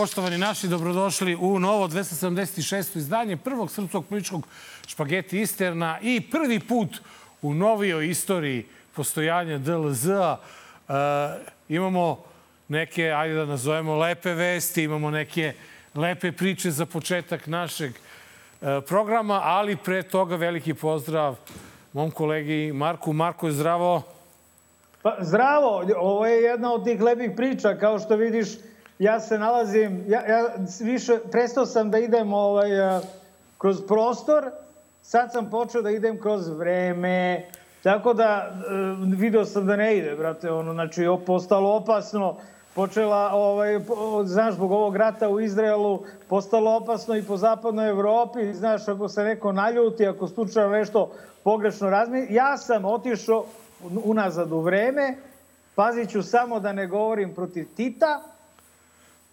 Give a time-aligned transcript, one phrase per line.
[0.00, 2.96] Poštovani naši, dobrodošli u novo 276.
[2.96, 4.46] izdanje prvog srpskog političkog
[4.86, 7.00] špageti Isterna i prvi put
[7.42, 8.66] u novijoj istoriji
[8.96, 10.36] postojanja DLZ-a
[10.88, 10.92] e,
[11.68, 12.24] imamo
[12.68, 15.52] neke, ajde da nazovemo, lepe vesti, imamo neke
[15.94, 21.36] lepe priče za početak našeg e, programa, ali pre toga veliki pozdrav
[21.92, 23.12] mom kolegi Marku.
[23.12, 24.02] Marko, je zdravo.
[25.02, 28.48] Pa, zdravo, ovo je jedna od tih lepih priča, kao što vidiš,
[29.00, 30.48] ja se nalazim, ja, ja
[30.80, 32.68] više, prestao sam da idem ovaj,
[33.58, 34.50] kroz prostor,
[35.02, 37.46] sad sam počeo da idem kroz vreme,
[37.82, 38.50] tako da
[39.16, 42.36] video sam da ne ide, brate, ono, znači, postalo opasno,
[42.74, 43.80] počela, ovaj,
[44.24, 49.22] znaš, zbog ovog rata u Izraelu, postalo opasno i po zapadnoj Evropi, znaš, ako se
[49.22, 51.12] neko naljuti, ako slučajno nešto
[51.44, 53.44] pogrešno razmi, ja sam otišao
[54.04, 55.16] unazad u vreme,
[55.74, 58.22] pazit ću samo da ne govorim protiv Tita,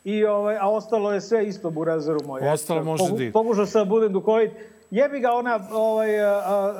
[0.07, 2.49] i ovaj, a ostalo je sve isto burazeru moj.
[2.49, 3.31] Ostalo može Pogu, da.
[3.31, 4.51] Pokušao sam da budem duhovit.
[4.91, 6.73] Jebi ga ona ovaj, a, a,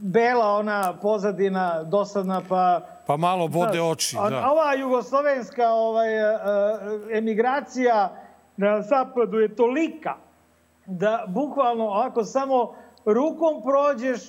[0.00, 2.80] bela ona pozadina dosadna pa...
[3.06, 4.50] Pa malo bode znaš, oči, a- da.
[4.50, 6.38] Ova jugoslovenska ovaj, a,
[7.12, 8.12] emigracija
[8.56, 10.14] na zapadu je tolika
[10.86, 12.74] da bukvalno ako samo
[13.04, 14.20] rukom prođeš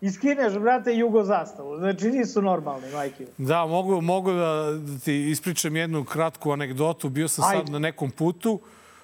[0.00, 1.78] i skineš, brate, jugo zastavu.
[1.78, 3.26] Znači nisu normalni, majke.
[3.38, 7.08] Da, mogu, mogu da ti ispričam jednu kratku anegdotu.
[7.08, 7.72] Bio sam sad Ajde.
[7.72, 8.60] na nekom putu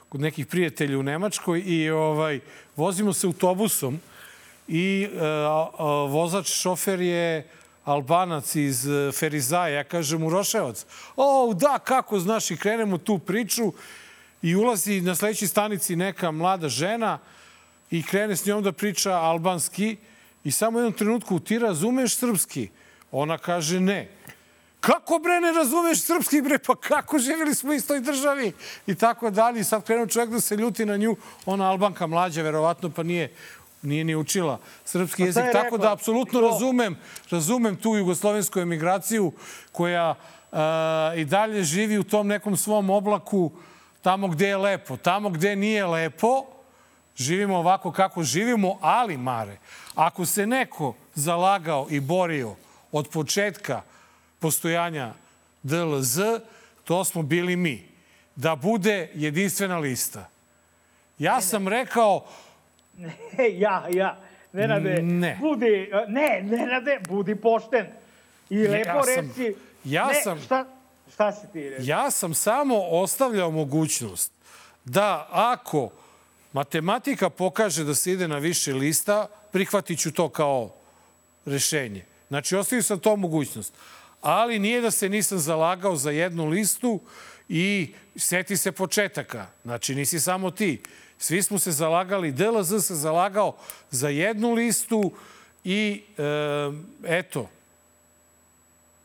[0.09, 2.41] kod nekih prijatelja u Nemačkoj i ovaj,
[2.77, 4.01] vozimo se autobusom
[4.69, 7.49] i e, a, a, vozač, šofer je
[7.85, 9.75] Albanac iz e, Ferizaja.
[9.75, 10.87] Ja kažem mu Roševac.
[11.17, 13.73] O, da, kako znaš i krenemo tu priču
[14.43, 17.19] i ulazi na sledećoj stanici neka mlada žena
[17.91, 19.97] i krene s njom da priča albanski
[20.45, 22.69] i samo u jednom trenutku ti razumeš srpski?
[23.13, 24.09] Ona kaže ne.
[24.81, 26.59] Kako bre ne razumeš srpski bre?
[26.59, 28.53] Pa kako živjeli smo u istoj državi?
[28.87, 29.61] I tako dalje.
[29.61, 31.17] I sad krenuo čovjek da se ljuti na nju.
[31.47, 33.33] Ona albanka mlađa, verovatno, pa nije
[33.85, 35.45] nije ni učila srpski Pa jezik.
[35.45, 36.97] je Tako da apsolutno razumem,
[37.31, 39.33] razumem tu jugoslovensku emigraciju
[39.73, 40.15] koja
[40.53, 43.53] a, i dalje živi u tom nekom svom oblaku
[44.03, 44.97] tamo gde je lepo.
[44.97, 46.45] Tamo gde nije lepo,
[47.17, 49.59] živimo ovako kako živimo, ali, Mare,
[49.95, 52.55] ako se neko zalagao i borio
[52.93, 53.83] od početka
[54.39, 55.13] postojanja
[55.63, 56.19] DLZ,
[56.85, 57.89] to smo bili mi.
[58.37, 60.29] Da bude jedinstvena lista.
[61.19, 62.25] Ja sam rekao,
[63.39, 64.17] E, ja, ja.
[64.53, 65.39] Nenade, Ne.
[65.41, 65.67] budi,
[66.09, 67.87] ne, Nenade, budi pošten.
[68.51, 69.55] I lepo Ja sam- reci.
[69.85, 70.65] ja ne, sam- Šta,
[71.13, 71.91] šta si ti reći?
[71.91, 74.33] Ja sam samo ostavljao mogućnost
[74.85, 75.91] da ako
[76.55, 80.71] matematika pokaže da se ide na više lista, prihvatit ću to kao
[81.45, 82.05] rešenje.
[82.29, 83.75] Znači, ostavio sam to mogućnost.
[84.21, 87.01] Ali nije da se nisam zalagao za jednu listu
[87.49, 89.47] i seti se početaka.
[89.65, 90.83] Znači, nisi samo ti.
[91.19, 93.57] Svi smo se zalagali, DLZ se zalagao
[93.91, 95.13] za jednu listu
[95.65, 96.23] i e,
[97.05, 97.49] eto,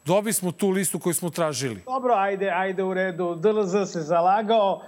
[0.05, 1.81] dobi smo tu listu koju smo tražili.
[1.85, 3.35] Dobro, ajde, ajde u redu.
[3.35, 4.81] DLZ se zalagao,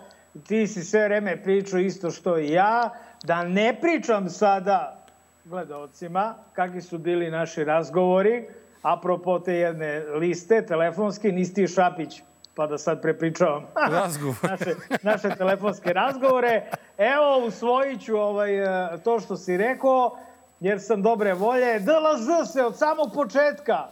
[0.48, 2.90] ti si sve vreme pričao isto što i ja.
[3.24, 5.06] Da ne pričam sada
[5.46, 8.48] gledalcima kakvi su bili naši razgovori,
[8.82, 12.22] apropo te jedne liste telefonske, nisi ti Šapić,
[12.56, 13.66] pa da sad prepričavam
[14.00, 14.36] Razgovor.
[14.44, 16.70] naše, naše telefonske razgovore.
[16.98, 20.18] Evo, usvojit ću ovaj, e, to što si rekao,
[20.60, 21.80] jer sam dobre volje.
[21.80, 23.88] DLZ se od samog početka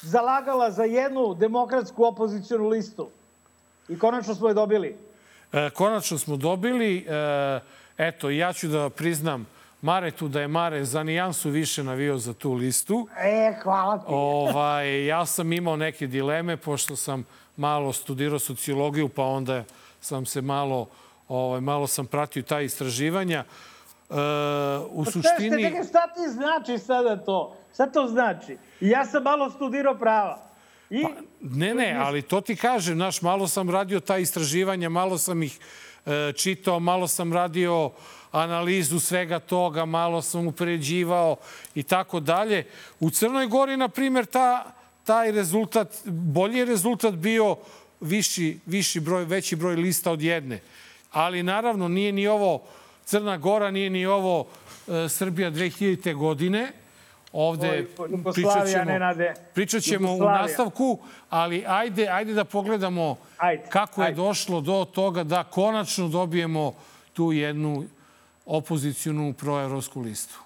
[0.00, 3.08] zalagala za jednu demokratsku opozicijonu listu.
[3.88, 5.09] I konačno smo je dobili.
[5.52, 7.60] E, konačno smo dobili, e,
[7.98, 9.46] eto, ja ću da priznam
[9.82, 13.08] Maretu da je Mare za nijansu više navio za tu listu.
[13.18, 14.04] E, hvala ti.
[14.08, 17.24] Ovaj, ja sam imao neke dileme, pošto sam
[17.56, 19.64] malo studirao sociologiju, pa onda
[20.00, 20.88] sam se malo,
[21.28, 23.44] ovaj, malo sam pratio ta istraživanja.
[24.10, 24.14] E,
[24.90, 25.70] u Šta, suštini...
[25.70, 27.56] šta, šta ti znači sada to?
[27.74, 28.58] Šta to znači?
[28.80, 30.49] Ja sam malo studirao prava.
[30.90, 31.04] I,
[31.40, 35.58] Ne, ne, ali to ti kažem, znaš, malo sam radio ta istraživanja, malo sam ih
[36.06, 37.90] e, čitao, malo sam radio
[38.32, 41.36] analizu svega toga, malo sam upređivao
[41.74, 42.66] i tako dalje.
[43.00, 44.72] U Crnoj Gori, na primjer, ta,
[45.04, 47.56] taj rezultat, bolji je rezultat bio
[48.00, 50.60] viši, viši broj, veći broj lista od jedne.
[51.12, 52.62] Ali naravno nije ni ovo
[53.04, 54.46] Crna Gora, nije ni ovo
[54.88, 56.14] e, Srbija 2000.
[56.14, 56.72] godine.
[57.32, 57.86] Ovde
[58.34, 58.84] pričat ćemo,
[59.54, 60.98] pričat ćemo u nastavku,
[61.30, 64.16] ali ajde, ajde da pogledamo Ajde, kako je ajde.
[64.16, 66.72] došlo do toga da konačno dobijemo
[67.12, 67.84] tu jednu
[68.46, 70.40] opozicijunu proevropsku listu.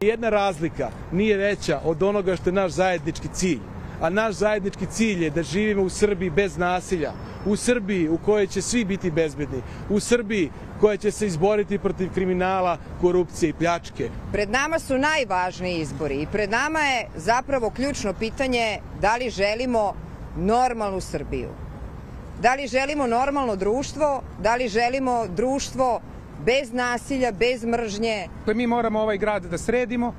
[0.00, 3.60] Jedna razlika nije veća od onoga što je naš zajednički cilj,
[4.00, 7.12] a naš zajednički cilj je da živimo u Srbiji bez nasilja,
[7.46, 10.50] u Srbiji u kojoj će svi biti bezbedni, u Srbiji
[10.80, 14.10] koja će se izboriti protiv kriminala, korupcije i pljačke.
[14.32, 19.94] Pred nama su najvažniji izbori i pred nama je zapravo ključno pitanje da li želimo
[20.36, 21.48] normalnu Srbiju.
[22.42, 26.00] Da li želimo normalno društvo, da li želimo društvo
[26.46, 28.28] bez nasilja, bez mržnje.
[28.46, 30.14] Mi moramo ovaj grad da sredimo,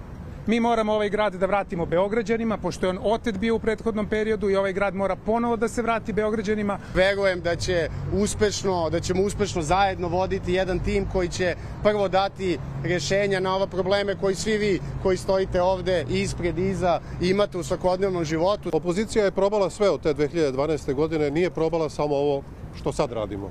[0.50, 4.50] Mi moramo ovaj grad da vratimo Beograđanima, pošto je on otet bio u prethodnom periodu
[4.50, 6.80] i ovaj grad mora ponovo da se vrati Beograđanima.
[6.94, 12.58] Verujem da će uspešno, da ćemo uspešno zajedno voditi jedan tim koji će prvo dati
[12.84, 18.26] rešenja na ova probleme koji svi vi koji stojite ovde ispred, iza imate u svakodnevnom
[18.26, 18.70] životu.
[18.74, 20.94] Opozicija je probala sve od te 2012.
[20.94, 22.44] godine, nije probala samo ovo
[22.80, 23.50] što sad radimo.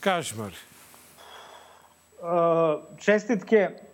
[0.00, 0.52] Kažmar.
[2.20, 3.87] Uh, čestitke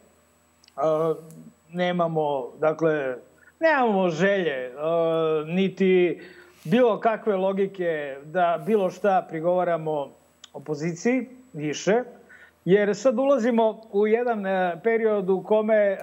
[1.72, 3.16] nemamo, dakle,
[3.60, 4.72] nemamo želje,
[5.46, 6.20] niti
[6.64, 10.10] bilo kakve logike da bilo šta prigovaramo
[10.52, 12.02] opoziciji više,
[12.64, 15.98] jer sad ulazimo u jedan e, period u kome,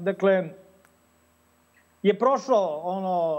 [0.00, 0.44] dakle,
[2.02, 3.36] je prošlo ono,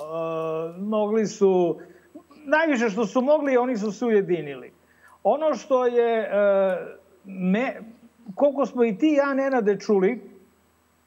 [0.77, 1.79] mogli su,
[2.45, 4.71] najviše što su mogli, oni su se ujedinili.
[5.23, 6.29] Ono što je, e,
[7.25, 7.75] me,
[8.35, 10.21] koliko smo i ti ja Nenade čuli,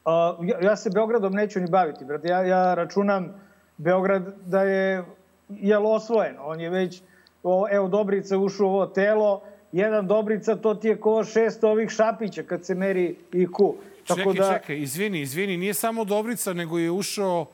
[0.05, 2.27] Uh, ja, ja se Beogradom neću ni baviti, brate.
[2.27, 3.33] Ja, ja računam
[3.77, 5.03] Beograd da je
[5.49, 6.35] jel osvojen.
[6.39, 7.01] On je već,
[7.43, 11.89] o, evo Dobrica ušao u ovo telo, jedan Dobrica, to ti je ko šest ovih
[11.89, 13.73] šapića kad se meri IQ.
[14.07, 14.53] Tako čekaj, da...
[14.53, 17.45] čekaj, izvini, izvini, nije samo Dobrica, nego je ušao,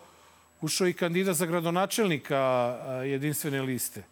[0.62, 2.40] ušao i kandidat za gradonačelnika
[3.06, 4.04] jedinstvene liste.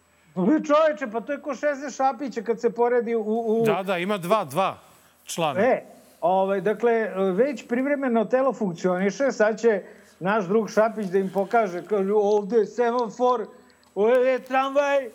[0.66, 3.22] Čoveče, pa to je ko 60 šapića kad se poredi u...
[3.22, 3.64] u...
[3.66, 4.78] Da, da, ima dva, dva
[5.24, 5.60] člana.
[5.60, 5.84] E,
[6.26, 9.82] Ovaj, dakle, već privremeno telo funkcioniše, sad će
[10.20, 13.46] naš drug Šapić da im pokaže, kaže, ovde je semafor,
[13.94, 15.08] ovde je tramvaj,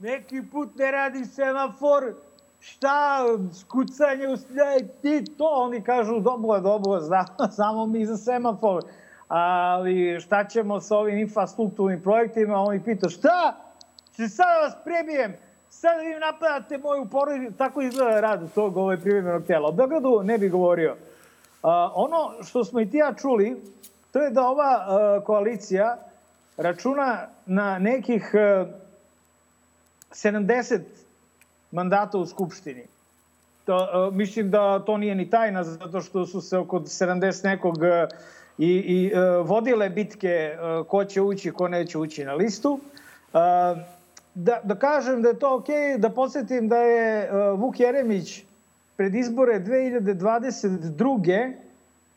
[0.00, 2.14] neki put ne radi semafor,
[2.60, 3.24] šta,
[3.60, 4.26] skucanje
[5.02, 7.00] ti to, oni kažu, dobro, dobro,
[7.60, 8.82] samo mi za semafor,
[9.28, 13.56] ali šta ćemo sa ovim infrastrukturnim projektima, oni pita, šta,
[14.16, 15.36] će sad vas prebijem,
[15.80, 19.68] sad vi napadate moju porodicu, tako izgleda rad tog ovaj privremenog tela.
[19.68, 20.92] O Beogradu ne bih govorio.
[20.92, 23.62] Uh, ono što smo i ti ja čuli,
[24.12, 25.96] to je da ova uh, koalicija
[26.56, 28.68] računa na nekih uh,
[30.10, 30.80] 70
[31.70, 32.86] mandata u Skupštini.
[33.64, 37.76] To, uh, mislim da to nije ni tajna, zato što su se oko 70 nekog
[37.76, 37.82] uh,
[38.58, 42.80] i, i uh, vodile bitke uh, ko će ući, ko neće ući na listu.
[43.32, 43.40] Uh,
[44.34, 48.44] da, da kažem da je to okej, okay, da podsjetim da je uh, Vuk Jeremić
[48.96, 51.52] pred izbore 2022.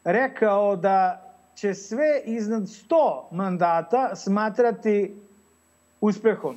[0.04, 1.24] rekao da
[1.56, 5.16] će sve iznad 100 mandata smatrati
[6.02, 6.56] uspehom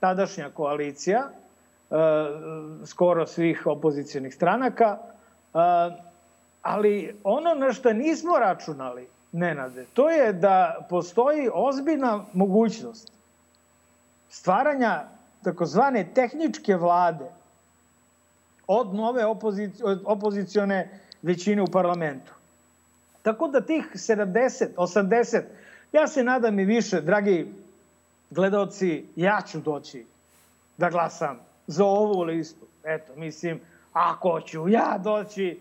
[0.00, 1.28] tadašnja koalicija,
[1.90, 1.96] uh,
[2.86, 5.60] skoro svih opozicijonih stranaka, uh,
[6.62, 13.19] ali ono na što nismo računali, Nenade, to je da postoji ozbiljna mogućnost
[14.30, 15.08] stvaranja
[15.42, 17.30] takozvane tehničke vlade
[18.66, 22.32] od nove opozici, opozicione većine u parlamentu.
[23.22, 25.42] Tako da tih 70, 80,
[25.92, 27.52] ja se nadam i više, dragi
[28.30, 30.06] gledalci, ja ću doći
[30.76, 32.66] da glasam za ovu listu.
[32.84, 33.60] Eto, mislim,
[33.92, 35.60] ako ću ja doći,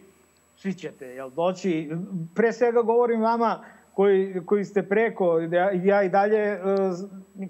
[0.57, 1.91] svi ćete, jel, doći.
[2.35, 6.59] Pre svega govorim vama, koji, koji ste preko, ja, ja i dalje, e,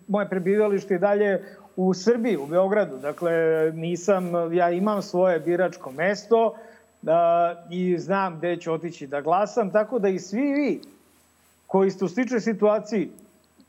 [0.07, 1.43] moje prebivalište i dalje
[1.75, 2.97] u Srbiji, u Beogradu.
[2.97, 3.31] Dakle,
[3.75, 6.55] nisam, ja imam svoje biračko mesto
[7.01, 10.81] da, i znam gde ću otići da glasam, tako da i svi vi
[11.67, 13.11] koji ste u sličnoj situaciji,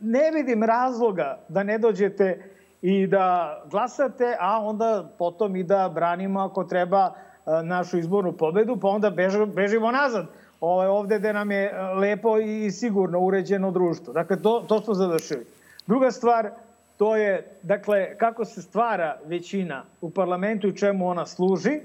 [0.01, 2.43] ne vidim razloga da ne dođete
[2.83, 8.77] i da glasate, a onda potom i da branimo ako treba e, našu izbornu pobedu,
[8.77, 9.11] pa onda
[9.55, 10.27] bežimo nazad
[10.61, 14.13] ovaj, ovde gde nam je e, lepo i sigurno uređeno društvo.
[14.13, 15.47] Dakle, to, to smo završili.
[15.87, 16.51] Druga stvar,
[16.97, 21.81] to je, dakle, kako se stvara većina u parlamentu i čemu ona služi.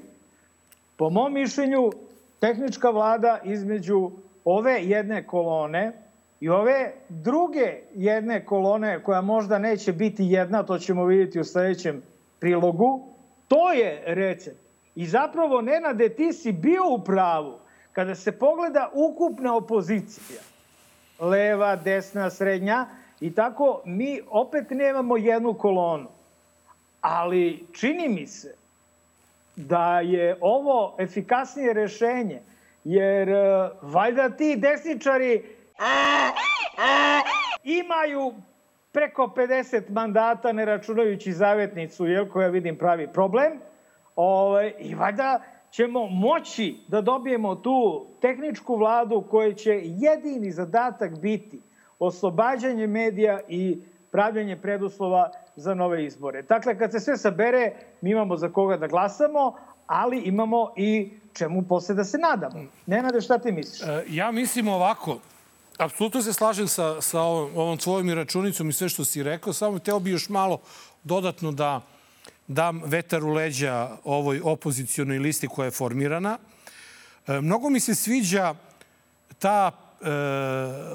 [0.97, 1.91] Po mom mišljenju,
[2.39, 4.11] tehnička vlada između
[4.45, 5.91] ove jedne kolone
[6.39, 12.01] i ove druge jedne kolone, koja možda neće biti jedna, to ćemo vidjeti u sledećem
[12.39, 13.07] prilogu,
[13.47, 14.59] to je recept.
[14.95, 17.64] I zapravo, Nenade, ti si bio u pravu
[17.95, 20.41] kada se pogleda ukupna opozicija,
[21.19, 22.85] leva, desna, srednja,
[23.19, 26.09] i tako mi opet nemamo jednu kolonu.
[27.01, 28.55] Ali čini mi se
[29.55, 32.41] da je ovo efikasnije rešenje,
[32.83, 35.43] jer uh, valjda ti desničari
[37.63, 38.33] imaju
[38.91, 43.51] preko 50 mandata, ne računajući zavetnicu, jel, koja vidim pravi problem.
[44.15, 45.41] Ove, I valjda
[45.75, 51.61] ćemo moći da dobijemo tu tehničku vladu koja će jedini zadatak biti
[51.99, 56.41] oslobađanje medija i pravljanje preduslova za nove izbore.
[56.41, 59.55] Dakle, kad se sve sabere, mi imamo za koga da glasamo,
[59.87, 62.65] ali imamo i čemu posle da se nadamo.
[62.85, 63.81] Nenade, šta ti misliš?
[63.81, 65.17] E, ja mislim ovako,
[65.77, 69.53] apsolutno se slažem sa, sa ovom, ovom tvojom i računicom i sve što si rekao,
[69.53, 70.59] samo teo bi još malo
[71.03, 71.81] dodatno da
[72.47, 76.37] dam vetar u leđa ovoj opozicijonoj listi koja je formirana.
[77.27, 78.55] E, mnogo mi se sviđa
[79.39, 79.71] ta,
[80.01, 80.09] e,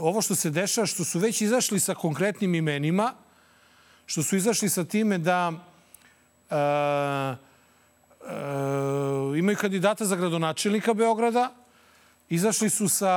[0.00, 3.14] ovo što se dešava, što su već izašli sa konkretnim imenima,
[4.06, 5.52] što su izašli sa time da
[6.50, 7.38] e, e,
[9.38, 11.54] imaju kandidata za gradonačelnika Beograda,
[12.28, 13.14] izašli su sa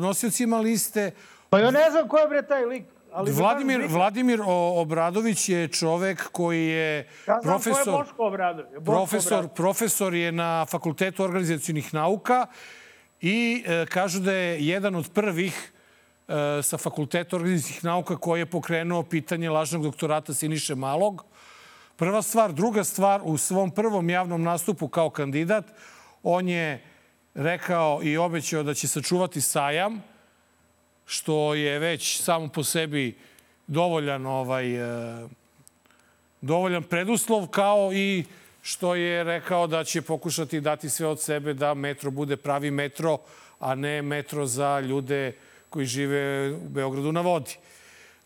[0.00, 1.10] nosiocima liste.
[1.50, 2.84] Pa ja ne znam ko je bre taj lik.
[3.12, 7.84] Ali Vladimir, Vladimir Obradović je čovek koji je ja profesor...
[7.84, 8.72] Ko je Boško Obradović.
[8.72, 9.56] Boško profesor, Obradović.
[9.56, 12.46] profesor je na Fakultetu organizacijonih nauka
[13.20, 15.72] i e, kažu da je jedan od prvih
[16.28, 21.24] e, sa Fakulteta organizacijonih nauka koji je pokrenuo pitanje lažnog doktorata Siniše Malog.
[21.96, 22.52] Prva stvar.
[22.52, 25.64] Druga stvar, u svom prvom javnom nastupu kao kandidat,
[26.22, 26.84] on je
[27.34, 30.02] rekao i obećao da će sačuvati sajam,
[31.10, 33.16] što je već samo po sebi
[33.66, 35.28] dovoljan ovaj e,
[36.40, 38.24] dovoljan preduslov kao i
[38.62, 43.18] što je rekao da će pokušati dati sve od sebe da metro bude pravi metro,
[43.58, 45.32] a ne metro za ljude
[45.70, 47.56] koji žive u Beogradu na vodi.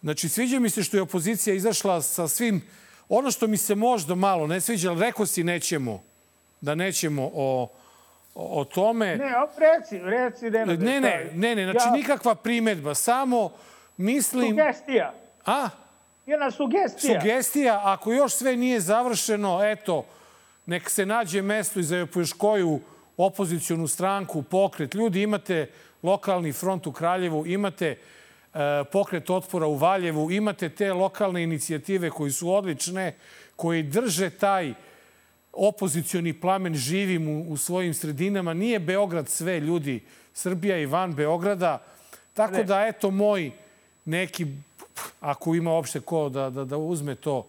[0.03, 2.63] Znači, sviđa mi se što je opozicija izašla sa svim...
[3.09, 6.03] Ono što mi se možda malo ne sviđa, ali rekao si nećemo,
[6.61, 7.69] da nećemo o,
[8.35, 9.17] o, tome.
[9.17, 10.51] Ne, op, reci, reci.
[10.51, 13.51] Ne, Ne, ne, ne, ne, znači ja, nikakva primetba, samo
[13.97, 14.49] mislim...
[14.49, 15.13] Sugestija.
[15.47, 15.69] A?
[16.27, 17.21] Jedna sugestija.
[17.21, 20.05] Sugestija, ako još sve nije završeno, eto,
[20.67, 22.81] nek se nađe mesto i za još koju
[23.17, 24.95] opozicijonu stranku, pokret.
[24.95, 25.71] Ljudi, imate
[26.03, 27.99] lokalni front u Kraljevu, imate e,
[28.93, 33.15] pokret otpora u Valjevu, imate te lokalne inicijative koji su odlične,
[33.57, 34.75] koji drže taj
[35.55, 38.55] opozicioni plamen živim u, u svojim sredinama.
[38.55, 40.01] Nije Beograd sve ljudi,
[40.33, 41.83] Srbija i van Beograda.
[42.35, 42.65] Tako Ne.
[42.65, 43.51] da, eto, moj
[44.05, 44.47] neki,
[45.21, 47.47] ako ima uopšte ko da, da, da uzme to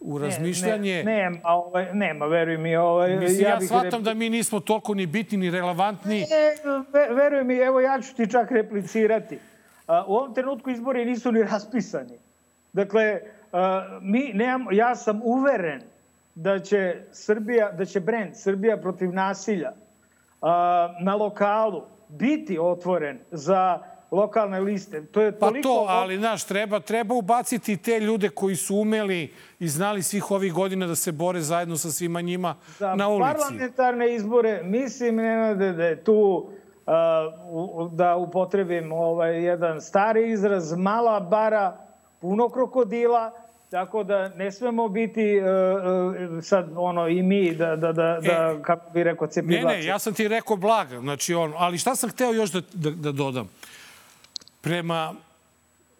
[0.00, 0.94] u razmišljanje.
[0.96, 2.76] Ne, nema, ovaj, nema, veruj mi.
[2.76, 6.20] Ovaj, Mislim, ja, ja bih shvatam rep- da mi nismo toliko ni bitni, ni relevantni.
[6.20, 6.26] Ne,
[6.92, 9.38] ve- veruj mi, evo ja ću ti čak replicirati.
[9.86, 12.18] A, u ovom trenutku izbori nisu ni raspisani.
[12.72, 13.20] Dakle,
[13.52, 15.82] a, mi nemamo, ja sam uveren
[16.38, 19.72] da će Srbija, da će brend Srbija protiv nasilja
[20.42, 25.06] a, na lokalu biti otvoren za lokalne liste.
[25.06, 25.68] To je Pa toliko...
[25.68, 30.52] to, ali, znaš, treba, treba ubaciti te ljude koji su umeli i znali svih ovih
[30.52, 33.22] godina da se bore zajedno sa svima njima za na ulici.
[33.22, 36.48] parlamentarne izbore mislim Nenade, da je tu
[37.92, 41.76] da upotrebim ovaj jedan stari izraz mala bara
[42.20, 43.32] puno krokodila
[43.70, 45.46] tako da ne smemo biti uh,
[46.36, 49.66] uh, sad ono i mi da da da, da kako bi rekao Ne, cepivači.
[49.66, 51.00] ne, ja sam ti rekao blaga.
[51.00, 53.48] Znači, on, ali šta sam hteo još da, da, da dodam?
[54.60, 55.14] Prema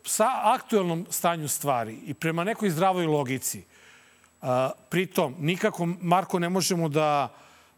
[0.05, 3.63] sa aktuelnom stanju stvari i prema nekoj zdravoj logici,
[4.43, 7.29] a, pritom nikako, Marko, ne možemo da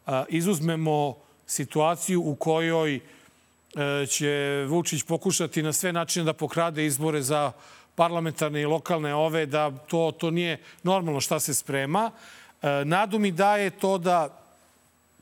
[0.06, 1.16] a, izuzmemo
[1.47, 7.52] situaciju u kojoj e, će Vučić pokušati na sve načine da pokrade izbore za
[8.00, 12.11] parlamentarne i lokalne ove, da to, to nije normalno šta se sprema.
[12.11, 14.28] E, nadu mi daje to da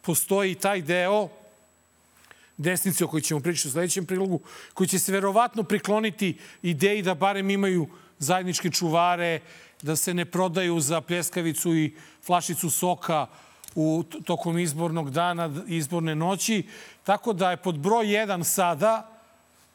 [0.03, 1.29] postoji taj deo
[2.57, 4.41] desnice o kojoj ćemo pričati u sledećem prilogu,
[4.75, 9.41] koji će se verovatno prikloniti ideji da barem imaju zajedničke čuvare,
[9.83, 11.93] da se ne prodaju za pljeskavicu i
[12.27, 13.27] flašicu soka
[13.75, 16.63] u tokom izbornog dana, izborne noći.
[17.05, 19.11] Tako da je pod broj jedan sada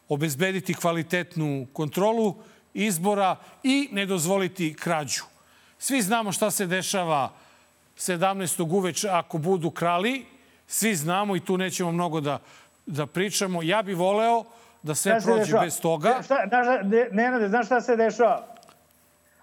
[0.09, 2.35] obezbediti kvalitetnu kontrolu
[2.73, 5.23] izbora i ne dozvoliti krađu.
[5.77, 7.29] Svi znamo šta se dešava
[7.97, 8.75] 17.
[8.75, 10.25] uveče ako budu krali.
[10.67, 12.39] Svi znamo i tu nećemo mnogo da,
[12.85, 13.63] da pričamo.
[13.63, 14.43] Ja bih voleo
[14.83, 15.63] da sve prođe dešava?
[15.63, 16.19] bez toga.
[16.23, 18.47] Šta, znaš, ne, Nenade, znaš šta se dešava?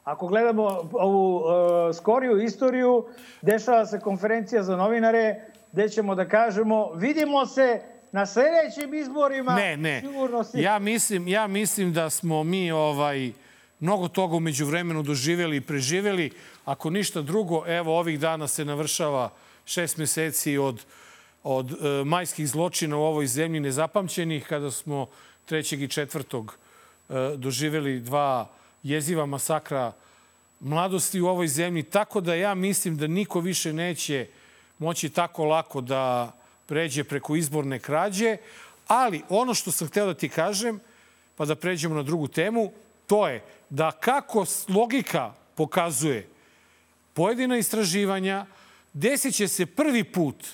[0.05, 1.45] Ako gledamo ovu uh,
[1.97, 3.07] skoriju istoriju,
[3.43, 5.41] dešava se konferencija za novinare
[5.73, 9.55] gde ćemo da kažemo vidimo se na sledećim izborima.
[9.55, 10.01] Ne, ne.
[10.01, 10.61] Sigurno si...
[10.61, 13.33] Ja mislim, ja mislim da smo mi ovaj
[13.81, 16.31] mnogo toga umeđu vremenu doživjeli i preživjeli.
[16.65, 19.31] Ako ništa drugo, evo ovih dana se navršava
[19.65, 20.85] šest meseci od,
[21.43, 25.07] od e, majskih zločina u ovoj zemlji nezapamćenih, kada smo
[25.49, 25.85] 3.
[25.85, 26.49] i 4.
[27.09, 28.49] E, doživjeli dva
[28.83, 29.93] jeziva masakra
[30.61, 34.27] mladosti u ovoj zemlji, tako da ja mislim da niko više neće
[34.79, 36.33] moći tako lako da
[36.71, 38.37] pređe preko izborne krađe,
[38.87, 40.79] ali ono što sam hteo da ti kažem,
[41.37, 42.71] pa da pređemo na drugu temu,
[43.07, 46.29] to je da kako logika pokazuje
[47.15, 48.47] pojedina istraživanja,
[48.93, 50.47] desit će se prvi put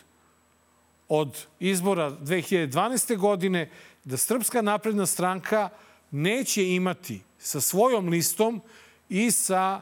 [1.09, 3.17] od izbora 2012.
[3.17, 3.69] godine
[4.05, 5.69] da Srpska napredna stranka
[6.11, 8.63] neće imati sa svojom listom
[9.09, 9.81] i sa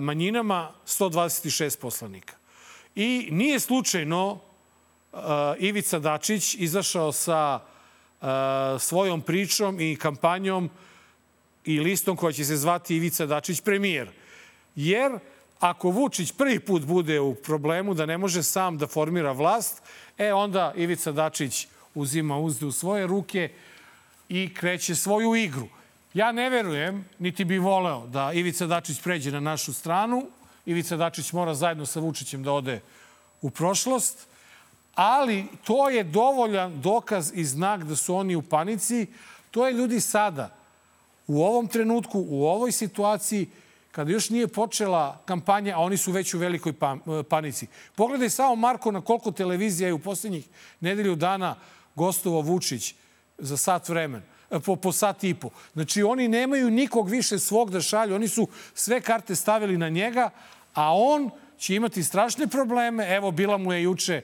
[0.00, 2.36] manjinama 126 poslanika.
[2.94, 4.40] I nije slučajno
[5.58, 7.60] Ivica Dačić izašao sa
[8.78, 10.70] svojom pričom i kampanjom
[11.64, 14.10] i listom koja će se zvati Ivica Dačić premijer.
[14.76, 15.18] Jer
[15.60, 19.82] ako Vučić prvi put bude u problemu da ne može sam da formira vlast,
[20.18, 23.50] e onda Ivica Dačić uzima uzde u svoje ruke
[24.28, 25.68] i kreće svoju igru.
[26.14, 30.26] Ja ne verujem, niti bi voleo da Ivica Dačić pređe na našu stranu.
[30.66, 32.80] Ivica Dačić mora zajedno sa Vučićem da ode
[33.42, 34.26] u prošlost,
[34.94, 39.06] ali to je dovoljan dokaz i znak da su oni u panici.
[39.50, 40.56] To je ljudi sada,
[41.26, 43.50] u ovom trenutku, u ovoj situaciji,
[43.92, 46.96] kada još nije počela kampanja, a oni su već u velikoj pa,
[47.28, 47.66] panici.
[47.94, 50.48] Pogledaj samo, Marko, na koliko televizija je u poslednjih
[50.80, 51.56] nedelju dana
[51.94, 52.94] gostovao Vučić
[53.38, 55.50] za sat vremena po, po sat i po.
[55.72, 58.14] Znači, oni nemaju nikog više svog da šalju.
[58.14, 60.30] Oni su sve karte stavili na njega,
[60.74, 63.08] a on će imati strašne probleme.
[63.08, 64.22] Evo, bila mu je juče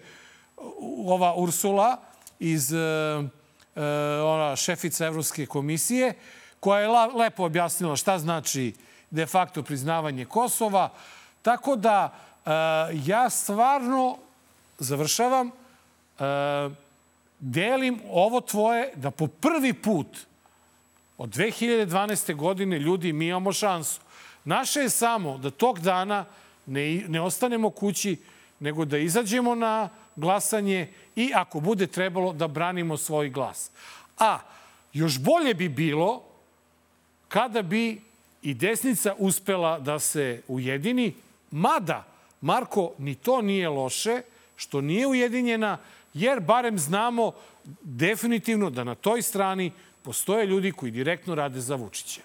[1.06, 1.96] ova Ursula
[2.38, 2.78] iz uh,
[3.24, 3.82] uh,
[4.24, 6.14] ona šefica Evropske komisije,
[6.60, 8.74] koja je lepo objasnila šta znači
[9.10, 10.90] de facto priznavanje Kosova.
[11.42, 12.50] Tako da uh,
[13.06, 14.16] ja stvarno
[14.78, 15.50] završavam
[17.38, 20.06] delim ovo tvoje da po prvi put
[21.18, 22.34] od 2012.
[22.34, 24.00] godine ljudi mi imamo šansu.
[24.44, 26.24] Naše je samo da tog dana
[26.66, 28.16] ne, ne ostanemo kući,
[28.60, 33.70] nego da izađemo na glasanje i ako bude trebalo da branimo svoj glas.
[34.18, 34.38] A
[34.92, 36.22] još bolje bi bilo
[37.28, 38.00] kada bi
[38.42, 41.14] i desnica uspela da se ujedini,
[41.50, 42.04] mada,
[42.40, 44.22] Marko, ni to nije loše,
[44.56, 45.78] što nije ujedinjena,
[46.14, 47.32] jer barem znamo
[47.82, 52.20] definitivno da na toj strani postoje ljudi koji direktno rade za Vučića.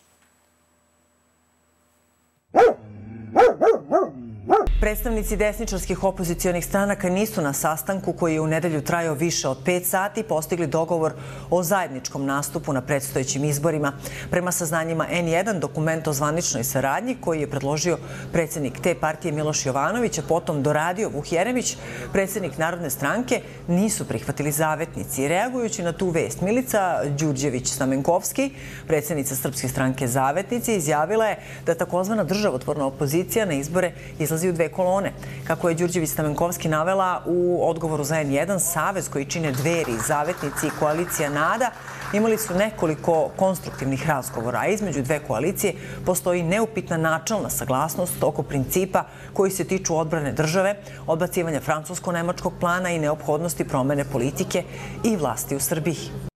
[4.84, 9.84] Predstavnici desničarskih opozicijonih stranaka nisu na sastanku koji je u nedelju trajao više od 5
[9.84, 11.14] sati postigli dogovor
[11.50, 13.94] o zajedničkom nastupu na predstojećim izborima.
[14.32, 17.98] Prema saznanjima N1, dokument o zvaničnoj saradnji koji je predložio
[18.32, 21.78] predsednik te partije Miloš Jovanović, a potom doradio Vuh Jeremić,
[22.14, 25.28] predsednik Narodne stranke, nisu prihvatili zavetnici.
[25.28, 28.50] Reagujući na tu vest, Milica Đurđević-Stamenkovski,
[28.88, 34.73] predsednica Srpske stranke Zavetnici, izjavila je da takozvana državotvorna opozicija na izbore izlazi u dve
[34.76, 35.14] kolone.
[35.48, 40.80] Kako je Đurđević Stamenkovski navela u odgovoru za N1, Savez koji čine dveri, zavetnici i
[40.80, 41.72] koalicija NADA
[42.14, 45.74] imali su nekoliko konstruktivnih razgovora, a između dve koalicije
[46.06, 50.76] postoji neupitna načalna saglasnost oko principa koji se tiču odbrane države,
[51.08, 54.64] odbacivanja francusko-nemačkog plana i neophodnosti promene politike
[55.04, 56.33] i vlasti u Srbiji.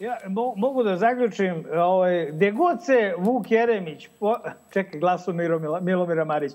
[0.00, 4.36] Ja mo, mogu da zaključim, ovaj, gde god se Vuk Jeremić, po,
[4.70, 6.52] čekaj, glasu Milomira, Milomira Marić,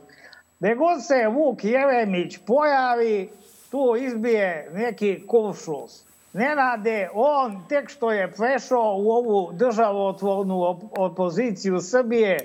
[0.60, 3.30] gde god se Vuk Jeremić pojavi,
[3.72, 6.04] tu izbije neki kufšlus.
[6.34, 12.40] Nenade, on tek što je prešao u ovu državotvornu op opoziciju Srbije,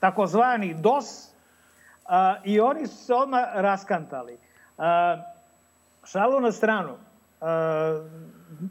[0.00, 1.28] takozvani DOS,
[2.06, 4.38] a, i oni su se odmah raskantali.
[4.78, 5.16] A,
[6.04, 6.92] šalu na stranu.
[7.40, 8.02] A,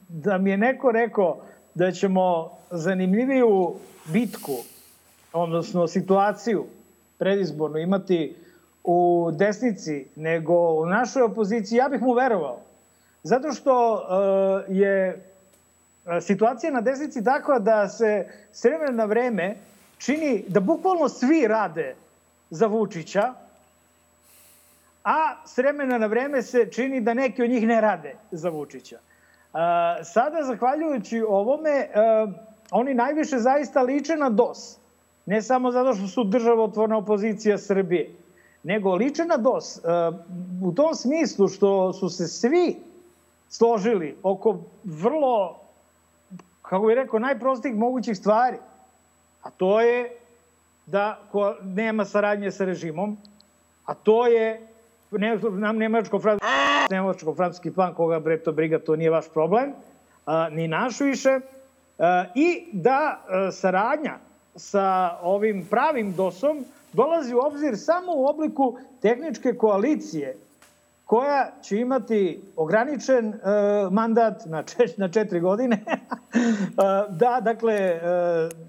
[0.09, 1.37] da mi je neko rekao
[1.73, 4.55] da ćemo zanimljiviju bitku,
[5.33, 6.65] odnosno situaciju
[7.17, 8.35] predizbornu imati
[8.83, 12.59] u desnici nego u našoj opoziciji, ja bih mu verovao.
[13.23, 15.25] Zato što uh, je
[16.21, 19.55] situacija na desnici takva da se s vremena na vreme
[19.97, 21.95] čini da bukvalno svi rade
[22.49, 23.33] za Vučića,
[25.03, 28.99] a s vremena na vreme se čini da neki od njih ne rade za Vučića.
[30.03, 31.87] Sada, zahvaljujući ovome,
[32.71, 34.77] oni najviše zaista liče na DOS.
[35.25, 38.15] Ne samo zato što su državotvorna opozicija Srbije,
[38.63, 39.79] nego liče na DOS.
[40.63, 42.75] U tom smislu što su se svi
[43.49, 45.59] složili oko vrlo,
[46.61, 48.57] kako bih rekao, najprostijih mogućih stvari.
[49.41, 50.17] A to je
[50.85, 51.19] da
[51.63, 53.17] nema saradnje sa režimom,
[53.85, 54.67] a to je
[55.17, 56.45] ne, nam nemačko-francuski
[56.91, 59.73] nemačko-francuski plan, koga bre to briga, to nije vaš problem,
[60.25, 61.39] a, ni naš više,
[61.99, 64.17] a, i da a, saradnja
[64.55, 70.37] sa ovim pravim DOS-om dolazi u obzir samo u obliku tehničke koalicije
[71.05, 73.37] koja će imati ograničen e,
[73.91, 75.91] mandat na, čet, na četiri godine, e,
[77.09, 77.99] da, dakle, e,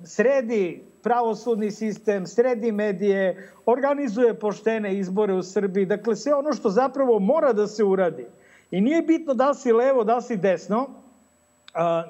[0.04, 7.18] sredi pravosudni sistem, sredi medije, organizuje poštene izbore u Srbiji, dakle, sve ono što zapravo
[7.18, 8.26] mora da se uradi.
[8.70, 10.88] I nije bitno da si levo, da si desno,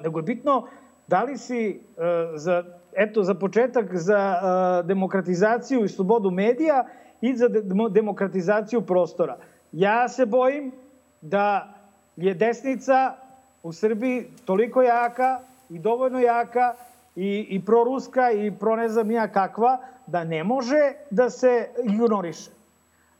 [0.03, 0.63] nego je bitno
[1.07, 1.79] da li si
[2.35, 2.63] za,
[2.95, 4.41] eto, za početak za
[4.85, 6.87] demokratizaciju i slobodu medija
[7.21, 9.37] i za de, demokratizaciju prostora.
[9.71, 10.71] Ja se bojim
[11.21, 11.73] da
[12.15, 13.13] je desnica
[13.63, 16.73] u Srbiji toliko jaka i dovoljno jaka
[17.17, 19.77] i, i proruska i pro ne znam ja kakva,
[20.07, 22.51] da ne može da se ignoriše.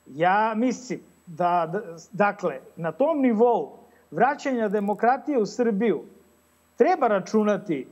[0.05, 1.81] Ja mislim da, da,
[2.11, 3.71] dakle, na tom nivou
[4.11, 6.01] vraćanja demokratije u Srbiju
[6.75, 7.87] treba računati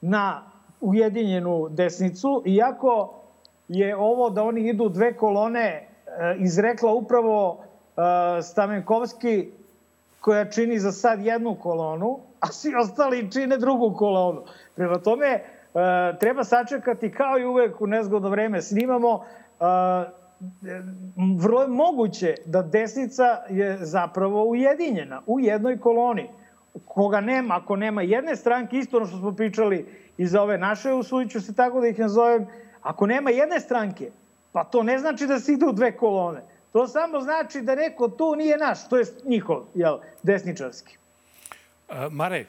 [0.00, 0.42] na
[0.80, 3.14] ujedinjenu desnicu, iako
[3.68, 5.86] je ovo da oni idu dve kolone e,
[6.38, 9.50] izrekla upravo e, Stamenkovski
[10.20, 14.42] koja čini za sad jednu kolonu, a svi ostali čine drugu kolonu.
[14.74, 15.42] Prema tome, e,
[16.20, 19.24] treba sačekati kao i uvek u nezgodno vreme snimamo,
[21.38, 26.30] vrlo je moguće da desnica je zapravo ujedinjena u jednoj koloni.
[26.84, 29.86] Koga nema, ako nema jedne stranke, isto ono što smo pričali
[30.18, 32.46] i za ove naše, usudiću se tako da ih nazovem,
[32.82, 34.10] ako nema jedne stranke,
[34.52, 36.42] pa to ne znači da se ide u dve kolone.
[36.72, 40.98] To samo znači da neko tu nije naš, to je njihov, jel, desničarski.
[41.88, 42.44] Uh, Mare,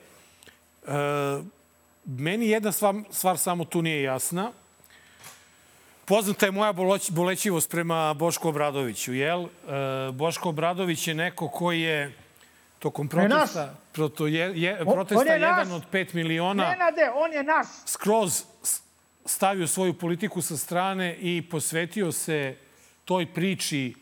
[0.87, 0.93] uh,
[2.05, 4.51] meni jedna stvar, stvar samo tu nije jasna.
[6.05, 6.73] Poznata je moja
[7.09, 9.41] bolećivost prema Bošku Obradoviću, jel?
[9.41, 9.49] Uh,
[10.13, 12.13] Boško Obradović je neko koji je
[12.79, 15.75] tokom protesta, proto je, je, protesta on je jedan naš.
[15.75, 16.69] od 5 miliona...
[16.69, 17.67] Nenade, on je naš!
[17.85, 18.43] Skroz
[19.25, 22.55] stavio svoju politiku sa strane i posvetio se
[23.05, 23.95] toj priči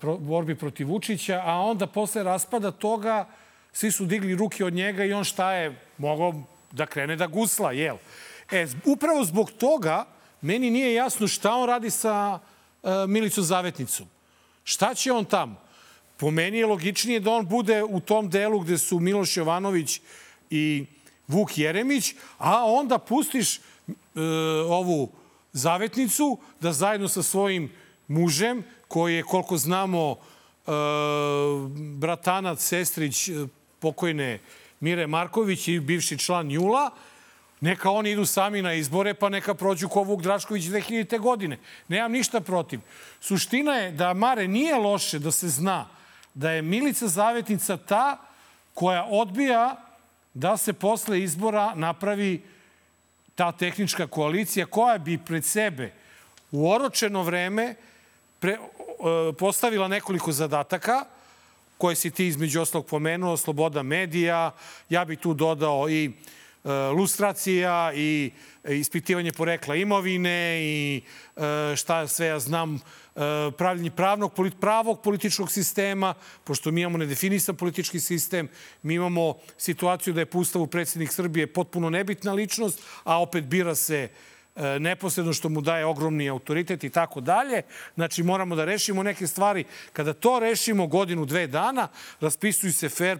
[0.00, 3.28] pro, borbi protiv Vučića, a onda posle raspada toga
[3.76, 6.34] svi su digli ruke od njega i on šta je mogao
[6.72, 7.96] da krene da gusla, jel?
[8.50, 10.06] E, upravo zbog toga
[10.40, 14.06] meni nije jasno šta on radi sa uh, Milicom Zavetnicom.
[14.64, 15.60] Šta će on tamo?
[16.16, 20.00] Po meni je logičnije da on bude u tom delu gde su Miloš Jovanović
[20.50, 20.86] i
[21.28, 23.94] Vuk Jeremić, a onda pustiš uh,
[24.68, 25.12] ovu
[25.52, 27.72] Zavetnicu da zajedno sa svojim
[28.08, 30.16] mužem koji je, koliko znamo,
[30.66, 30.70] e,
[31.98, 33.46] bratanac, sestrić e,
[33.78, 34.38] pokojne
[34.80, 36.90] Mire Marković i bivši član Jula,
[37.60, 41.18] neka oni idu sami na izbore, pa neka prođu ko Vuk Drašković 2000.
[41.18, 41.58] godine.
[41.88, 42.80] Nemam ništa protiv.
[43.20, 45.88] Suština je da, Mare, nije loše da se zna
[46.34, 48.18] da je Milica Zavetnica ta
[48.74, 49.76] koja odbija
[50.34, 52.42] da se posle izbora napravi
[53.34, 55.92] ta tehnička koalicija koja bi pred sebe
[56.50, 57.74] u oročeno vreme
[58.38, 58.58] pre,
[59.38, 61.04] postavila nekoliko zadataka
[61.78, 64.50] koje si ti između oslog pomenuo, sloboda medija,
[64.88, 68.30] ja bih tu dodao i e, lustracija i
[68.68, 71.02] ispitivanje porekla imovine i
[71.36, 72.80] e, šta sve ja znam,
[73.58, 78.48] pravljenje pravnog, pravog političkog sistema, pošto mi imamo nedefinisan politički sistem,
[78.82, 83.74] mi imamo situaciju da je po ustavu predsednik Srbije potpuno nebitna ličnost, a opet bira
[83.74, 84.35] se E,
[84.80, 87.62] neposredno što mu daje ogromni autoritet i tako dalje.
[87.94, 89.64] Znači moramo da rešimo neke stvari.
[89.92, 91.88] Kada to rešimo godinu, dve dana,
[92.20, 93.18] raspisuju se fair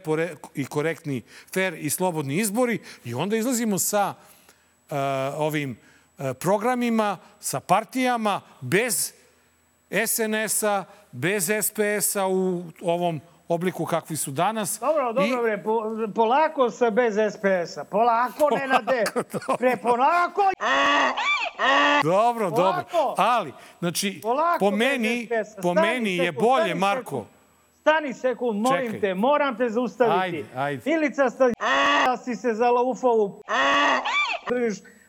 [0.55, 1.23] i korektni,
[1.55, 4.97] fair i slobodni izbori i onda izlazimo sa uh,
[5.37, 5.71] ovim
[6.19, 9.13] uh, programima, sa partijama, bez
[9.91, 14.81] SNS-a, bez SPS-a u ovom obliku kakvi su danas.
[14.81, 15.83] Dobro, dobro, bre, po,
[16.15, 17.85] polako sa bez SPS-a.
[17.85, 19.05] Polako, ne na de.
[19.59, 20.43] Pre, polako.
[22.03, 22.97] Dobro, polako.
[22.99, 23.15] dobro.
[23.17, 25.29] Ali, znači, polako, po meni,
[25.63, 27.27] po meni je bolje, Marko.
[27.81, 29.01] Stani sekund, molim Čekaj.
[29.01, 30.19] te, moram te zaustaviti.
[30.19, 30.91] Ajde, ajde.
[30.91, 31.51] Ilica sta...
[32.25, 33.43] si se zalaufao u...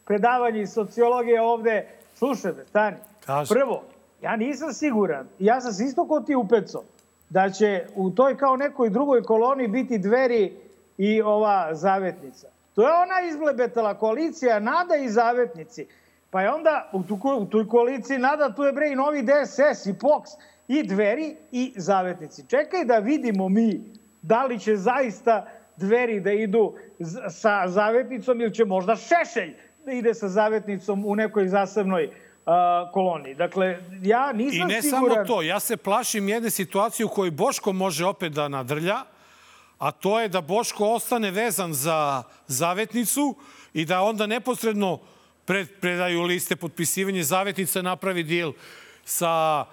[0.06, 1.88] Predavanje iz sociologije ovde.
[2.16, 2.98] Slušaj me, stani.
[3.26, 3.54] Kaži.
[3.54, 3.84] Prvo,
[4.22, 5.28] ja nisam siguran.
[5.40, 6.84] Ja sam se isto kod ti upeco
[7.30, 10.54] da će u toj kao nekoj drugoj koloni biti dveri
[10.98, 12.48] i ova zavetnica.
[12.76, 15.88] To je ona izblebetala koalicija Nada i zavetnici.
[16.30, 19.86] Pa je onda u, tu, u toj koaliciji Nada tu je bre i novi DSS
[19.86, 20.32] i POKS
[20.68, 22.48] i dveri i zavetnici.
[22.48, 23.82] Čekaj da vidimo mi
[24.22, 25.46] da li će zaista
[25.78, 26.74] dveri da idu
[27.30, 32.10] sa zavetnicom ili će možda Šešelj da ide sa zavetnicom u nekoj zasebnoj
[32.94, 33.36] koloniji.
[33.36, 34.72] Dakle, ja nisam siguran...
[34.72, 35.16] I ne siguran...
[35.16, 38.96] samo to, ja se plašim jedne situacije u kojoj Boško može opet da nadrlja,
[39.78, 43.36] a to je da Boško ostane vezan za zavetnicu
[43.74, 45.00] i da onda neposredno
[45.46, 48.54] pred, predaju liste potpisivanje zavetnica, napravi dil
[49.06, 49.66] sa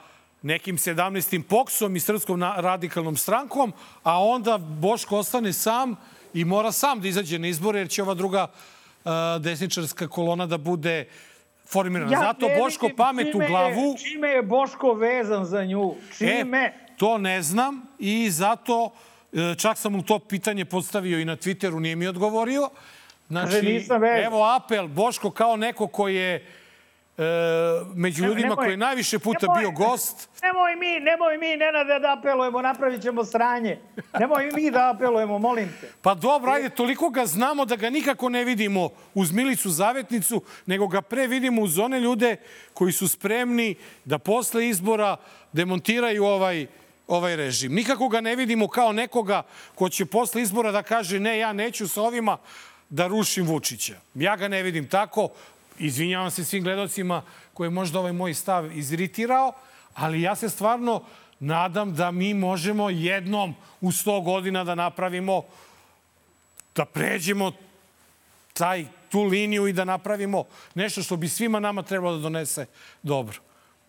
[0.42, 1.42] nekim 17.
[1.42, 5.96] poksom i Srpskom radikalnom strankom, a onda Boško ostane sam
[6.34, 8.46] i mora sam da izađe na izbore, jer će ova druga
[9.04, 9.10] uh,
[9.40, 11.08] desničarska kolona da bude
[11.66, 12.12] formirana.
[12.12, 13.80] Ja Zato Boško pamet u glavu...
[13.80, 15.94] Je, čime je Boško vezan za nju?
[16.18, 16.58] Čime?
[16.58, 18.90] E, to ne znam i zato
[19.32, 22.68] e, čak sam mu to pitanje postavio i na Twitteru, nije mi odgovorio.
[23.28, 23.86] Znači,
[24.26, 26.46] evo apel, Boško kao neko koji je
[27.94, 30.28] među ljudima nemoj, koji je najviše puta nemoj, bio gost.
[30.42, 33.78] Nemoj mi, nemoj mi, Nenade, da apelujemo, napravit ćemo sranje.
[34.20, 35.92] Nemoj mi da apelujemo, molim te.
[36.02, 40.86] Pa dobro, ajde, toliko ga znamo da ga nikako ne vidimo uz Milicu Zavetnicu, nego
[40.86, 42.36] ga pre vidimo uz one ljude
[42.72, 43.74] koji su spremni
[44.04, 45.16] da posle izbora
[45.52, 46.66] demontiraju ovaj
[47.08, 47.74] ovaj režim.
[47.74, 49.42] Nikako ga ne vidimo kao nekoga
[49.74, 52.38] ko će posle izbora da kaže ne, ja neću sa ovima
[52.88, 53.94] da rušim Vučića.
[54.14, 55.28] Ja ga ne vidim tako.
[55.78, 57.22] Izvinjavam se svim gledocima
[57.54, 59.52] koje možda ovaj moj stav iziritirao,
[59.94, 61.02] ali ja se stvarno
[61.40, 65.42] nadam da mi možemo jednom u 100 godina da napravimo,
[66.76, 67.52] da pređemo
[68.52, 72.66] taj, tu liniju i da napravimo nešto što bi svima nama trebalo da donese
[73.02, 73.38] dobro.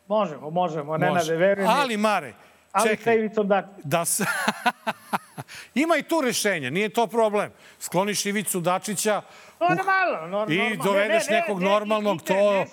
[0.08, 1.70] Možemo, možemo, ne nade, verujem.
[1.70, 2.34] Ali, Mare,
[2.72, 3.82] Ali čekaj, sa Ivicom Dačićem.
[3.84, 4.26] Da se...
[5.76, 7.52] Ima i tu rešenje, nije to problem.
[7.80, 9.22] Skloniš Ivicu Dačića,
[9.60, 10.54] Normalno, normalno.
[10.54, 12.66] I dovedeš ne, ne, nekog ne, normalnog, to,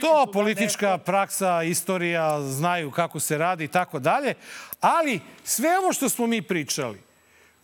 [0.00, 4.34] to politička praksa, istorija, znaju kako se radi i tako dalje.
[4.80, 7.00] Ali sve ovo što smo mi pričali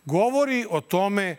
[0.07, 1.37] govori o tome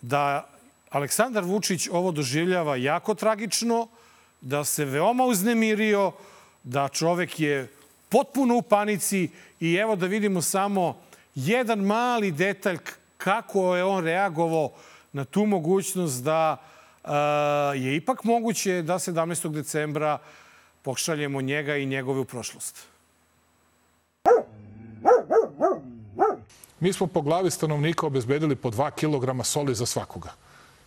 [0.00, 0.48] da
[0.90, 3.88] Aleksandar Vučić ovo doživljava jako tragično,
[4.40, 6.12] da se veoma uznemirio,
[6.62, 7.72] da čovek je
[8.08, 9.30] potpuno u panici
[9.60, 11.00] i evo da vidimo samo
[11.46, 12.78] jedan mali detalj
[13.16, 14.70] kako je on reagovao
[15.12, 16.56] na tu mogućnost da
[17.04, 17.10] uh,
[17.74, 19.50] je ipak moguće da 17.
[19.50, 20.18] decembra
[20.82, 22.86] pošaljemo njega i njegove u prošlost.
[26.80, 30.34] Mi smo po glavi stanovnika obezbedili po 2 kg soli za svakoga.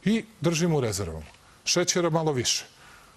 [0.05, 1.25] I držimo u rezervama.
[1.65, 2.65] Šećera malo više.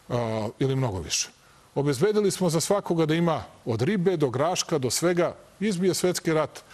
[0.08, 0.16] Uh,
[0.58, 1.28] ili mnogo više.
[1.74, 5.34] Obezbedili smo za svakoga da ima od ribe do graška do svega.
[5.60, 6.64] Izbije svetski rat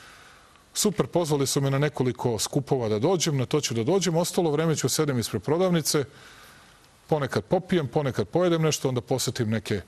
[0.74, 4.16] Super, pozvali su me na nekoliko skupova da dođem, na to ću da dođem.
[4.16, 6.04] Ostalo vreme ću sedem ispred prodavnice,
[7.06, 9.82] ponekad popijem, ponekad pojedem nešto, onda posetim neke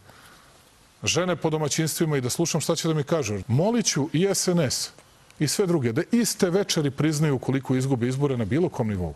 [1.02, 3.38] žene po domaćinstvima i da slušam šta će da mi kažu.
[3.48, 4.90] Moliću i SNS
[5.38, 9.14] i sve druge da iste večeri priznaju koliko izgube izbore na bilo kom nivou.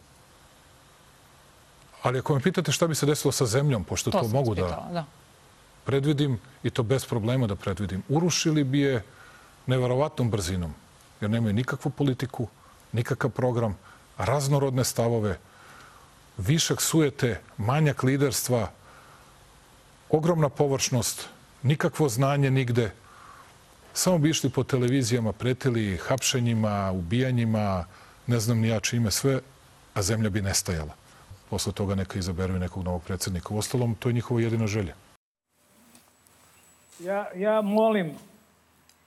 [2.02, 4.62] Ali ako me pitate šta bi se desilo sa zemljom, pošto to, to mogu da
[4.62, 5.04] pitala, da
[5.84, 9.02] predvidim i to bez problema da predvidim, urušili bi je
[9.66, 10.74] neverovatnom brzinom
[11.20, 12.48] jer nemaju nikakvu politiku,
[12.92, 13.78] nikakav program,
[14.18, 15.38] raznorodne stavove,
[16.38, 18.70] višak sujete, manjak liderstva,
[20.10, 21.28] ogromna površnost,
[21.62, 22.92] nikakvo znanje nigde.
[23.94, 27.84] Samo bi išli po televizijama, pretili hapšenjima, ubijanjima,
[28.26, 29.40] ne znam ni ja čime sve,
[29.94, 30.94] a zemlja bi nestajala.
[31.50, 33.54] Posle toga neka izaberu i nekog novog predsednika.
[33.54, 34.94] U ostalom, to je njihova jedina želja.
[37.00, 38.14] Ja, ja molim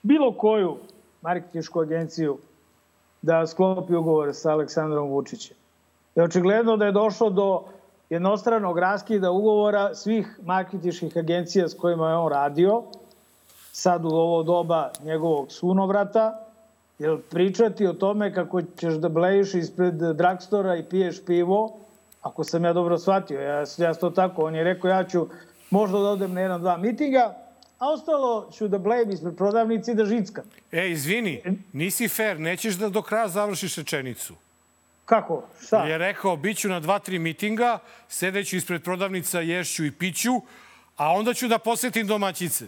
[0.02, 0.80] bilo koju
[1.22, 2.38] marketinšku agenciju
[3.22, 5.58] da sklopi ugovor sa Aleksandrom Vučićem.
[6.16, 7.64] I očigledno da je došlo do
[8.10, 12.84] jednostranog raskida ugovora svih marketinških agencija s kojima je on radio,
[13.72, 16.46] sad u ovo doba njegovog sunovrata,
[17.00, 21.78] jer pričati o tome kako ćeš da blejiš ispred dragstora i piješ pivo,
[22.22, 25.28] ako sam ja dobro shvatio, ja, ja to tako, on je rekao ja ću
[25.70, 27.34] možda da odem na jedan, dva mitinga,
[27.80, 30.44] a ostalo ću da blejem ispred prodavnici i da žickam.
[30.72, 31.42] E, izvini,
[31.74, 34.36] nisi fair, nećeš da do kraja završiš rečenicu.
[35.06, 35.44] Kako?
[35.62, 35.86] Šta?
[35.86, 40.32] Je rekao, bit ću na dva, tri mitinga, sedeću ispred prodavnica, ješću i piću,
[40.98, 42.66] a onda ću da posetim domaćice.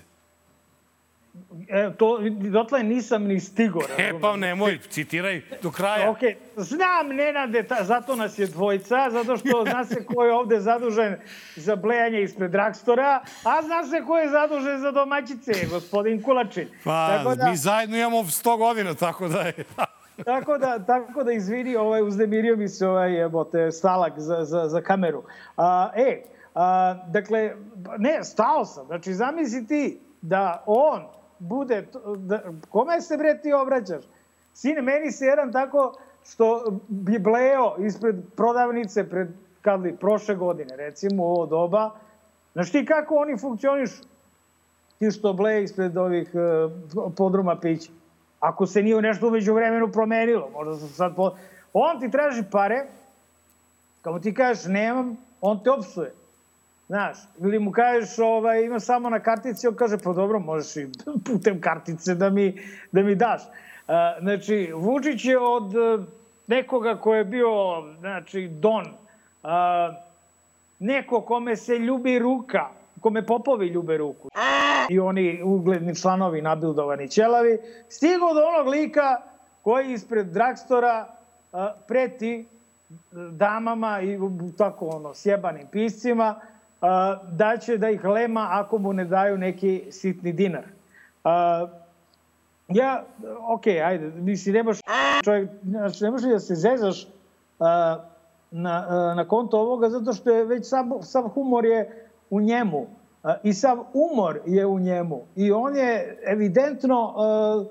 [1.70, 3.80] E, to, dotle nisam ni stigo.
[3.98, 6.10] E, pa nemoj, citiraj do kraja.
[6.10, 6.20] Ok,
[6.58, 11.15] znam, Nenade, ta, zato nas je dvojca, zato što zna se ko je ovde zadužen
[11.56, 16.67] za blejanje ispred dragstora, a zna se ko je zadužen za domaćice, gospodin Kulačin.
[16.84, 19.54] Pa, tako da, mi zajedno imamo 100 godina, tako da je...
[20.26, 24.82] tako da, tako da izvini, ovaj, uzdemirio mi se ovaj, jebote, stalak za, za, za
[24.82, 25.24] kameru.
[25.58, 26.24] A, e,
[26.56, 27.56] a, dakle,
[27.98, 28.86] ne, stao sam.
[28.86, 34.04] Znači, zamisli ti da on bude, da, kome se bre ti obraćaš?
[34.54, 39.28] Sine, meni se jedan tako što bi bleo ispred prodavnice pred,
[39.62, 41.92] kad li, prošle godine, recimo, u ovo doba.
[42.54, 43.92] Znaš ti kako oni funkcioniš?
[45.00, 47.92] Ti što bleje ispred ovih uh, podruma pića.
[48.40, 51.16] Ako se nije nešto umeđu vremenu promenilo, možda se sad...
[51.16, 51.32] Po...
[51.74, 52.86] On ti traži pare,
[54.02, 56.14] kao ti kažeš nemam, on te opsuje.
[56.92, 60.88] Znaš, ili mu kažeš ovaj, ima samo na kartici, on kaže pa dobro, možeš i
[61.26, 62.54] putem kartice da mi,
[62.92, 63.42] da mi daš.
[63.88, 66.04] A, znači, Vučić je od e,
[66.48, 67.50] nekoga ko je bio,
[68.00, 68.86] znači, don,
[69.44, 69.94] a,
[70.80, 72.70] neko kome se ljubi ruka,
[73.02, 74.30] kome popovi ljube ruku
[74.90, 77.58] i oni ugledni članovi nabildovani ćelavi,
[77.90, 79.22] stigo do onog lika
[79.62, 81.08] koji ispred dragstora
[81.88, 82.46] preti
[83.32, 84.20] damama i
[84.58, 86.40] tako ono sjebanim piscima
[87.32, 90.63] da će da ih lema ako mu ne daju neki sitni dinar.
[92.67, 93.04] Ja,
[93.48, 94.78] ok, ajde, mislim, nemaš
[95.24, 97.08] čovjek, znači, ne možeš da se zezaš
[97.60, 97.98] a,
[98.52, 102.88] na, na konto ovoga, zato što je već sav, sav humor je u njemu
[103.44, 107.63] i sav umor je u njemu i on je evidentno a,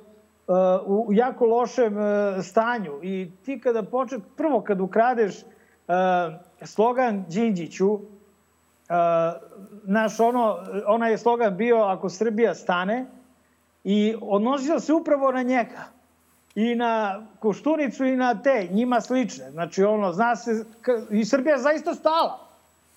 [0.87, 1.95] u jako lošem
[2.43, 5.35] stanju i ti kada počet, prvo kad ukradeš
[6.63, 7.99] slogan Đinđiću,
[9.85, 13.07] naš ono, onaj je slogan bio ako Srbija stane
[13.85, 15.85] i odnosio se upravo na njega
[16.55, 19.51] i na Koštunicu i na te, njima slične.
[19.51, 20.65] Znači, ono, zna se,
[21.11, 22.39] i Srbija zaista stala.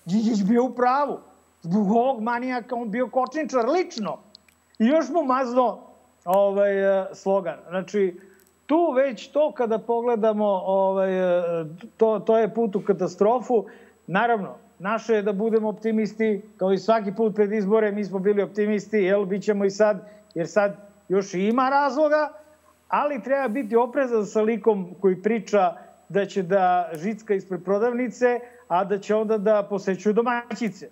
[0.04, 1.18] Đinđić bio u pravu.
[1.62, 4.18] Zbog ovog manijaka on bio kočničar lično.
[4.78, 5.78] I još mu mazno
[6.24, 7.56] ovaj, e, slogan.
[7.68, 8.20] Znači,
[8.66, 11.64] tu već to kada pogledamo, ovaj, e,
[11.96, 13.64] to, to je put u katastrofu.
[14.06, 18.42] Naravno, Naše je da budemo optimisti, kao i svaki put pred izbore, mi smo bili
[18.42, 22.32] optimisti, jel, bit ćemo i sad, jer sad još i ima razloga,
[22.88, 25.76] ali treba biti oprezan sa likom koji priča
[26.08, 30.88] da će da žicka ispred prodavnice, a da će onda da posećuju domaćice.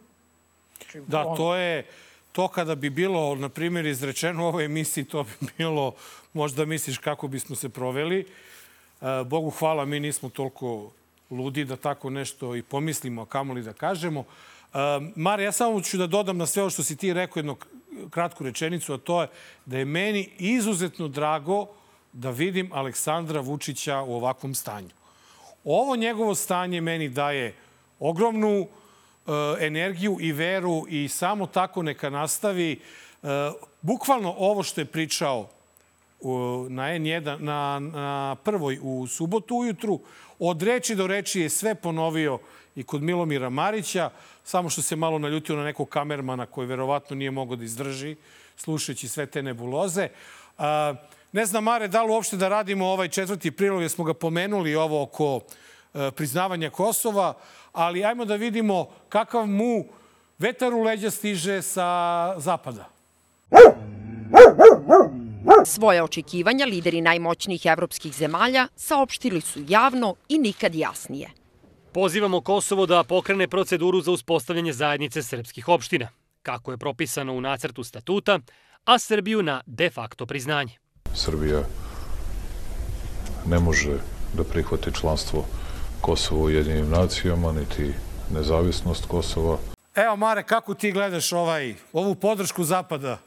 [0.76, 1.84] Znači, da, to je
[2.32, 5.94] to kada bi bilo, na primjer, izrečeno u ovoj emisiji, to bi bilo,
[6.32, 8.20] možda misliš kako bismo se proveli.
[8.20, 10.90] E, Bogu hvala, mi nismo toliko
[11.36, 14.20] ludi da tako nešto i pomislimo, a kamoli da kažemo.
[14.20, 14.78] Uh,
[15.16, 17.56] Mare, ja samo ću da dodam na sve ovo što si ti rekao jednu
[18.10, 19.28] kratku rečenicu, a to je
[19.66, 21.66] da je meni izuzetno drago
[22.12, 24.90] da vidim Aleksandra Vučića u ovakvom stanju.
[25.64, 27.54] Ovo njegovo stanje meni daje
[27.98, 32.80] ogromnu uh, energiju i veru i samo tako neka nastavi.
[33.22, 33.28] Uh,
[33.82, 35.48] bukvalno ovo što je pričao
[36.68, 40.00] na N1, na, na prvoj u subotu ujutru,
[40.44, 42.38] Od reči do reči je sve ponovio
[42.74, 44.10] i kod Milomira Marića,
[44.44, 48.16] samo što se malo naljutio na nekog kamermana koji verovatno nije mogao da izdrži,
[48.56, 50.08] slušajući sve te nebuloze.
[51.32, 54.74] Ne znam, Mare, da li uopšte da radimo ovaj četvrti prilog, jer smo ga pomenuli
[54.74, 55.40] ovo oko
[55.94, 57.34] e, priznavanja Kosova,
[57.72, 59.84] ali ajmo da vidimo kakav mu
[60.38, 62.88] vetar u leđa stiže sa zapada.
[65.64, 71.30] Svoje očekivanja lideri najmoćnijih evropskih zemalja saopštili su javno i nikad jasnije.
[71.92, 76.08] Pozivamo Kosovo da pokrene proceduru za uspostavljanje zajednice srpskih opština,
[76.42, 78.38] kako je propisano u nacrtu statuta,
[78.84, 80.72] a Srbiju na de facto priznanje.
[81.14, 81.62] Srbija
[83.46, 83.98] ne može
[84.36, 85.44] da prihvati članstvo
[86.00, 87.92] Kosova u jedinim nacijama, niti
[88.34, 89.58] nezavisnost Kosova.
[89.94, 93.18] Evo, Mare, kako ti gledaš ovaj, ovu podršku Zapada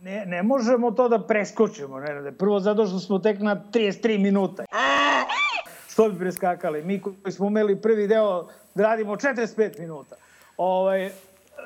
[0.00, 2.00] ne, ne možemo to da preskočimo.
[2.00, 4.64] Ne, Prvo zato što smo tek na 33 minuta.
[5.88, 6.84] Što bi preskakali?
[6.84, 10.16] Mi koji smo umeli prvi deo da radimo 45 minuta.
[10.56, 11.10] Ovaj,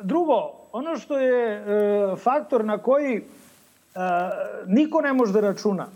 [0.03, 3.23] drugo, ono što je e, faktor na koji e,
[4.67, 5.87] niko ne može da računa,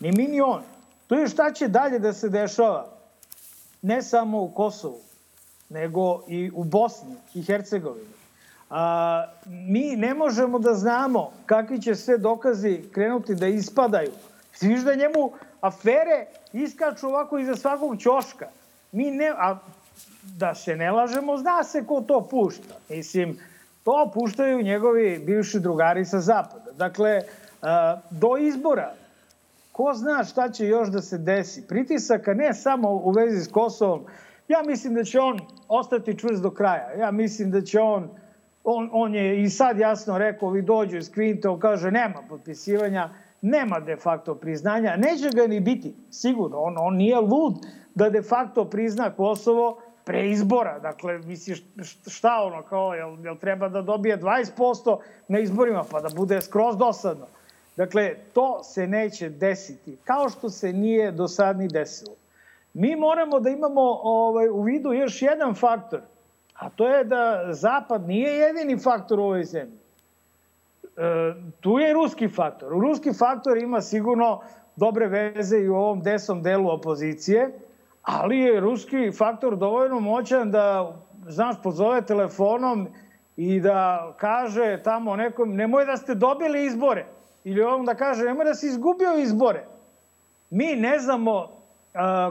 [0.00, 0.62] ni mi ni on,
[1.06, 2.86] to je šta će dalje da se dešava.
[3.82, 5.00] Ne samo u Kosovu,
[5.68, 8.18] nego i u Bosni i Hercegovini
[8.70, 14.10] a, mi ne možemo da znamo kakvi će sve dokazi krenuti da ispadaju.
[14.60, 18.46] Viš da njemu afere iskaču ovako iza svakog ćoška.
[18.92, 19.58] Mi ne, a
[20.22, 22.74] da se ne lažemo, zna se ko to pušta.
[22.88, 23.38] Mislim,
[23.84, 26.70] to puštaju njegovi bivši drugari sa zapada.
[26.76, 27.22] Dakle,
[28.10, 28.94] do izbora,
[29.72, 31.66] ko zna šta će još da se desi.
[31.66, 34.04] Pritisaka ne samo u vezi s Kosovom,
[34.48, 36.92] ja mislim da će on ostati čvrst do kraja.
[36.92, 38.08] Ja mislim da će on
[38.64, 43.10] on, on je i sad jasno rekao, vi dođu iz Kvinte, on kaže nema potpisivanja,
[43.42, 47.54] nema de facto priznanja, neće ga ni biti, sigurno, on, on nije lud
[47.94, 50.78] da de facto prizna Kosovo pre izbora.
[50.78, 51.64] Dakle, misliš,
[52.06, 54.98] šta ono, kao, jel, jel treba da dobije 20%
[55.28, 57.26] na izborima, pa da bude skroz dosadno.
[57.76, 62.14] Dakle, to se neće desiti, kao što se nije do sad ni desilo.
[62.74, 66.00] Mi moramo da imamo ovaj, u vidu još jedan faktor–
[66.58, 69.78] a to je da Zapad nije jedini faktor u ovoj zemlji.
[70.96, 72.72] E, tu je ruski faktor.
[72.72, 74.40] Ruski faktor ima sigurno
[74.76, 77.58] dobre veze i u ovom desnom delu opozicije,
[78.02, 80.96] ali je ruski faktor dovoljno moćan da,
[81.28, 82.88] znaš, pozove telefonom
[83.36, 87.06] i da kaže tamo nekom, nemoj da ste dobili izbore.
[87.44, 89.64] Ili ovom da kaže, nemoj da si izgubio izbore.
[90.50, 91.48] Mi ne znamo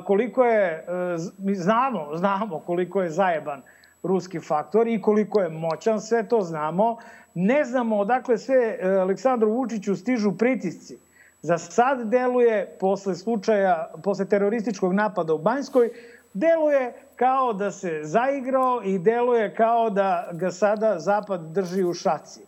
[0.06, 3.62] koliko je, a, mi znamo, znamo koliko je zajeban
[4.04, 6.98] ruski faktor i koliko je moćan, sve to znamo.
[7.34, 10.98] Ne znamo odakle sve e, Aleksandru Vučiću stižu pritisci.
[11.42, 15.90] Za sad deluje, posle slučaja, posle terorističkog napada u Banjskoj,
[16.34, 22.42] deluje kao da se zaigrao i deluje kao da ga sada Zapad drži u šaci.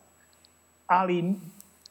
[0.88, 1.34] Ali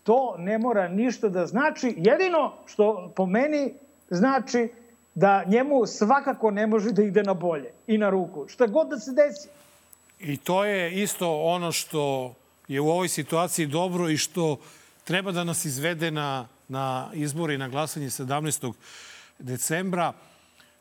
[0.03, 1.95] to ne mora ništa da znači.
[1.97, 3.75] Jedino što po meni
[4.11, 4.69] znači
[5.15, 8.49] da njemu svakako ne može da ide na bolje i na ruku.
[8.49, 9.49] Šta god da se desi.
[10.21, 12.35] I to je isto ono što
[12.69, 14.57] je u ovoj situaciji dobro i što
[15.05, 18.73] treba da nas izvede na, na izbori na glasanje 17.
[19.39, 20.13] decembra.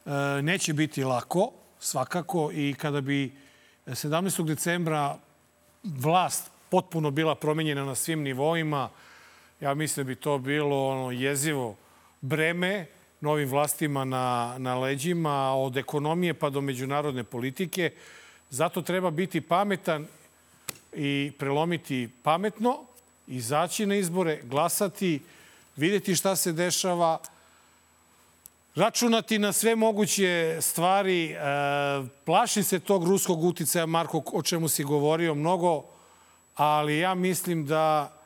[0.05, 3.32] E, neće biti lako, svakako, i kada bi
[3.86, 4.45] 17.
[4.45, 5.17] decembra
[5.84, 8.89] vlast potpuno bila promenjena na svim nivoima,
[9.61, 11.75] ja mislim da bi to bilo ono jezivo
[12.21, 12.86] breme
[13.22, 17.91] novim vlastima na, na leđima, od ekonomije pa do međunarodne politike.
[18.49, 20.07] Zato treba biti pametan
[20.93, 22.80] i prelomiti pametno,
[23.28, 25.20] izaći na izbore, glasati,
[25.76, 27.20] videti šta se dešava,
[28.76, 31.32] računati na sve moguće stvari.
[31.32, 35.84] E, se tog ruskog uticaja, Marko, o čemu si govorio mnogo,
[36.55, 38.16] ali ja mislim da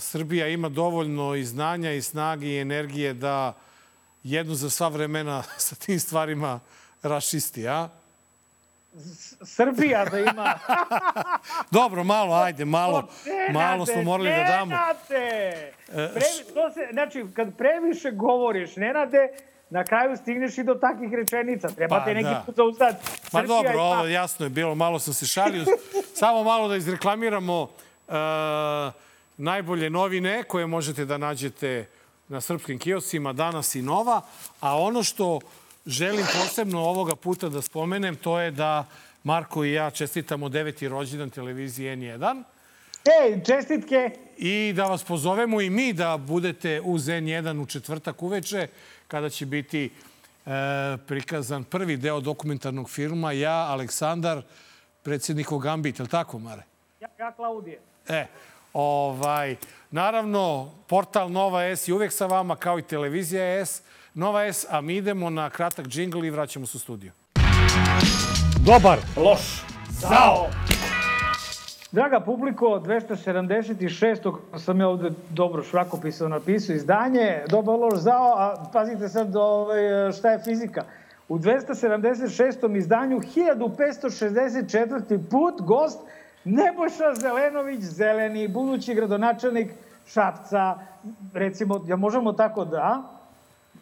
[0.00, 3.54] Srbija ima dovoljno i znanja i snage i energije da
[4.22, 6.60] jednu za sva vremena sa tim stvarima
[7.02, 7.88] rašisti, a?
[9.44, 10.58] Srbija da ima...
[11.70, 14.70] Dobro, malo, ajde, malo, nenade, malo smo morali da damo.
[14.70, 15.72] Nenade!
[15.86, 19.28] Previ, to se, znači, kad previše govoriš, Nenade,
[19.70, 21.68] na kraju stigneš i do takvih rečenica.
[21.68, 22.42] Treba pa, te neki da.
[22.46, 23.06] put zauzdati.
[23.32, 23.82] Ma dobro, ima...
[23.82, 25.64] ovo jasno je bilo, malo sam se šalio.
[26.14, 27.70] Samo malo da izreklamiramo
[29.36, 31.86] najbolje novine koje možete da nađete
[32.28, 34.22] na srpskim kioscima danas i nova.
[34.60, 35.40] A ono što
[35.86, 38.86] želim posebno ovoga puta da spomenem, to je da
[39.24, 42.42] Marko i ja čestitamo deveti rođendan televizije N1.
[43.04, 44.10] Ej, čestitke!
[44.36, 48.68] I da vas pozovemo i mi da budete uz N1 u četvrtak uveče,
[49.08, 50.50] kada će biti e,
[51.06, 54.42] prikazan prvi deo dokumentarnog filma Ja, Aleksandar,
[55.02, 55.98] predsjednikov Gambit.
[55.98, 56.62] Je li tako, Mare?
[57.00, 57.80] Ja, ja Klaudije.
[58.10, 58.26] E,
[58.72, 59.56] ovaj,
[59.90, 63.82] naravno, portal Nova S je uvek sa vama, kao i televizija S.
[64.14, 67.12] Nova S, a mi idemo na kratak džingl i vraćamo se u studiju.
[68.66, 68.98] Dobar.
[69.16, 69.62] Loš.
[69.88, 70.46] Zao.
[71.92, 74.34] Draga publiko, 276.
[74.58, 79.78] sam ja ovde dobro švakopisao napisao izdanje, dobar loš zao, a pazite sad ovaj,
[80.18, 80.84] šta je fizika.
[81.28, 82.76] U 276.
[82.76, 85.28] izdanju 1564.
[85.30, 85.98] put gost
[86.44, 89.70] Nebojša Zelenović, zeleni, budući gradonačelnik
[90.06, 90.78] Šapca,
[91.34, 93.20] recimo, ja možemo tako da,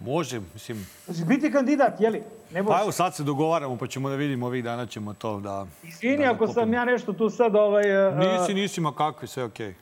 [0.01, 0.87] Može, mislim...
[1.07, 2.23] Znači, biti kandidat, jeli?
[2.53, 2.77] Ne može.
[2.77, 5.67] Pa evo, sad se dogovaramo, pa ćemo da vidimo, ovih dana ćemo to da...
[5.83, 8.09] Izvini da ako sam ja nešto tu sad ovaj...
[8.09, 9.69] Uh, nisi, nisi, ma kakvi, sve okej.
[9.69, 9.75] Okay.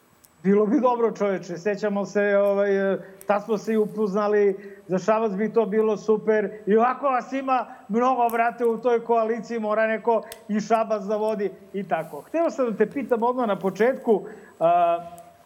[0.42, 1.58] Bilo bi dobro, čoveče.
[1.58, 6.50] Sećamo se, ovaj, uh, tad smo se i upoznali, za Šabac bi to bilo super.
[6.66, 11.50] I ovako vas ima mnogo, vrate, u toj koaliciji, mora neko i Šabac da vodi
[11.72, 12.20] i tako.
[12.20, 14.26] Hteo sam da te pitam odmah na početku, uh,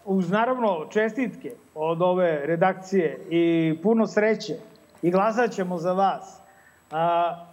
[0.05, 4.55] uz naravno čestitke od ove redakcije i puno sreće
[5.03, 6.41] i glasat ćemo za vas.
[6.91, 7.47] A,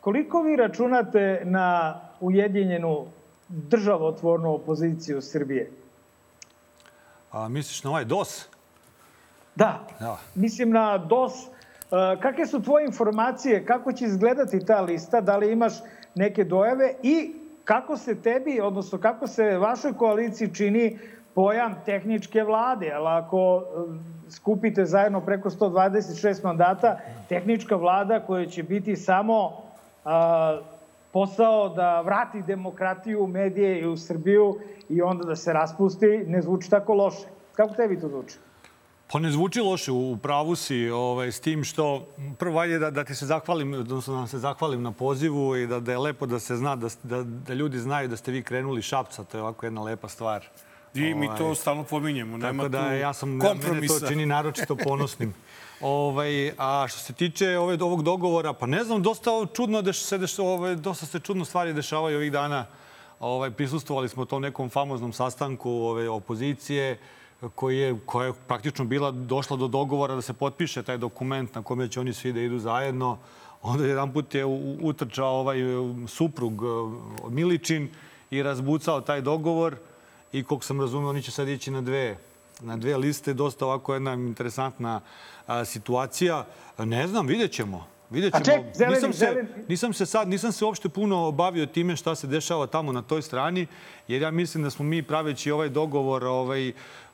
[0.00, 3.06] koliko vi računate na ujedinjenu
[3.48, 5.70] državotvornu opoziciju Srbije?
[7.30, 8.48] A, misliš na ovaj DOS?
[9.54, 10.16] Da, ja.
[10.34, 11.32] mislim na DOS.
[11.90, 13.66] A, kakve su tvoje informacije?
[13.66, 15.20] Kako će izgledati ta lista?
[15.20, 15.72] Da li imaš
[16.14, 16.94] neke dojave?
[17.02, 17.32] I
[17.64, 20.98] kako se tebi, odnosno kako se vašoj koaliciji čini
[21.34, 26.98] pojam tehničke vlade, ali ako um, skupite zajedno preko 126 mandata,
[27.28, 29.52] tehnička vlada koja će biti samo
[30.04, 30.60] a,
[31.12, 34.56] posao da vrati demokratiju, medije i u Srbiju
[34.88, 37.26] i onda da se raspusti, ne zvuči tako loše.
[37.52, 38.38] Kako tebi to zvuči?
[39.12, 42.06] Pa ne zvuči loše, u pravu si, ovaj, s tim što
[42.38, 45.66] prvo valje da, da ti se zahvalim, odnosno da vam se zahvalim na pozivu i
[45.66, 48.42] da, da je lepo da se zna, da, da, da ljudi znaju da ste vi
[48.42, 50.44] krenuli šapca, to je ovako jedna lepa stvar.
[50.94, 52.36] I mi to ovaj, stalno pominjemo.
[52.36, 53.94] Nema tako da ja sam, kompromisa.
[53.94, 55.34] mene to čini naročito ponosnim.
[55.80, 60.18] Ovaj, a što se tiče ove, ovog dogovora, pa ne znam, dosta čudno deš, se
[60.18, 62.66] deš, ovaj, dosta se čudno stvari dešavaju ovih dana.
[63.20, 66.98] Ovaj, prisustovali smo tom nekom famoznom sastanku ove, opozicije
[67.48, 71.62] koji je, koja je praktično bila došla do dogovora da se potpiše taj dokument na
[71.62, 73.18] kome će oni svi da idu zajedno.
[73.62, 74.44] Onda jedan put je
[74.82, 75.58] utrčao ovaj
[76.08, 76.62] suprug
[77.28, 77.88] Miličin
[78.30, 79.76] i razbucao taj dogovor
[80.32, 82.16] i koliko sam razumio, oni će sad ići na dve,
[82.60, 83.34] na dve liste.
[83.34, 85.00] Dosta ovako jedna interesantna
[85.46, 86.46] a, situacija.
[86.78, 87.86] Ne znam, vidjet ćemo.
[88.10, 88.44] Vidjet ćemo.
[88.44, 89.48] Ček, zeleni, nisam, se, zeleni.
[89.68, 93.22] nisam se sad, nisam se uopšte puno bavio time šta se dešava tamo na toj
[93.22, 93.66] strani,
[94.08, 96.72] jer ja mislim da smo mi praveći ovaj dogovor, ovaj,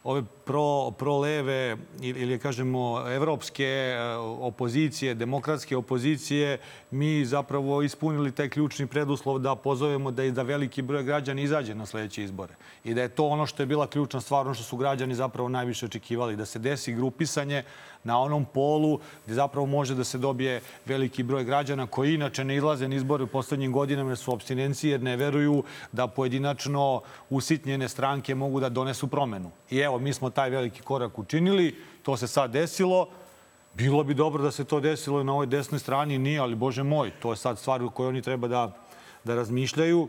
[0.09, 6.59] ove pro, pro leve ili, kažemo evropske e, opozicije, demokratske opozicije,
[6.91, 11.75] mi zapravo ispunili taj ključni preduslov da pozovemo da i da veliki broj građana izađe
[11.75, 12.55] na sledeće izbore.
[12.85, 15.49] I da je to ono što je bila ključna stvar, ono što su građani zapravo
[15.49, 17.63] najviše očekivali, da se desi grupisanje
[18.05, 22.57] na onom polu gde zapravo može da se dobije veliki broj građana koji inače ne
[22.57, 27.01] izlaze na izbore u poslednjim godinama jer su abstinencije jer ne veruju da pojedinačno
[27.31, 29.51] usitnjene stranke mogu da donesu promenu.
[29.71, 33.09] I evo, mi smo taj veliki korak učinili, to se sad desilo.
[33.75, 37.11] Bilo bi dobro da se to desilo na ovoj desnoj strani, nije, ali bože moj,
[37.23, 38.73] to je sad stvar u kojoj oni treba da,
[39.25, 40.09] da razmišljaju.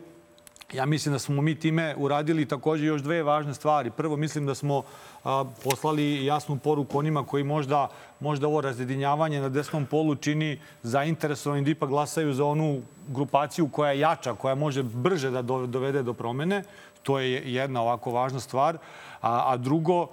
[0.73, 3.91] Ja mislim da smo mi time uradili takođe još dve važne stvari.
[3.91, 4.83] Prvo, mislim da smo
[5.23, 7.87] a, poslali jasnu poruku onima koji možda,
[8.19, 13.91] možda ovo razjedinjavanje na desnom polu čini zainteresovani da ipak glasaju za onu grupaciju koja
[13.91, 16.63] je jača, koja može brže da dovede do promene.
[17.03, 18.77] To je jedna ovako važna stvar.
[19.21, 20.07] A, a drugo,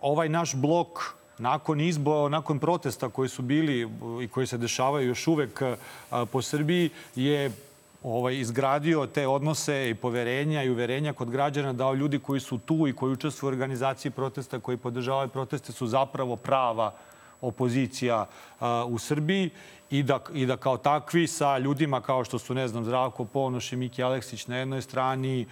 [0.00, 3.88] ovaj naš blok nakon izbora, nakon protesta koji su bili
[4.22, 5.62] i koji se dešavaju još uvek
[6.32, 7.50] po Srbiji je
[8.02, 12.88] ovaj, izgradio te odnose i poverenja i uverenja kod građana da ljudi koji su tu
[12.88, 16.92] i koji učestvuju u organizaciji protesta, koji podržavaju proteste su zapravo prava
[17.40, 18.26] opozicija
[18.88, 19.50] u Srbiji
[19.90, 23.72] i da, i da kao takvi sa ljudima kao što su, ne znam, Zdravko Ponoš
[23.72, 25.46] i Miki Aleksić na jednoj strani, e,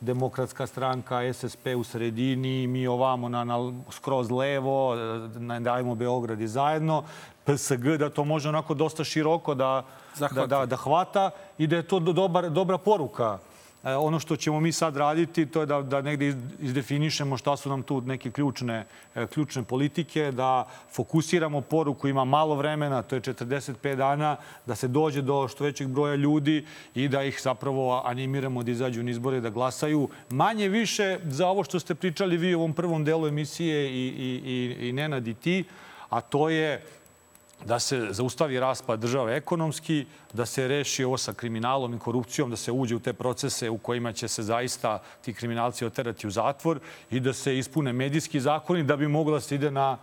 [0.00, 4.94] Demokratska stranka, SSP u sredini, mi ovamo na, na skroz levo,
[5.34, 7.04] na Dajmo Beograd i zajedno,
[7.44, 9.84] PSG, da to može onako dosta široko da,
[10.18, 13.38] da, da, da hvata i da je to dobar, dobra poruka
[13.82, 17.82] ono što ćemo mi sad raditi to je da, da negde izdefinišemo šta su nam
[17.82, 23.96] tu neke ključne, e, ključne politike, da fokusiramo poruku, ima malo vremena, to je 45
[23.96, 28.70] dana, da se dođe do što većeg broja ljudi i da ih zapravo animiramo da
[28.70, 30.08] izađu na izbore, da glasaju.
[30.30, 34.42] Manje više za ovo što ste pričali vi u ovom prvom delu emisije i, i,
[34.44, 35.64] i, i Nenad i ti,
[36.08, 36.84] a to je
[37.64, 42.56] da se zaustavi raspad države ekonomski, da se reši ovo sa kriminalom i korupcijom, da
[42.56, 46.80] se uđe u te procese u kojima će se zaista ti kriminalci oterati u zatvor
[47.10, 49.98] i da se ispune medijski zakoni da bi mogla da se ide na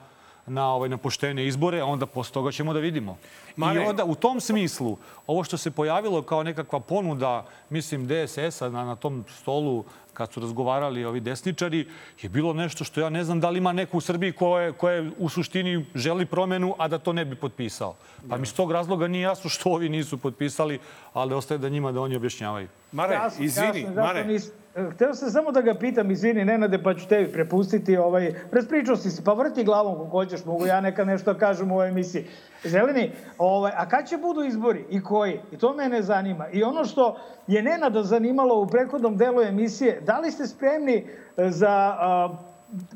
[0.50, 3.18] na ovaj na poštene izbore, a onda posle toga ćemo da vidimo.
[3.56, 3.82] Mare...
[3.82, 4.98] I onda u tom smislu
[5.28, 9.84] ovo što se pojavilo kao nekakva ponuda, mislim DSS-a na, na tom stolu
[10.14, 11.88] kad su razgovarali ovi desničari,
[12.22, 15.12] je bilo nešto što ja ne znam da li ima neko u Srbiji koje, koje
[15.18, 17.96] u suštini želi promenu, a da to ne bi potpisao.
[18.30, 20.80] Pa mi s tog razloga nije jasno što ovi nisu potpisali,
[21.14, 22.68] ali ostaje da njima da oni objašnjavaju.
[22.92, 24.26] Mare, Jasno, izvini, jasno, Mare.
[24.26, 27.98] nis- Hteo sam samo da ga pitam, izvini, Nenade, pa ću tebi prepustiti.
[27.98, 31.76] Ovaj, prespričao si se, pa vrti glavom kako hoćeš, mogu ja neka nešto kažem u
[31.76, 32.26] ovoj emisiji.
[32.64, 35.40] Zeleni, ovaj, a kad će budu izbori i koji?
[35.52, 36.48] I to mene zanima.
[36.50, 37.18] I ono što
[37.48, 40.96] je Nenada zanimalo u prethodnom delu emisije, da li ste spremni
[41.38, 42.30] e, za a,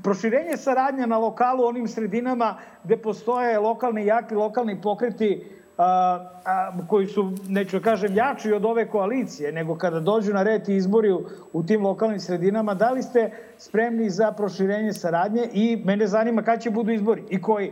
[0.04, 7.08] proširenje saradnja na lokalu onim sredinama gde postoje lokalni jaki, lokalni pokreti a, a, koji
[7.08, 11.12] su, neću da kažem, jači od ove koalicije, nego kada dođu na red i izbori
[11.12, 16.42] u, u tim lokalnim sredinama, da li ste spremni za proširenje saradnje i mene zanima
[16.42, 17.72] kad će budu izbori i koji?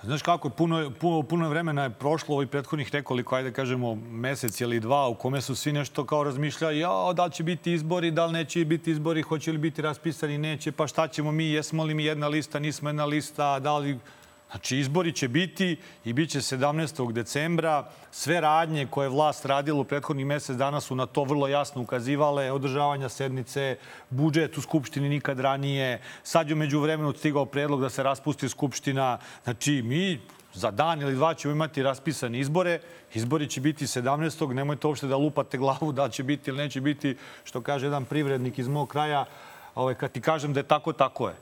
[0.00, 4.60] Pa Znaš kako, puno, puno, puno vremena je prošlo ovih prethodnih nekoliko, ajde kažemo, mesec
[4.60, 8.10] ili dva, u kome su svi nešto kao razmišljali, ja, da li će biti izbori,
[8.10, 11.84] da li neće biti izbori, hoće li biti raspisani, neće, pa šta ćemo mi, jesmo
[11.84, 13.98] li mi jedna lista, nismo jedna lista, da li
[14.54, 17.12] Znači, izbori će biti i bit će 17.
[17.12, 17.90] decembra.
[18.10, 21.82] Sve radnje koje je vlast radila u prethodnih mesec dana su na to vrlo jasno
[21.82, 22.52] ukazivale.
[22.52, 23.76] Održavanja sednice,
[24.10, 26.00] budžet u Skupštini nikad ranije.
[26.22, 29.18] Sad je među vremenu stigao predlog da se raspusti Skupština.
[29.44, 30.20] Znači, mi
[30.52, 32.80] za dan ili dva ćemo imati raspisane izbore.
[33.14, 34.54] Izbori će biti 17.
[34.54, 38.58] Nemojte uopšte da lupate glavu da će biti ili neće biti, što kaže jedan privrednik
[38.58, 39.24] iz mog kraja.
[39.74, 41.34] Ovaj, kad ti kažem da je tako, tako je.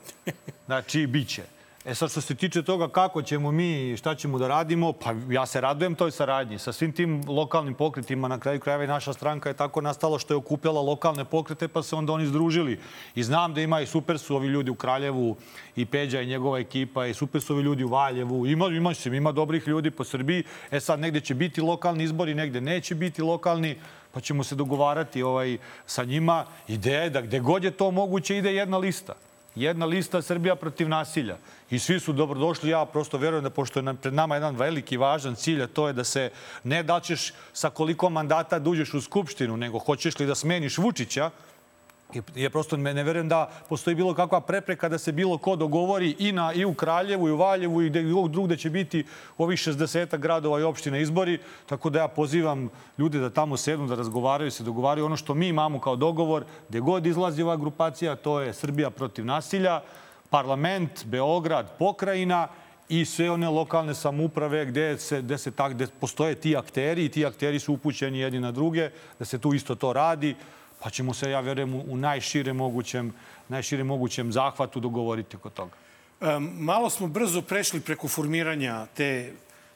[0.65, 1.52] Znači, bit će.
[1.85, 5.13] E sad, što se tiče toga kako ćemo mi i šta ćemo da radimo, pa
[5.29, 6.59] ja se radujem toj saradnji.
[6.59, 10.33] Sa svim tim lokalnim pokretima, na kraju krajeva i naša stranka je tako nastala što
[10.33, 12.79] je okupljala lokalne pokrete, pa se onda oni združili.
[13.15, 15.35] I znam da ima i super su ovi ljudi u Kraljevu,
[15.75, 18.47] i Peđa i njegova ekipa, i super su ovi ljudi u Valjevu.
[18.47, 20.43] Ima, ima, se, ima dobrih ljudi po Srbiji.
[20.71, 23.75] E sad, negde će biti lokalni izbori, negde neće biti lokalni
[24.11, 26.45] pa ćemo se dogovarati ovaj, sa njima.
[26.67, 29.13] Ideja je da gde god je to moguće ide jedna lista.
[29.55, 31.37] Jedna lista Srbija protiv nasilja.
[31.69, 32.69] I svi su dobrodošli.
[32.69, 35.93] Ja prosto verujem da pošto je pred nama jedan veliki važan cilj, a to je
[35.93, 36.29] da se
[36.63, 40.77] ne da ćeš sa koliko mandata da uđeš u Skupštinu, nego hoćeš li da smeniš
[40.77, 41.29] Vučića,
[42.35, 46.31] je prosto ne, verujem da postoji bilo kakva prepreka da se bilo ko dogovori i,
[46.31, 49.05] na, i u Kraljevu i u Valjevu i gde god drugde će biti
[49.37, 51.39] ovih 60 gradova i opština izbori.
[51.65, 55.47] Tako da ja pozivam ljude da tamo sednu, da razgovaraju, se dogovaraju ono što mi
[55.47, 59.81] imamo kao dogovor, gde god izlazi ova grupacija, to je Srbija protiv nasilja,
[60.29, 62.47] parlament, Beograd, pokrajina
[62.89, 67.09] i sve one lokalne samuprave gde, se, gde, se tak, gde postoje ti akteri i
[67.09, 68.89] ti akteri su upućeni jedni na druge,
[69.19, 70.35] da se tu isto to radi
[70.83, 73.13] pa ćemo se, ja verujem, u najšire mogućem,
[73.49, 75.71] najšire mogućem zahvatu dogovoriti oko toga.
[76.39, 79.33] Malo smo brzo prešli preko formiranja te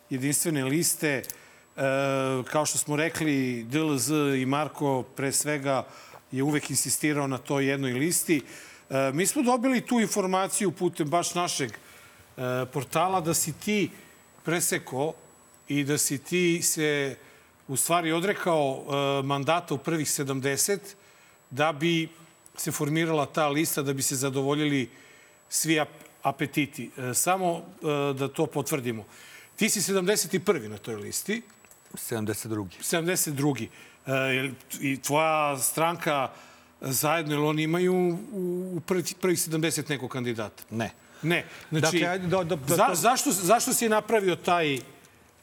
[0.09, 1.23] jedinstvene liste.
[2.51, 4.09] Kao što smo rekli, DLZ
[4.41, 5.85] i Marko pre svega
[6.31, 8.41] je uvek insistirao na toj jednoj listi.
[9.13, 11.71] Mi smo dobili tu informaciju putem baš našeg
[12.73, 13.89] portala da si ti
[14.43, 15.13] preseko
[15.67, 17.15] i da si ti se
[17.67, 20.79] u stvari odrekao e, mandata u prvih 70
[21.49, 22.09] da bi
[22.57, 24.89] se formirala ta lista, da bi se zadovoljili
[25.49, 25.79] svi
[26.23, 26.91] apetiti.
[26.97, 27.63] E, samo e,
[28.13, 29.05] da to potvrdimo.
[29.55, 30.67] Ti si 71.
[30.67, 31.41] na toj listi.
[31.93, 32.67] 72.
[32.81, 33.67] 72.
[34.81, 36.31] I tvoja stranka
[36.81, 40.63] zajedno, ili oni imaju u prvih, prvih 70 nekog kandidata?
[40.69, 40.91] Ne.
[41.21, 41.45] Ne.
[41.69, 44.79] Znači, dakle, do, do, do, za, zašto, zašto si napravio taj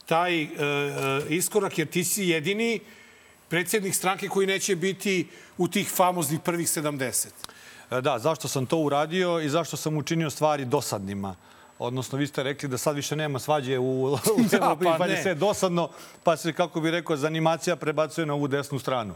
[0.06, 2.80] taj e, e, iskorak, jer ti si jedini
[3.48, 5.28] predsjednik stranke koji neće biti
[5.58, 7.28] u tih famoznih prvih 70.
[7.90, 11.36] E, da, zašto sam to uradio i zašto sam učinio stvari dosadnima.
[11.78, 14.18] Odnosno, vi ste rekli da sad više nema svađe u, u
[14.50, 15.88] da, pa, pa je sve dosadno,
[16.22, 19.14] pa se, kako bi rekao, zanimacija prebacuje na ovu desnu stranu.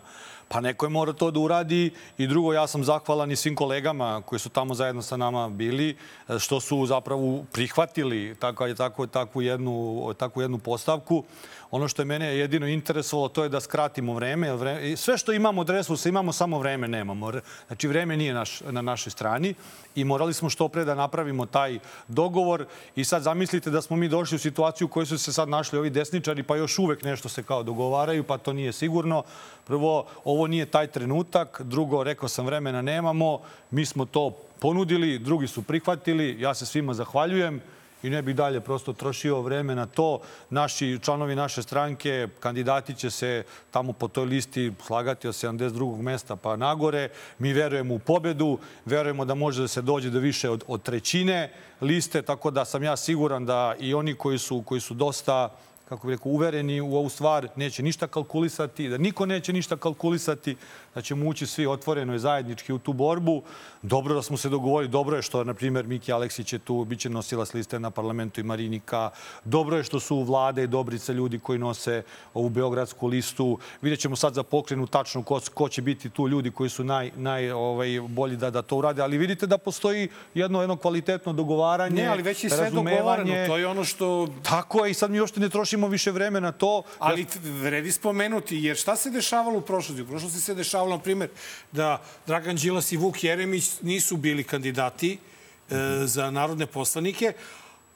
[0.49, 4.23] Pa neko je mora to da uradi i drugo, ja sam zahvalan i svim kolegama
[4.27, 5.97] koji su tamo zajedno sa nama bili,
[6.39, 11.25] što su zapravo prihvatili tako, tako, takvu, jednu, takvu jednu postavku.
[11.71, 14.53] Ono što je mene jedino interesovalo, to je da skratimo vreme.
[14.53, 17.33] vreme sve što imamo od resursa, imamo samo vreme, nemamo.
[17.67, 19.55] Znači, vreme nije naš, na našoj strani
[19.95, 22.67] i morali smo što pre da napravimo taj dogovor.
[22.97, 25.79] I sad zamislite da smo mi došli u situaciju u kojoj su se sad našli
[25.79, 29.23] ovi desničari, pa još uvek nešto se kao dogovaraju, pa to nije sigurno.
[29.67, 31.63] Prvo, ovo nije taj trenutak.
[31.65, 33.41] Drugo, rekao sam, vremena nemamo.
[33.71, 36.41] Mi smo to ponudili, drugi su prihvatili.
[36.41, 37.61] Ja se svima zahvaljujem
[38.03, 40.21] i ne bih dalje prosto trošio vreme na to.
[40.51, 46.03] Naši članovi naše stranke, kandidati će se tamo po toj listi slagati od 72.
[46.03, 47.09] mesta pa nagore.
[47.39, 51.53] Mi verujemo u pobedu, verujemo da može da se dođe do više od, od trećine
[51.81, 55.51] liste, tako da sam ja siguran da i oni koji su, koji su dosta
[55.89, 60.57] kako bih rekao, uvereni u ovu stvar, neće ništa kalkulisati, da niko neće ništa kalkulisati,
[60.99, 63.43] da ćemo ući svi otvoreno i zajednički u tu borbu.
[63.83, 67.01] Dobro da smo se dogovorili, dobro je što, na primjer, Miki Aleksić je tu, bit
[67.01, 69.11] će nosila liste na parlamentu i Marinika.
[69.45, 72.03] Dobro je što su vlade i dobrice ljudi koji nose
[72.35, 73.59] ovu beogradsku listu.
[73.83, 77.13] Vidjet ćemo sad za pokrenu tačno ko, ko će biti tu ljudi koji su naj,
[77.17, 79.03] naj ovaj, bolji da, da to urade.
[79.03, 83.47] Ali vidite da postoji jedno, jedno kvalitetno dogovaranje, Ne, ali već je sve dogovoreno.
[83.47, 84.29] To je ono što...
[84.43, 86.83] Tako je i sad mi još ne trošimo više vreme na to.
[86.99, 87.27] Ali
[87.63, 90.03] vredi spomenuti, jer šta se dešavalo u prošlosti?
[90.03, 91.31] U prošlosti se dešavalo, na primjer,
[91.73, 95.75] da Dragan Đilas i Vuk Jeremić nisu bili kandidati e,
[96.05, 97.33] za narodne poslanike,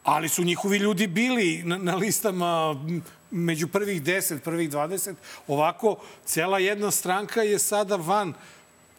[0.05, 2.77] ali su njihovi ljudi bili na, na listama
[3.31, 5.15] među prvih 10, prvih 20.
[5.47, 8.35] Ovako, cela jedna stranka je sada van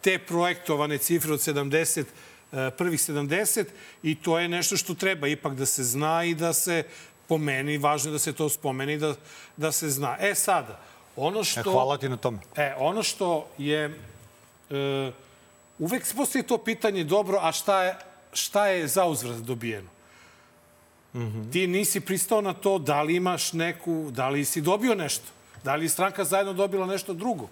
[0.00, 2.04] te projektovane cifre od 70
[2.52, 3.64] e, prvih 70
[4.02, 6.82] i to je nešto što treba ipak da se zna i da se
[7.28, 9.14] po meni, važno je da se to spomeni, da,
[9.56, 10.16] da se zna.
[10.20, 10.80] E sada,
[11.16, 11.60] ono što...
[11.60, 12.38] E, hvala ti na tome.
[12.56, 14.00] E, ono što je...
[14.70, 15.12] E,
[15.78, 17.96] uvek postoji to pitanje, dobro, a šta je,
[18.32, 19.88] šta je za uzvrat dobijeno?
[21.14, 21.52] Mm -hmm.
[21.52, 25.26] Ti nisi pristao na to da li imaš neku, da li si dobio nešto?
[25.64, 27.48] Da li je stranka zajedno dobila nešto drugo?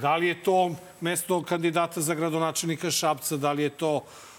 [0.00, 3.36] Da li je to mesto kandidata za gradonačelnika Šapca?
[3.36, 4.31] Da li je to Uh,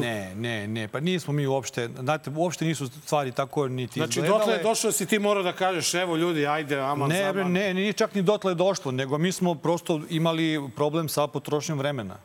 [0.00, 0.88] ne, ne, ne.
[0.88, 4.38] Pa nismo mi uopšte, znate, uopšte nisu stvari tako niti znači, izgledale.
[4.38, 7.52] Znači, dotle je došlo si ti morao da kažeš, evo ljudi, ajde, aman, ne, zaman.
[7.52, 12.16] Ne, nije čak ni dotle došlo, nego mi smo prosto imali problem sa potrošnjom vremena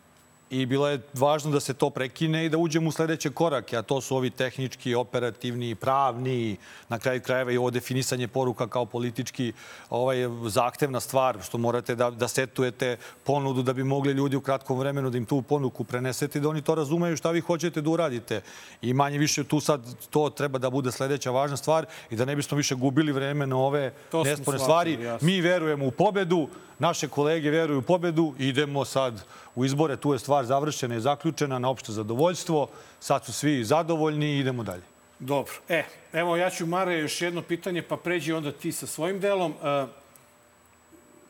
[0.51, 3.81] i bilo je važno da se to prekine i da uđemo u sledeće korake, a
[3.81, 6.57] to su ovi tehnički, operativni, pravni,
[6.89, 9.53] na kraju krajeva i ovo definisanje poruka kao politički
[9.89, 14.79] ovaj, zahtevna stvar, što morate da, da setujete ponudu da bi mogli ljudi u kratkom
[14.79, 17.89] vremenu da im tu ponuku prenesete i da oni to razumeju šta vi hoćete da
[17.89, 18.41] uradite.
[18.81, 22.35] I manje više tu sad to treba da bude sledeća važna stvar i da ne
[22.35, 23.93] bismo više gubili vreme na ove
[24.23, 24.97] nesporne stvari.
[25.21, 26.47] Mi verujemo u pobedu,
[26.81, 29.23] naše kolege veruju u pobedu, idemo sad
[29.55, 32.67] u izbore, tu je stvar završena i zaključena na opšte zadovoljstvo.
[32.99, 34.81] Sad su svi zadovoljni i idemo dalje.
[35.19, 35.53] Dobro.
[35.69, 39.53] E, evo ja ću, Mare, još jedno pitanje, pa pređi onda ti sa svojim delom.
[39.63, 39.85] E,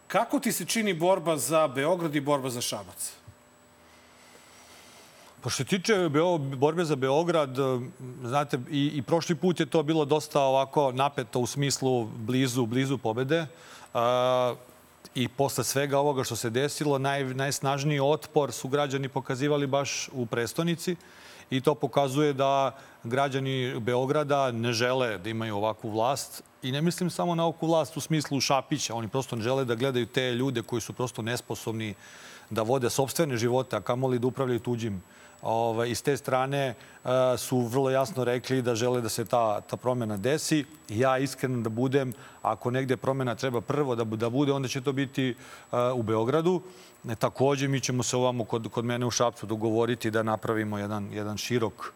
[0.08, 3.12] kako ti se čini borba za Beograd i borba za Šabac?
[5.42, 6.10] Pa što se tiče
[6.56, 7.62] borbe za Beograd, e,
[8.24, 12.98] znate, i, i prošli put je to bilo dosta ovako napeto u smislu blizu, blizu
[12.98, 13.48] pobede.
[13.94, 14.56] A,
[15.16, 20.26] I posle svega ovoga što se desilo, naj, najsnažniji otpor su građani pokazivali baš u
[20.26, 20.96] prestonici
[21.50, 27.10] i to pokazuje da građani Beograda ne žele da imaju ovakvu vlast i ne mislim
[27.10, 28.96] samo na ovakvu vlast u smislu Šapića.
[28.96, 31.94] Oni prosto ne žele da gledaju te ljude koji su prosto nesposobni
[32.50, 35.04] da vode sobstvene živote, a kamoli da upravljaju tuđim
[35.42, 36.74] Ovaj, I s te strane
[37.38, 40.66] su vrlo jasno rekli da žele da se ta, ta promjena desi.
[40.90, 44.94] Ja iskreno da budem, ako negde promjena treba prvo da, da bude, onda će to
[44.94, 45.36] biti
[45.96, 46.62] u Beogradu.
[47.20, 51.38] Takođe, mi ćemo se ovamo kod, kod mene u Šapcu dogovoriti da napravimo jedan, jedan
[51.38, 51.94] širok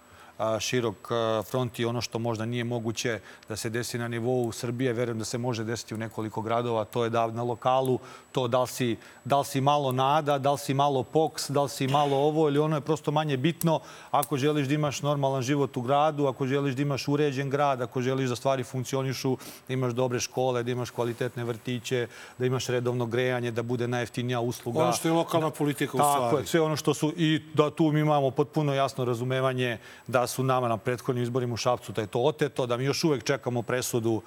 [0.59, 1.09] širok
[1.49, 3.19] front i ono što možda nije moguće
[3.49, 7.03] da se desi na nivou Srbije, verujem da se može desiti u nekoliko gradova, to
[7.03, 7.99] je da na lokalu
[8.31, 11.63] to da li si, da li si malo nada, da li si malo poks, da
[11.63, 13.79] li si malo ovo ili ono je prosto manje bitno.
[14.11, 18.01] Ako želiš da imaš normalan život u gradu, ako želiš da imaš uređen grad, ako
[18.01, 22.07] želiš da stvari funkcionišu, da imaš dobre škole, da imaš kvalitetne vrtiće,
[22.37, 24.83] da imaš redovno grejanje, da bude najjeftinija usluga.
[24.83, 26.23] Ono što je lokalna politika u stvari.
[26.23, 29.77] Tako je, sve ono što su i da tu mi imamo potpuno jasno razumevanje
[30.07, 33.03] da su nama na prethodnim izborima u Šapcu da je to oteto, da mi još
[33.03, 34.21] uvek čekamo presudu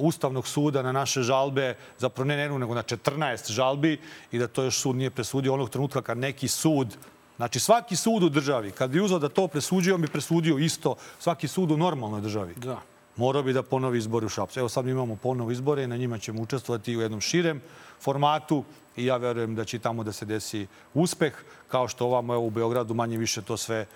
[0.00, 4.00] Ustavnog suda na naše žalbe, zapravo ne jednu, nego na 14 žalbi
[4.32, 6.96] i da to još sud nije presudio onog trenutka kad neki sud
[7.36, 10.94] Znači, svaki sud u državi, kad bi uzao da to presuđio, on bi presudio isto
[11.18, 12.54] svaki sud u normalnoj državi.
[12.56, 12.80] Da.
[13.16, 14.60] Morao bi da ponovi izbore u Šapcu.
[14.60, 17.60] Evo sad imamo ponovo izbore i na njima ćemo učestvovati u jednom širem
[18.00, 18.64] formatu
[18.96, 21.34] i ja verujem da će tamo da se desi uspeh,
[21.68, 23.86] kao što ovamo evo, u Beogradu manje više to sve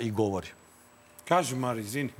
[0.00, 0.48] i govori.
[1.28, 2.10] Kaži, Mari, izvini.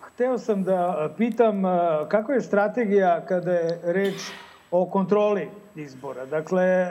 [0.00, 1.62] Hteo sam da pitam
[2.08, 4.30] kako je strategija kada je reč
[4.70, 6.26] o kontroli izbora.
[6.26, 6.90] Dakle,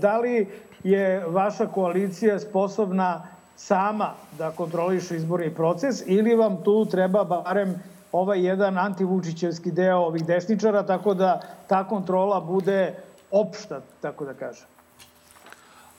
[0.00, 0.48] da li
[0.84, 3.26] je vaša koalicija sposobna
[3.56, 7.82] sama da kontroliše izborni proces ili vam tu treba barem
[8.12, 12.94] ovaj jedan antivučićevski deo ovih desničara, tako da ta kontrola bude
[13.30, 14.66] opšta, tako da kažem?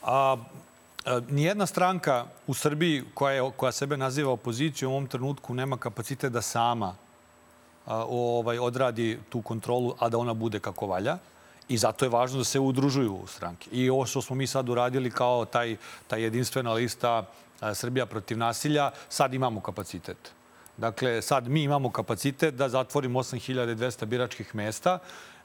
[0.02, 0.36] A,
[1.28, 6.32] Nijedna stranka u Srbiji koja, je, koja sebe naziva opozicijom u ovom trenutku nema kapacitet
[6.32, 6.94] da sama
[7.86, 11.18] ovaj, odradi tu kontrolu, a da ona bude kako valja.
[11.68, 13.70] I zato je važno da se udružuju stranke.
[13.72, 15.76] I ovo što smo mi sad uradili kao taj,
[16.06, 17.26] taj jedinstvena lista
[17.74, 20.32] Srbija protiv nasilja, sad imamo kapacitet.
[20.76, 24.98] Dakle, sad mi imamo kapacitet da zatvorimo 8200 biračkih mesta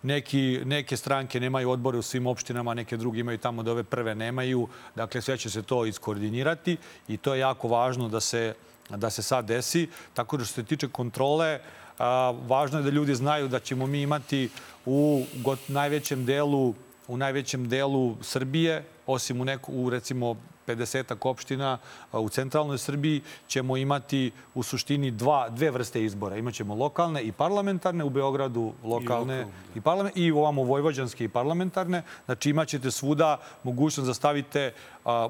[0.06, 4.16] Neki, neke stranke nemaju odbore u svim opštinama, neke druge imaju tamo da ove prve
[4.16, 4.68] nemaju.
[4.96, 6.78] Dakle, sve će se to iskoordinirati
[7.08, 8.54] i to je jako važno da se,
[8.90, 9.90] da se sad desi.
[10.14, 11.60] Tako da što se tiče kontrole,
[11.98, 14.50] a, važno je da ljudi znaju da ćemo mi imati
[14.86, 15.26] u
[15.68, 16.74] najvećem delu
[17.08, 20.36] u najvećem delu Srbije, osim u, neku, u recimo
[20.68, 21.78] 50 opština
[22.12, 26.38] u centralnoj Srbiji ćemo imati u suštini dva, dve vrste izbora.
[26.38, 32.04] Imaćemo lokalne i parlamentarne, u Beogradu lokalne i, i, parlament, i ovamo vojvođanske i parlamentarne.
[32.26, 34.74] Znači imaćete svuda mogućnost da stavite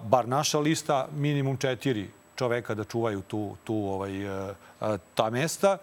[0.03, 4.11] bar naša lista minimum četiri čoveka da čuvaju tu, tu ovaj,
[5.15, 5.77] ta mesta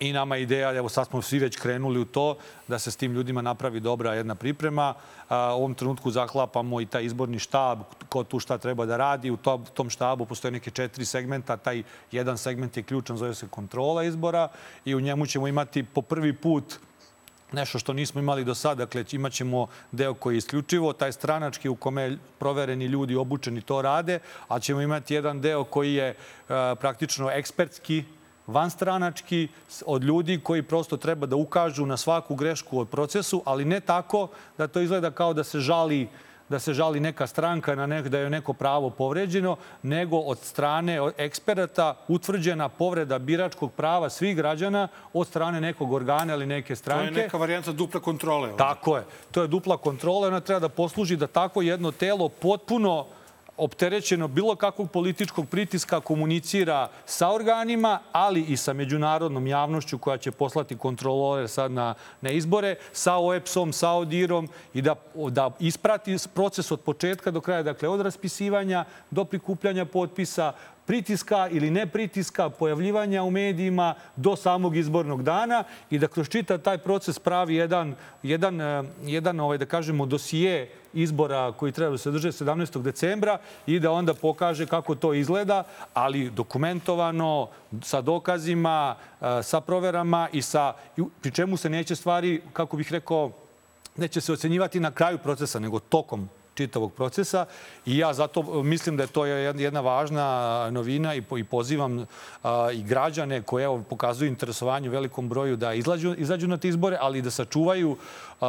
[0.00, 2.36] I nama je ideja, evo sad smo svi već krenuli u to,
[2.68, 4.94] da se s tim ljudima napravi dobra jedna priprema.
[5.30, 7.78] U ovom trenutku zaklapamo i taj izborni štab,
[8.08, 9.30] ko tu šta treba da radi.
[9.30, 9.36] U
[9.74, 11.56] tom štabu postoje neke četiri segmenta.
[11.56, 11.82] Taj
[12.12, 14.48] jedan segment je ključan, zove se kontrola izbora
[14.84, 16.78] i u njemu ćemo imati po prvi put
[17.52, 18.84] nešto što nismo imali do sada.
[18.84, 23.82] Dakle, imat ćemo deo koji je isključivo taj stranački u kome provereni ljudi obučeni to
[23.82, 24.18] rade,
[24.48, 26.14] a ćemo imati jedan deo koji je
[26.80, 28.04] praktično ekspertski
[28.48, 29.48] vanstranački,
[29.86, 34.28] od ljudi koji prosto treba da ukažu na svaku grešku od procesu, ali ne tako
[34.58, 36.08] da to izgleda kao da se žali
[36.48, 40.98] da se žali neka stranka na nek, da je neko pravo povređeno, nego od strane
[41.16, 47.12] eksperata utvrđena povreda biračkog prava svih građana od strane nekog organa ili neke stranke.
[47.12, 48.48] To je neka varijanta duple kontrole.
[48.48, 48.56] Ovdje.
[48.56, 49.04] Tako je.
[49.30, 50.28] To je dupla kontrola.
[50.28, 53.06] Ona treba da posluži da tako jedno telo potpuno
[53.58, 60.30] opterećeno bilo kakvog političkog pritiska komunicira sa organima, ali i sa međunarodnom javnošću koja će
[60.30, 64.94] poslati kontrolore sad na, na izbore, sa OEPS-om, sa ODIR-om i da,
[65.30, 70.52] da isprati proces od početka do kraja, dakle od raspisivanja do prikupljanja potpisa,
[70.88, 76.58] pritiska ili ne pritiska, pojavljivanja u medijima do samog izbornog dana i da kroz čita
[76.58, 81.98] taj proces pravi jedan, jedan, e, jedan ovaj, da kažemo, dosije izbora koji treba da
[81.98, 82.82] se drže 17.
[82.82, 85.64] decembra i da onda pokaže kako to izgleda,
[85.94, 87.48] ali dokumentovano,
[87.82, 90.72] sa dokazima, e, sa proverama i sa,
[91.20, 93.30] pri čemu se neće stvari, kako bih rekao,
[93.96, 96.28] neće se ocenjivati na kraju procesa, nego tokom
[96.58, 97.46] čitavog procesa
[97.86, 100.26] i ja zato mislim da je to jedna važna
[100.70, 102.06] novina i pozivam
[102.74, 106.98] i građane koje evo, pokazuju interesovanje u velikom broju da izlađu, izađu na te izbore,
[107.00, 107.96] ali da sačuvaju,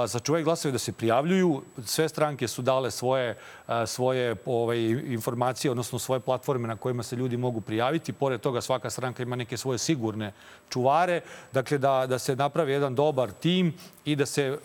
[0.07, 1.61] sačuvaju glasove, da se prijavljuju.
[1.85, 3.37] Sve stranke su dale svoje,
[3.85, 4.79] svoje ovaj,
[5.13, 8.13] informacije, odnosno svoje platforme na kojima se ljudi mogu prijaviti.
[8.13, 10.33] Pored toga svaka stranka ima neke svoje sigurne
[10.69, 11.21] čuvare.
[11.53, 13.73] Dakle, da, da se napravi jedan dobar tim
[14.05, 14.57] i da se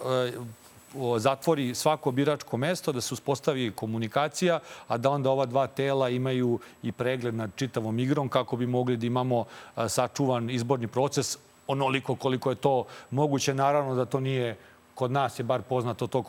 [1.18, 6.58] zatvori svako biračko mesto, da se uspostavi komunikacija, a da onda ova dva tela imaju
[6.82, 9.44] i pregled nad čitavom igrom kako bi mogli da imamo
[9.88, 13.54] sačuvan izborni proces onoliko koliko je to moguće.
[13.54, 14.56] Naravno da to nije
[14.94, 16.24] kod nas je bar poznato to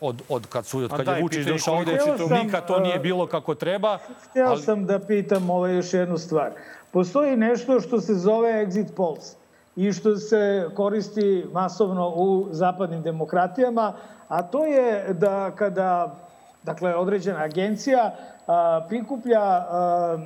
[0.00, 1.98] od, od kad, su, od kad je Vučić došao ovde,
[2.42, 3.98] nikad to nije bilo kako treba.
[4.30, 4.62] Htio ali...
[4.62, 6.50] sam da pitam ovaj još jednu stvar.
[6.92, 9.37] Postoji nešto što se zove exit polls
[9.78, 13.92] i što se koristi masovno u zapadnim demokratijama,
[14.28, 16.14] a to je da kada
[16.62, 18.14] dakle, određena agencija
[18.46, 20.18] a, prikuplja a,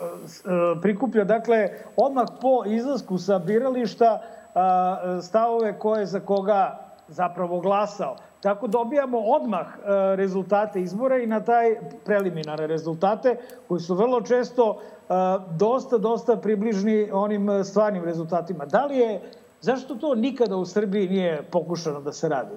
[0.00, 4.22] a, prikuplja dakle odmah po izlasku sa birališta
[5.22, 6.78] stavove ko je za koga
[7.08, 8.16] zapravo glasao.
[8.46, 9.66] Tako dobijamo odmah
[10.16, 11.74] rezultate izbora i na taj
[12.04, 13.36] preliminarne rezultate
[13.68, 14.80] koji su vrlo često
[15.50, 18.66] dosta, dosta približni onim stvarnim rezultatima.
[18.66, 19.20] Da li je,
[19.60, 22.54] zašto to nikada u Srbiji nije pokušano da se radi?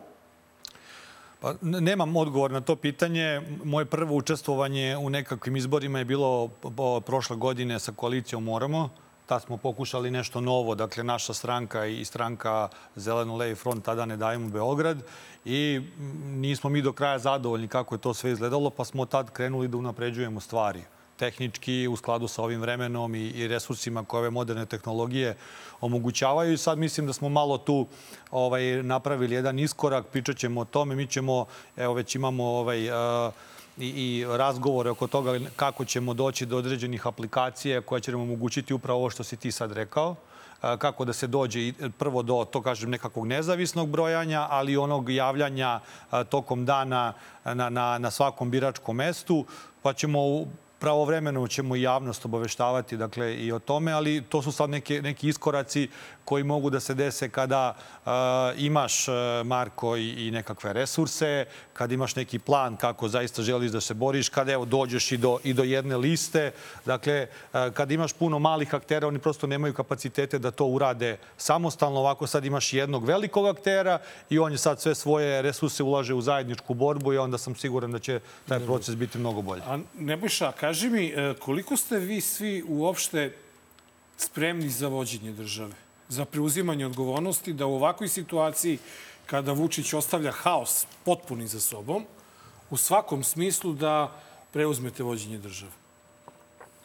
[1.40, 3.42] Pa, nemam odgovor na to pitanje.
[3.64, 6.50] Moje prvo učestvovanje u nekakvim izborima je bilo
[7.06, 8.90] prošle godine sa koalicijom Moramo.
[9.30, 14.18] Tad smo pokušali nešto novo, dakle naša stranka i stranka Zeleno Levi front, tada ne
[14.18, 14.98] dajemo Beograd
[15.46, 15.82] i
[16.24, 19.78] nismo mi do kraja zadovoljni kako je to sve izgledalo, pa smo tad krenuli da
[19.78, 20.84] unapređujemo stvari
[21.18, 25.38] tehnički u skladu sa ovim vremenom i, i resursima koje ove moderne tehnologije
[25.82, 26.54] omogućavaju.
[26.54, 27.88] I sad mislim da smo malo tu
[28.32, 30.96] ovaj, napravili jedan iskorak, pričat ćemo o tome.
[30.96, 31.46] Mi ćemo,
[31.78, 33.34] evo već imamo ovaj, uh,
[33.80, 39.00] i, razgovore oko toga kako ćemo doći do određenih aplikacija koje će nam omogućiti upravo
[39.00, 40.16] ovo što si ti sad rekao
[40.62, 45.80] kako da se dođe prvo do, to kažem, nekakvog nezavisnog brojanja, ali onog javljanja
[46.30, 47.14] tokom dana
[47.46, 49.46] na, na, na svakom biračkom mestu,
[49.82, 50.46] pa ćemo
[50.80, 55.28] pravovremeno ćemo i javnost obaveštavati dakle, i o tome, ali to su sad neke, neki
[55.28, 55.90] iskoraci
[56.30, 57.74] koji mogu da se dese kada
[58.06, 58.12] uh,
[58.58, 59.16] imaš, uh,
[59.46, 64.30] Marko, i, i nekakve resurse, kada imaš neki plan kako zaista želiš da se boriš,
[64.30, 66.52] kada evo, dođeš i do, i do jedne liste.
[66.86, 72.00] Dakle, uh, kada imaš puno malih aktera, oni prosto nemaju kapacitete da to urade samostalno.
[72.00, 74.00] Ovako sad imaš jednog velikog aktera
[74.30, 77.92] i on je sad sve svoje resurse ulaže u zajedničku borbu i onda sam siguran
[77.92, 79.62] da će taj proces biti mnogo bolji.
[79.66, 83.36] A Nebojša, kaži mi, koliko ste vi svi uopšte
[84.18, 85.74] spremni za vođenje države?
[86.10, 88.78] za preuzimanje odgovornosti da u ovakvoj situaciji
[89.26, 92.06] kada Vučić ostavlja haos potpuni za sobom,
[92.70, 94.12] u svakom smislu da
[94.54, 95.72] preuzmete vođenje države?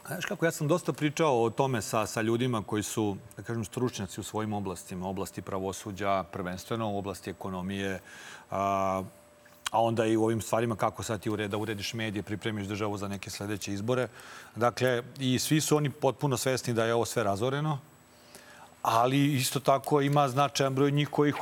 [0.07, 3.65] Znaš kako, ja sam dosta pričao o tome sa, sa ljudima koji su, da kažem,
[3.65, 8.01] stručnjaci u svojim oblastima, oblasti pravosuđa, prvenstveno u oblasti ekonomije,
[8.51, 9.03] a,
[9.75, 13.09] a onda i u ovim stvarima kako sad ti ureda, urediš medije, pripremiš državu za
[13.09, 14.09] neke sledeće izbore.
[14.57, 17.79] Dakle, i svi su oni potpuno svesni da je ovo sve razoreno,
[18.83, 21.33] ali isto tako ima značajan broj njih koji,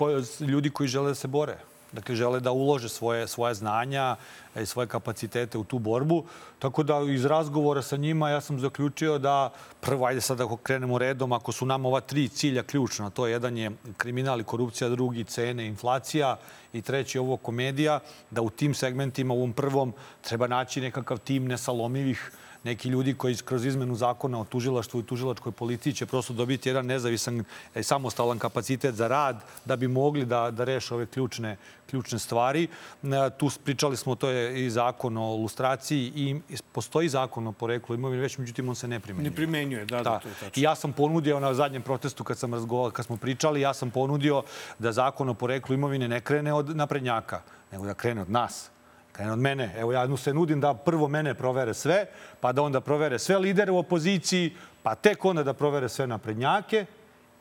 [0.41, 1.59] ljudi koji žele da se bore.
[1.93, 4.17] Dakle, žele da ulože svoje, svoje znanja
[4.57, 6.25] i svoje kapacitete u tu borbu.
[6.59, 10.99] Tako da iz razgovora sa njima ja sam zaključio da prvo, ajde sad ako krenemo
[10.99, 14.91] redom, ako su nam ova tri cilja ključna, to je jedan je kriminal i korupcija,
[14.91, 16.37] drugi cene, inflacija
[16.73, 21.47] i treći ovo komedija, da u tim segmentima, u ovom prvom, treba naći nekakav tim
[21.47, 22.33] nesalomivih
[22.65, 26.87] neki ljudi koji kroz izmenu zakona o tužilaštvu i tužilačkoj policiji će prosto dobiti jedan
[26.87, 27.45] nezavisan i
[27.75, 31.57] e, samostalan kapacitet za rad da bi mogli da, da reše ove ključne,
[31.91, 32.69] ključne stvari.
[33.03, 36.37] E, tu pričali smo, to je i zakon o lustraciji i
[36.73, 39.31] postoji zakon o poreklu imovine, već međutim on se ne primenjuje.
[39.31, 40.61] Ne primenjuje, da, da, da to je tačno.
[40.61, 43.91] I ja sam ponudio na zadnjem protestu kad sam razgovarao, kad smo pričali, ja sam
[43.91, 44.43] ponudio
[44.79, 47.43] da zakon o poreklu imovine ne krene od naprednjaka,
[47.73, 48.71] nego da krene od nas
[49.13, 49.75] krene od mene.
[49.77, 52.07] Evo ja se nudim da prvo mene provere sve,
[52.41, 54.53] pa da onda provere sve lidere u opoziciji,
[54.83, 56.87] pa tek onda da provere sve naprednjake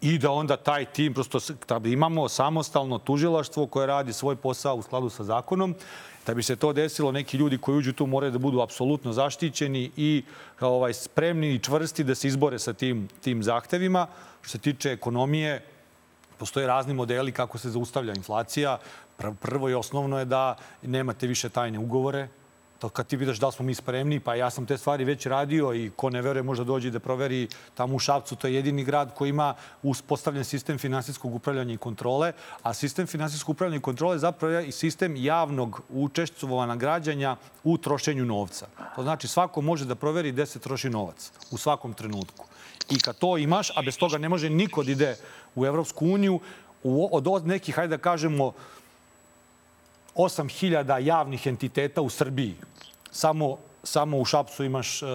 [0.01, 1.39] i da onda taj tim, prosto
[1.79, 5.75] da imamo samostalno tužilaštvo koje radi svoj posao u skladu sa zakonom.
[6.25, 9.91] Da bi se to desilo, neki ljudi koji uđu tu moraju da budu apsolutno zaštićeni
[9.97, 10.23] i
[10.59, 14.07] ovaj, spremni i čvrsti da se izbore sa tim, tim zahtevima.
[14.41, 15.65] Što se tiče ekonomije,
[16.37, 18.77] postoje razni modeli kako se zaustavlja inflacija.
[19.41, 22.27] Prvo i osnovno je da nemate više tajne ugovore,
[22.81, 25.73] to kad ti vidiš da smo mi spremni, pa ja sam te stvari već radio
[25.73, 27.47] i ko ne veruje može dođi da proveri
[27.77, 28.35] tamo u Šapcu.
[28.35, 29.53] To je jedini grad koji ima
[29.83, 34.71] uspostavljen sistem finansijskog upravljanja i kontrole, a sistem finansijskog upravljanja i kontrole zapravo je i
[34.71, 38.67] sistem javnog učestvovana građanja u trošenju novca.
[38.95, 42.45] To znači svako može da proveri gde se troši novac u svakom trenutku.
[42.89, 45.15] I kad to imaš, a bez toga ne može niko da ide
[45.55, 46.39] u Evropsku uniju,
[47.11, 48.53] od nekih, hajde da kažemo,
[50.15, 52.55] 8000 javnih entiteta u Srbiji.
[53.11, 55.09] Samo samo u Šapcu imaš uh,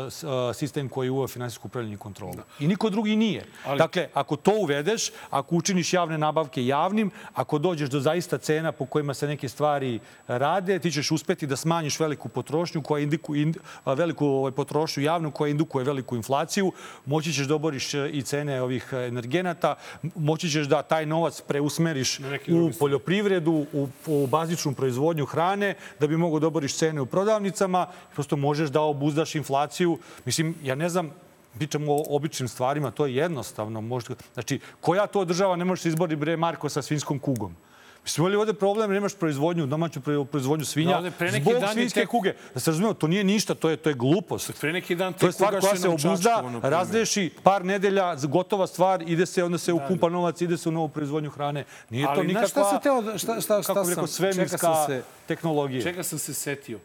[0.55, 2.35] sistem koji uveo finansijsku upravljanje i kontrolu.
[2.35, 2.43] Da.
[2.61, 3.45] I niko drugi nije.
[3.65, 3.79] Ali...
[3.79, 8.87] Dakle, ako to uvedeš, ako učiniš javne nabavke javnim, ako dođeš do zaista cena po
[8.87, 13.57] kojima se neke stvari rade, ti ćeš uspeti da smanjiš veliku potrošnju koja indiku, ind,
[13.87, 16.73] veliku ovaj, potrošnju javnu koja indukuje veliku inflaciju,
[17.07, 19.75] moći ćeš da oboriš i cene ovih energenata,
[20.15, 26.17] moći ćeš da taj novac preusmeriš u poljoprivredu, u, u bazičnu proizvodnju hrane, da bi
[26.17, 29.99] mogo da oboriš cene u prodavnicama, prosto može možeš da obuzdaš inflaciju.
[30.25, 31.11] Mislim, ja ne znam,
[31.59, 33.81] pričamo o običnim stvarima, to je jednostavno.
[33.81, 37.57] Možda, znači, koja to država ne može se izbori bre Marko sa svinskom kugom?
[38.05, 42.01] Mislim, imali ovde problem, nemaš proizvodnju, domaću proizvodnju svinja, da, pre neki zbog dan svinjske
[42.01, 42.07] te...
[42.07, 42.33] kuge.
[42.55, 44.61] Da se razumijemo, to nije ništa, to je, to je glupost.
[44.61, 49.27] Pre neki dan to je stvar koja se obuzda, razreši par nedelja, gotova stvar, ide
[49.27, 50.13] se, onda se da, ukumpa da.
[50.13, 51.65] novac, ide se u novu proizvodnju hrane.
[51.91, 55.03] Nije Ali, to nikakva, šta se teo, šta, šta, šta kako bi rekao, svemirska se,
[55.27, 55.83] tehnologija.
[55.83, 56.79] Čega sam se setio?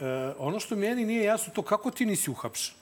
[0.00, 2.74] E, ono što meni nije jasno, to kako ti nisi uhapšen?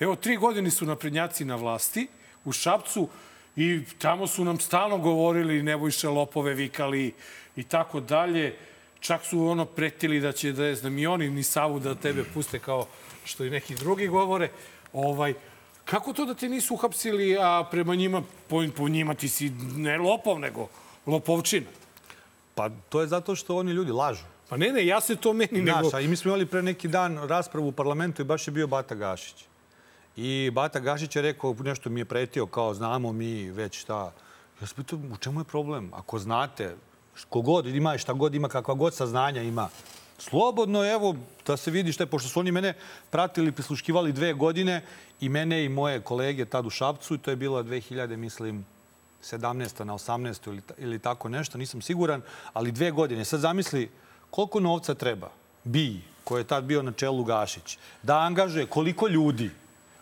[0.00, 2.08] Evo, tri godine su naprednjaci na vlasti
[2.44, 3.08] u Šapcu
[3.56, 7.14] i tamo su nam stalno govorili Nebojša Lopove vikali
[7.56, 8.56] i tako dalje.
[9.00, 12.24] Čak su ono pretili da će, da je znam, i oni ni Savu da tebe
[12.34, 12.86] puste kao
[13.24, 14.50] što i neki drugi govore.
[14.92, 15.34] Ovaj,
[15.84, 19.98] kako to da te nisu uhapsili, a prema njima, po, po njima ti si ne
[19.98, 20.68] lopov, nego
[21.06, 21.66] lopovčina?
[22.54, 24.29] Pa to je zato što oni ljudi lažu.
[24.50, 25.80] Pa ne, ne, ja se to meni nego...
[25.80, 28.66] Naša, i mi smo imali pre neki dan raspravu u parlamentu i baš je bio
[28.66, 29.44] Bata Gašić.
[30.16, 34.12] I Bata Gašić je rekao, nešto mi je pretio, kao znamo mi već šta.
[34.60, 35.90] Ja sam pitao, u čemu je problem?
[35.94, 36.74] Ako znate,
[37.28, 39.68] kogod ima, šta god ima, kakva god saznanja ima,
[40.18, 41.14] slobodno, evo,
[41.46, 42.74] da se vidi šta je, pošto su oni mene
[43.10, 44.82] pratili, prisluškivali dve godine
[45.20, 48.66] i mene i moje kolege tad u Šapcu, i to je bilo 2000, mislim,
[49.22, 49.84] 17.
[49.84, 50.48] na 18.
[50.48, 52.22] ili, ili tako nešto, nisam siguran,
[52.52, 53.24] ali dve godine.
[53.24, 53.90] Sad zamisli,
[54.30, 55.30] koliko novca treba
[55.64, 59.50] bi, koji je tad bio na čelu Gašić, da angažuje koliko ljudi,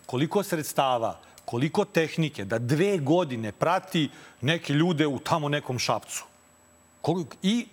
[0.05, 4.09] koliko sredstava, koliko tehnike, da dve godine prati
[4.41, 6.23] neke ljude u tamo nekom šapcu.
[7.41, 7.65] I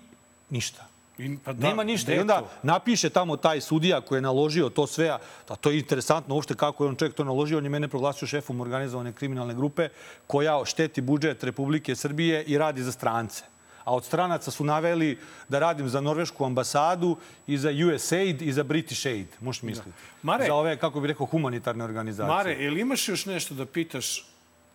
[0.50, 0.86] ništa.
[1.18, 2.14] I, pa da, Nema ništa.
[2.14, 5.08] I onda napiše tamo taj sudija koji je naložio to sve,
[5.48, 7.58] a to je interesantno uopšte kako je on čovjek to naložio.
[7.58, 9.88] On je mene proglasio šefom organizovane kriminalne grupe
[10.26, 13.44] koja šteti budžet Republike Srbije i radi za strance
[13.86, 15.18] a od stranaca su naveli
[15.48, 17.16] da radim za Norvešku ambasadu
[17.46, 19.26] i za USAID i za British Aid.
[19.40, 19.66] Možeš da.
[19.66, 19.90] misliti.
[20.22, 22.36] Mare, za ove, kako bih rekao, humanitarne organizacije.
[22.36, 24.26] Mare, ili imaš još nešto da pitaš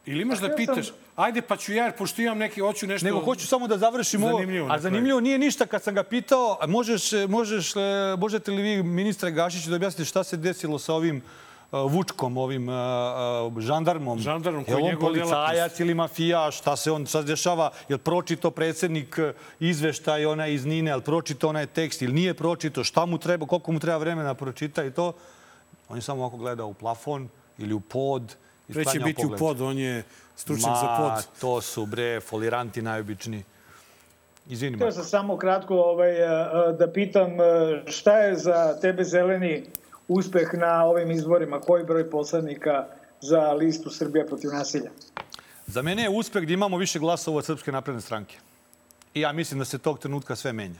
[0.06, 3.06] Ili imaš da pitaš, ajde pa ću ja, pošto imam neki, hoću nešto...
[3.06, 4.40] Nego hoću samo da završim ovo.
[4.70, 7.74] A zanimljivo nije ništa kad sam ga pitao, možeš, možeš,
[8.18, 11.24] možete li vi, ministre Gašiću, da objasnite šta se desilo sa ovim uh,
[11.72, 12.68] Vučkom, ovim
[13.60, 14.20] žandarmom.
[14.20, 17.72] Žandarmom koji je on policajac ili mafijaš, šta se on sad dešava?
[17.90, 19.20] Je li pročito predsednik
[19.60, 22.84] izveštaj onaj iz Nine, je li pročito onaj tekst ili nije pročito?
[22.84, 25.14] Šta mu treba, koliko mu treba vremena pročita i to?
[25.90, 28.36] On je samo ovako gledao u plafon ili u pod.
[28.74, 30.04] Pre će biti u pod, on je
[30.36, 31.12] stručnjak za pod.
[31.12, 33.44] Ma, to su bre, foliranti najobičniji.
[34.50, 36.14] Izvini, Htio sam samo kratko ovaj,
[36.80, 37.30] da pitam
[37.86, 39.64] šta je za tebe zeleni
[40.12, 41.60] uspeh na ovim izborima?
[41.62, 42.86] Koji broj poslanika
[43.22, 44.92] za listu Srbija protiv nasilja?
[45.68, 48.38] Za mene je uspeh da imamo više glasova od Srpske napredne stranke.
[49.14, 50.80] I ja mislim da se tog trenutka sve menja.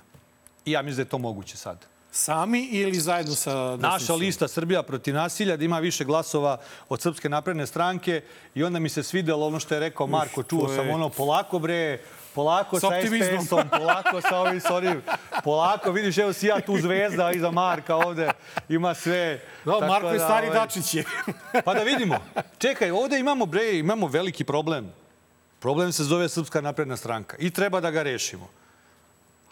[0.66, 1.86] I ja mislim da je to moguće sad.
[2.12, 3.76] Sami ili zajedno sa...
[3.76, 6.58] Naša lista Srbija protiv nasilja da ima više glasova
[6.90, 8.22] od Srpske napredne stranke
[8.56, 12.02] i onda mi se svidelo ono što je rekao Marko, čuo sam ono polako bre,
[12.36, 15.02] polako sa, sa SPS-om, polako sa ovim, sa ovim,
[15.44, 18.32] polako, vidiš, evo si ja tu zvezda iza Marka ovde,
[18.70, 19.42] ima sve.
[19.66, 21.04] No, Marko je da, stari ovaj, Dačić je.
[21.66, 22.18] pa da vidimo.
[22.58, 24.94] Čekaj, ovde imamo, bre, imamo veliki problem.
[25.60, 28.48] Problem se zove Srpska napredna stranka i treba da ga rešimo.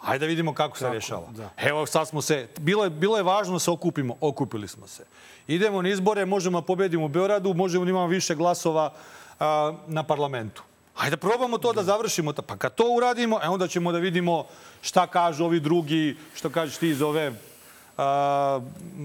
[0.00, 1.26] Hajde da vidimo kako se rešava.
[1.30, 1.50] Da.
[1.56, 2.48] Evo, sad smo se...
[2.58, 4.16] Bilo je, bilo je važno da se okupimo.
[4.20, 5.04] Okupili smo se.
[5.46, 8.92] Idemo na izbore, možemo da pobedimo u Beoradu, možemo da imamo više glasova
[9.40, 10.62] a, na parlamentu.
[11.00, 12.32] Hajde da probamo to da završimo.
[12.32, 14.44] Pa kad to uradimo, e onda ćemo da vidimo
[14.82, 17.34] šta kažu ovi drugi, što kažeš ti iz ove uh,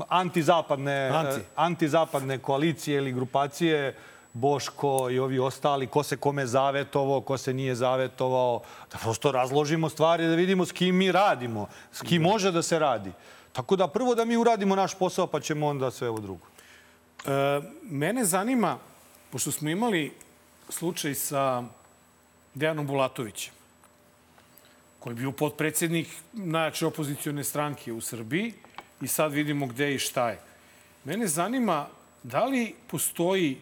[0.09, 1.39] antizapadne, Anti.
[1.39, 3.95] uh, antizapadne koalicije ili grupacije,
[4.33, 9.89] Boško i ovi ostali, ko se kome zavetovao, ko se nije zavetovao, da prosto razložimo
[9.89, 13.11] stvari, da vidimo s kim mi radimo, s kim može da se radi.
[13.53, 16.45] Tako da prvo da mi uradimo naš posao, pa ćemo onda sve ovo drugo.
[17.25, 18.77] E, mene zanima,
[19.31, 20.11] pošto smo imali
[20.69, 21.63] slučaj sa
[22.55, 23.53] Dejanom Bulatovićem,
[24.99, 28.53] koji je bio potpredsednik najjače opozicione stranke u Srbiji
[29.01, 30.39] i sad vidimo gde i šta je.
[31.03, 31.87] Mene zanima
[32.23, 33.57] da li postoji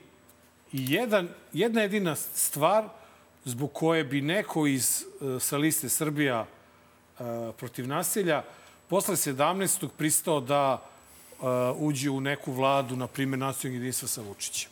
[0.72, 2.86] jedan, jedna jedina stvar
[3.46, 7.24] zbog koje bi neko iz, e, sa liste Srbija e,
[7.58, 8.44] protiv nasilja
[8.88, 9.88] posle 17.
[9.98, 11.46] pristao da e,
[11.78, 14.72] uđe u neku vladu, na primjer, nacionalnog jedinstva sa Vučićem.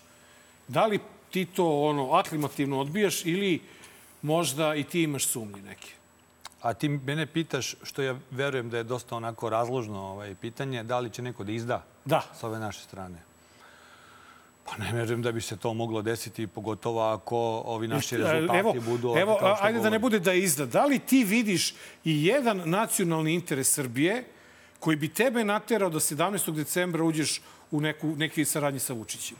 [0.68, 1.00] Da li
[1.32, 3.62] ti to ono aklimativno odbijaš ili
[4.22, 5.88] možda i ti imaš sumnje neke?
[6.62, 11.00] A ti mene pitaš, što ja verujem da je dosta onako razložno ovaj, pitanje, da
[11.00, 12.22] li će neko da izda da.
[12.40, 13.18] s ove naše strane?
[14.66, 18.76] Pa ne verujem da bi se to moglo desiti, pogotovo ako ovi naši rezultati evo,
[18.86, 19.14] budu...
[19.18, 20.02] Evo, ajde da ne govorim.
[20.02, 20.66] bude da izda.
[20.66, 24.26] Da li ti vidiš i jedan nacionalni interes Srbije
[24.80, 26.52] koji bi tebe naterao da 17.
[26.52, 27.42] decembra uđeš
[27.72, 29.38] u neku, neki saradnji sa Vučićem?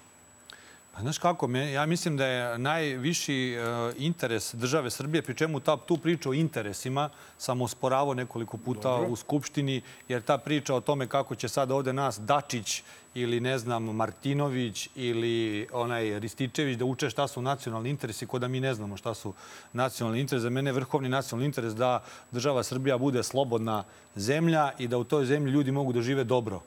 [0.94, 5.60] Pa znaš kako, me, ja mislim da je najviši uh, interes države Srbije, pri čemu
[5.60, 9.10] ta, tu priča o interesima sam osporavao nekoliko puta Dobro.
[9.10, 12.84] u Skupštini, jer ta priča o tome kako će sad ovde nas Dačić
[13.14, 18.48] ili ne znam Martinović ili onaj Rističević da uče šta su nacionalni interesi, ko da
[18.48, 19.34] mi ne znamo šta su
[19.74, 20.44] nacionalni interesi.
[20.44, 23.84] Za mene je vrhovni nacionalni interes da država Srbija bude slobodna
[24.16, 26.62] zemlja i da u toj zemlji ljudi mogu da žive dobro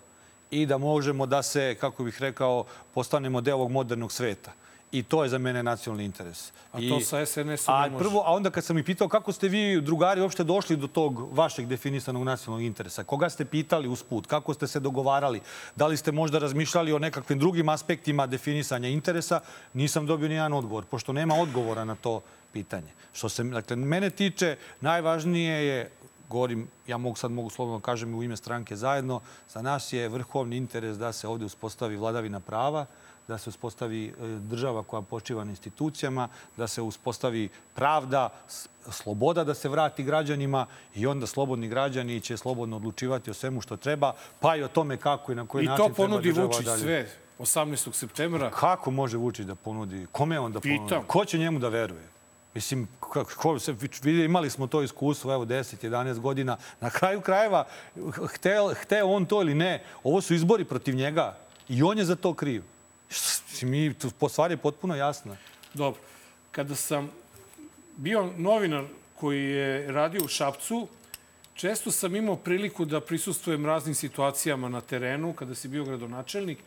[0.55, 4.52] i da možemo da se, kako bih rekao, postanemo deo ovog modernog sveta.
[4.92, 6.52] I to je za mene nacionalni interes.
[6.72, 8.05] A I, to sa SNS-om ne može.
[8.05, 11.34] prvo, a onda kad sam ih pitao kako ste vi, drugari, uopšte došli do tog
[11.34, 13.05] vašeg definisanog nacionalnog interesa?
[13.05, 14.26] Koga ste pitali usput?
[14.26, 15.40] Kako ste se dogovarali?
[15.76, 19.40] Da li ste možda razmišljali o nekakvim drugim aspektima definisanja interesa?
[19.72, 22.20] Nisam dobio ni jedan odgovor, pošto nema odgovora na to
[22.52, 22.92] pitanje.
[23.12, 25.90] Što se, dakle, mene tiče, najvažnije je
[26.35, 29.93] govorim, ja mogu sad mogu slobodno da kažem i u ime stranke zajedno, za nas
[29.93, 32.87] je vrhovni interes da se ovde uspostavi vladavina prava,
[33.28, 34.12] da se uspostavi e,
[34.51, 38.28] država koja počiva na institucijama, da se uspostavi pravda,
[38.91, 43.76] sloboda da se vrati građanima i onda slobodni građani će slobodno odlučivati o svemu što
[43.76, 46.47] treba, pa i o tome kako i na koji I način to ponudi treba država
[46.47, 46.82] Vučić dalje.
[46.82, 47.07] sve
[47.39, 47.93] 18.
[47.93, 48.51] septembra.
[48.51, 50.07] Kako može Vučić da ponudi?
[50.12, 50.82] Kome on da ponudi?
[50.85, 51.05] Pitam.
[51.07, 52.13] Ko će njemu da veruje?
[52.55, 53.74] Mislim, kako, ko se,
[54.24, 56.57] imali smo to iskustvo, evo, 10, 11 godina.
[56.80, 57.66] Na kraju krajeva,
[58.34, 61.38] hteo, hteo on to ili ne, ovo su izbori protiv njega
[61.68, 62.62] i on je za to kriv.
[63.62, 65.36] Mi, po stvari je potpuno jasna.
[65.74, 66.00] Dobro.
[66.50, 67.11] Kada sam
[67.96, 68.84] bio novinar
[69.20, 70.88] koji je radio u Šapcu,
[71.55, 76.59] često sam imao priliku da prisustujem raznim situacijama na terenu, kada si bio gradonačelnik,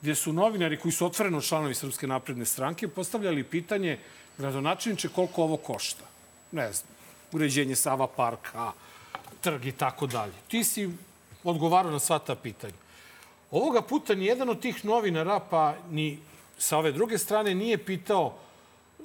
[0.00, 3.98] gdje su novinari koji su otvoreno članovi Srpske napredne stranke postavljali pitanje
[4.38, 6.04] gradonačelniče koliko ovo košta.
[6.52, 6.90] Ne znam,
[7.32, 8.72] uređenje Sava parka,
[9.40, 10.32] trg i tako dalje.
[10.48, 10.90] Ti si
[11.44, 12.74] odgovarao na sva ta pitanja.
[13.50, 16.18] Ovoga puta ni jedan od tih novinara, pa ni
[16.58, 18.38] sa ove druge strane, nije pitao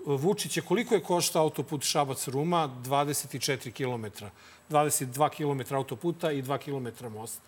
[0.06, 4.26] Vučića koliko je košta autoput Šabac-Ruma, 24 km.
[4.70, 7.40] 22 km autoputa i 2 km most.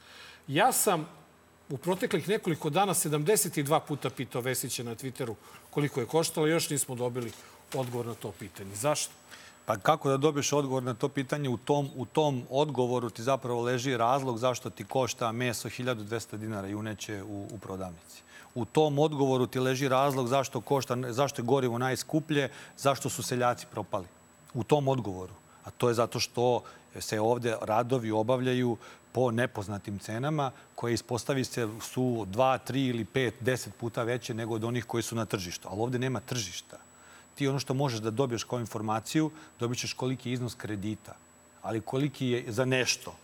[0.48, 1.08] Ja sam
[1.70, 5.36] u proteklih nekoliko dana 72 puta pitao Vesića na Twitteru
[5.70, 7.32] koliko je koštalo, još nismo dobili
[7.74, 8.76] odgovor na to pitanje.
[8.76, 9.12] Zašto?
[9.66, 11.50] Pa kako da dobiješ odgovor na to pitanje?
[11.50, 16.68] U tom, u tom odgovoru ti zapravo leži razlog zašto ti košta meso 1200 dinara
[16.68, 18.22] juneće u, u prodavnici.
[18.56, 23.66] U tom odgovoru ti leži razlog zašto, košta, zašto je gorivo najskuplje, zašto su seljaci
[23.72, 24.08] propali.
[24.54, 25.34] U tom odgovoru.
[25.66, 26.64] A to je zato što
[27.00, 28.78] se ovde radovi obavljaju
[29.12, 34.56] po nepoznatim cenama koje ispostavi se su dva, tri ili pet, deset puta veće nego
[34.56, 35.68] od onih koji su na tržištu.
[35.72, 36.78] Ali ovde nema tržišta
[37.36, 41.16] ti ono što možeš da dobiješ kao informaciju, dobit ćeš koliki je iznos kredita.
[41.62, 43.16] Ali koliki je za nešto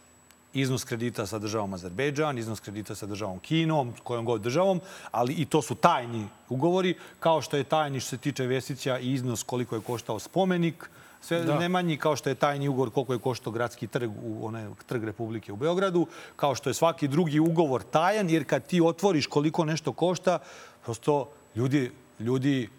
[0.53, 4.81] iznos kredita sa državom Azerbejdžan, iznos kredita sa državom Kinom, kojom god državom,
[5.11, 9.13] ali i to su tajni ugovori, kao što je tajni što se tiče Vesića i
[9.13, 10.89] iznos koliko je koštao spomenik,
[11.21, 11.59] sve Da.
[11.59, 15.53] nemanji, kao što je tajni ugovor koliko je koštao gradski trg u onaj trg Republike
[15.53, 19.93] u Beogradu, kao što je svaki drugi ugovor tajan, jer kad ti otvoriš koliko nešto
[19.93, 20.39] košta,
[20.83, 22.69] prosto ljudi, ljudi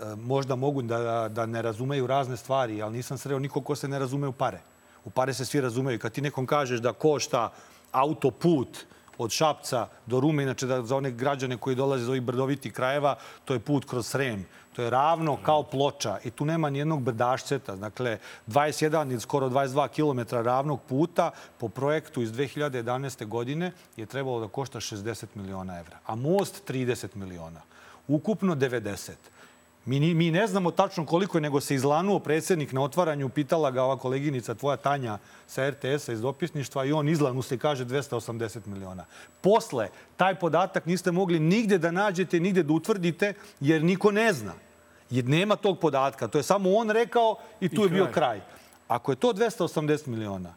[0.00, 3.88] e, možda mogu da, da ne razumeju razne stvari, ali nisam sreo nikog ko se
[3.88, 4.60] ne razume u pare.
[5.04, 5.98] U pare se svi razumeju.
[5.98, 7.52] Kad ti nekom kažeš da košta
[7.92, 8.78] autoput
[9.20, 13.16] od Šapca do Rume, inače da, za one građane koji dolaze iz ovih brdovitih krajeva,
[13.44, 14.46] to je put kroz Srem.
[14.72, 17.76] To je ravno kao ploča i tu nema nijednog brdašceta.
[17.76, 23.26] Dakle, 21 ili skoro 22 km ravnog puta po projektu iz 2011.
[23.26, 27.60] godine je trebalo da košta 60 miliona evra, a most 30 miliona.
[28.08, 29.12] Ukupno 90.
[29.84, 33.82] Mi, mi ne znamo tačno koliko je, nego se izlanuo predsednik na otvaranju, pitala ga
[33.82, 39.04] ova koleginica tvoja Tanja sa RTS-a iz dopisništva i on izlanu se kaže 280 miliona.
[39.40, 44.52] Posle, taj podatak niste mogli nigde da nađete, nigde da utvrdite, jer niko ne zna.
[45.10, 46.28] Jer nema tog podatka.
[46.28, 48.12] To je samo on rekao i tu I je bio kraj.
[48.12, 48.40] kraj.
[48.88, 50.54] Ako je to 280 miliona,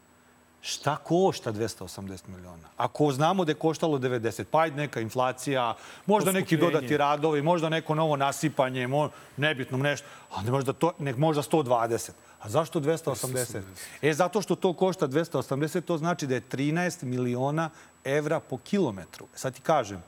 [0.65, 2.67] šta košta 280 miliona?
[2.77, 5.75] Ako znamo da je koštalo 90, pa ajde neka inflacija,
[6.05, 11.17] možda neki dodati radovi, možda neko novo nasipanje, mo, nebitno nešto, ali možda, to, nek,
[11.17, 12.11] možda 120.
[12.39, 13.61] A zašto 280?
[14.01, 17.69] E, zato što to košta 280, to znači da je 13 miliona
[18.03, 19.25] evra po kilometru.
[19.35, 20.03] E, Sad ti kažem,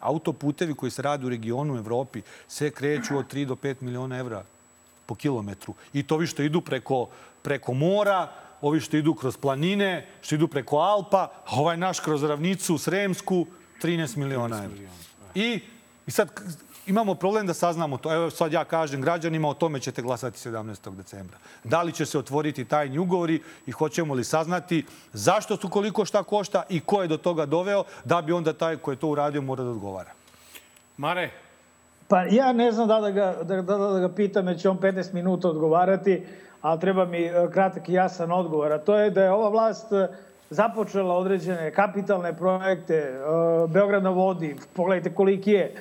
[0.00, 4.18] autoputevi koji se rade u regionu u Evropi se kreću od 3 do 5 miliona
[4.18, 4.44] evra
[5.06, 5.74] po kilometru.
[5.92, 7.08] I to vi što idu preko,
[7.42, 8.28] preko mora,
[8.60, 13.46] ovi što idu kroz planine, što idu preko Alpa, a ovaj naš kroz ravnicu Sremsku,
[13.82, 14.76] 13 miliona evra.
[15.34, 15.60] I,
[16.06, 16.30] I sad
[16.86, 18.14] imamo problem da saznamo to.
[18.14, 20.94] Evo sad ja kažem građanima, o tome ćete glasati 17.
[20.94, 21.38] decembra.
[21.64, 26.22] Da li će se otvoriti tajni ugovori i hoćemo li saznati zašto su koliko šta
[26.22, 29.42] košta i ko je do toga doveo, da bi onda taj ko je to uradio
[29.42, 30.12] mora da odgovara.
[30.96, 31.30] Mare,
[32.10, 34.78] Pa ja ne znam da da ga, da, da, da ga pitam, jer će on
[34.78, 36.26] 15 minuta odgovarati,
[36.60, 38.72] ali treba mi e, kratak i jasan odgovor.
[38.72, 40.08] A to je da je ova vlast e,
[40.50, 43.18] započela određene kapitalne projekte, e,
[43.68, 45.74] Beograd na vodi, pogledajte koliki je,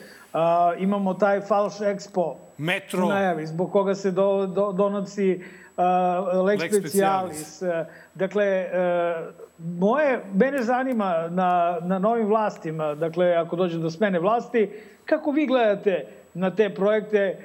[0.78, 3.08] imamo taj Falš Expo, Metro.
[3.08, 5.44] najavi, zbog koga se do, do, donosi
[5.78, 7.62] uh, Lex, Lex Specialis.
[7.62, 7.70] Uh,
[8.16, 14.70] Dakle, uh, moje, mene zanima na, na novim vlastima, dakle, ako dođe do smene vlasti,
[15.06, 17.38] kako vi gledate na te projekte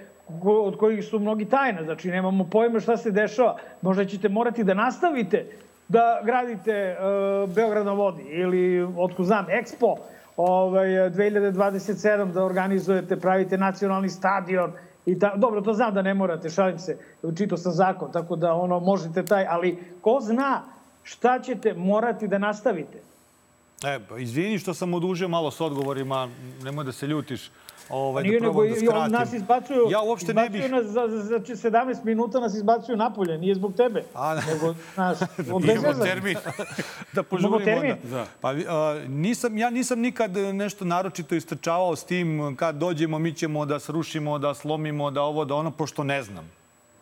[0.42, 3.56] od kojih su mnogi tajna, znači nemamo pojma šta se dešava.
[3.82, 5.46] Možda ćete morati da nastavite
[5.88, 9.96] da gradite uh, Beograd na vodi ili, otko znam, Expo,
[10.36, 14.72] ovaj, 2027 da organizujete, pravite nacionalni stadion
[15.06, 16.98] i ta, dobro, to znam da ne morate, šalim se,
[17.36, 20.62] čitao sam zakon, tako da ono možete taj, ali ko zna
[21.02, 22.98] šta ćete morati da nastavite?
[23.84, 26.28] E, pa izvini što sam odužio malo s odgovorima,
[26.62, 27.50] nemoj da se ljutiš.
[27.88, 29.12] Ovaj, Nije da nego da i- on skratim.
[29.12, 30.64] nas izbacuju, Ja uopšte ne bih...
[30.64, 34.02] izbacuju nas za, za, za 17 minuta nas izbacuju napolje, nije zbog tebe.
[34.14, 35.18] A, nego, znaš,
[35.52, 36.02] od imamo bezveze.
[36.02, 36.36] termin.
[37.12, 37.92] da požurimo termin?
[37.94, 38.08] onda.
[38.08, 38.26] Da.
[38.40, 38.54] Pa, a,
[39.08, 44.38] nisam, ja nisam nikad nešto naročito istrčavao s tim kad dođemo mi ćemo da srušimo,
[44.38, 46.50] da slomimo, da ovo, da ono, pošto ne znam.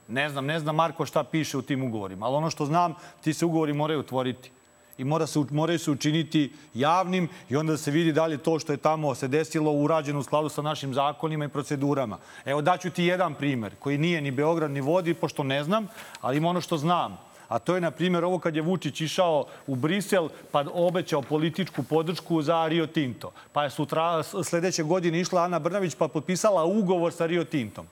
[0.08, 3.34] Ne znam, ne znam Marko šta piše u tim ugovorima, ali ono što znam, ti
[3.34, 4.50] se ugovori moraju otvoriti.
[4.98, 8.58] I mora se, moraju se učiniti javnim i onda da se vidi da li to
[8.58, 12.18] što je tamo se desilo urađeno u skladu sa našim zakonima i procedurama.
[12.44, 15.88] Evo daću ti jedan primer koji nije ni Beograd ni vodi, pošto ne znam,
[16.20, 17.18] ali ima ono što znam.
[17.48, 21.82] A to je, na primjer, ovo kad je Vučić išao u Brisel pa obećao političku
[21.82, 23.32] podršku za Rio Tinto.
[23.52, 27.86] Pa je sutra, sledeće godine išla Ana Brnavić pa potpisala ugovor sa Rio Tintom.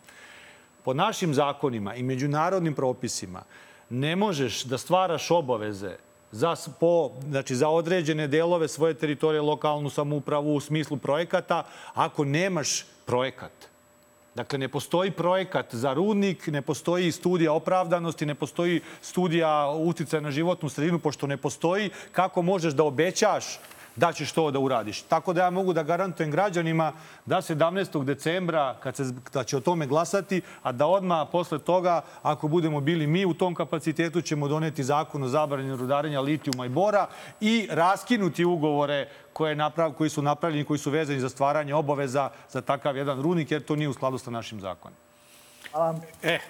[0.85, 3.43] Po našim zakonima i međunarodnim propisima
[3.90, 5.97] ne možeš da stvaraš obaveze
[6.32, 12.85] za, po, znači za određene delove svoje teritorije, lokalnu samoupravu u smislu projekata, ako nemaš
[13.07, 13.52] projekat.
[14.35, 20.31] Dakle, ne postoji projekat za rudnik, ne postoji studija opravdanosti, ne postoji studija uticaja na
[20.31, 23.59] životnu sredinu, pošto ne postoji kako možeš da obećaš
[24.01, 25.02] da ćeš to da uradiš.
[25.02, 26.93] Tako da ja mogu da garantujem građanima
[27.27, 28.05] da 17.
[28.05, 32.81] decembra, kad se, da će o tome glasati, a da odmah posle toga, ako budemo
[32.81, 37.06] bili mi u tom kapacitetu, ćemo doneti zakon o zabranjenju rudarenja litijuma i bora
[37.40, 42.60] i raskinuti ugovore koje naprav, koji su napravljeni, koji su vezani za stvaranje obaveza za
[42.60, 44.97] takav jedan rudnik, jer to nije u skladu sa našim zakonom.
[45.72, 46.01] Hvala.
[46.22, 46.40] E, e,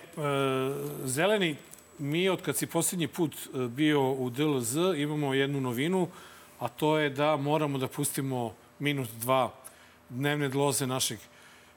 [1.05, 1.57] zeleni,
[1.99, 6.09] mi od kad si posljednji put e, bio u DLZ imamo jednu novinu,
[6.61, 9.51] a to je da moramo da pustimo minut, dva
[10.09, 11.19] dnevne dloze našeg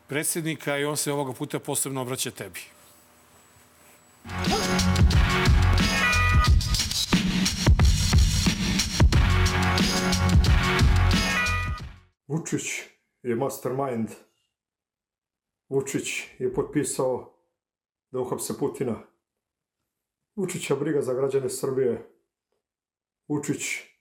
[0.07, 2.59] predsjednika i on se ovoga puta posebno obraća tebi.
[12.27, 12.61] Vučić
[13.21, 14.09] je mastermind.
[15.69, 16.07] Vučić
[16.39, 17.33] je potpisao
[18.11, 18.95] da uhapse Putina.
[20.35, 22.09] Vučića briga za građane Srbije.
[23.27, 23.92] Vučić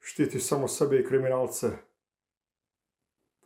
[0.00, 1.70] štiti samo sebe i kriminalce.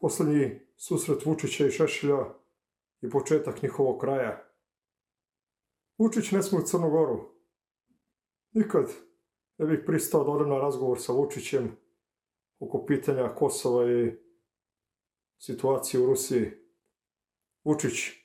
[0.00, 2.24] Poslednji susret Vučića i Šešelja
[3.00, 4.52] i početak njihovog kraja.
[5.98, 7.32] Vučić ne sme u Crnu Goru.
[8.52, 8.92] Nikad
[9.58, 11.76] ne bih pristao da odem na razgovor sa Vučićem
[12.58, 14.12] oko pitanja Kosova i
[15.38, 16.50] situacije u Rusiji.
[17.64, 18.22] Vučić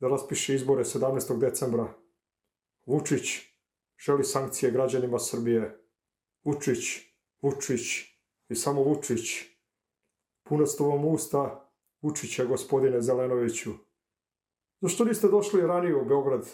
[0.00, 1.38] da raspiše izbore 17.
[1.38, 1.94] decembra.
[2.86, 3.40] Vučić
[3.98, 5.80] želi sankcije građanima Srbije.
[6.44, 7.13] Vučić,
[7.44, 7.80] Vučić
[8.48, 9.44] i samo Vučić.
[10.42, 13.70] Puna ste vam usta Vučića, gospodine Zelenoviću.
[14.80, 16.50] Zašto niste došli ranije u Beograd?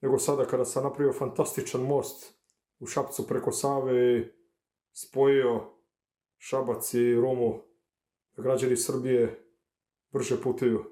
[0.00, 2.34] Nego sada kada sam napravio fantastičan most
[2.78, 4.24] u Šapcu preko Save i
[4.92, 5.60] spojio
[6.38, 7.62] Šabac i Romu
[8.36, 9.44] da građani Srbije
[10.12, 10.84] brže putuju.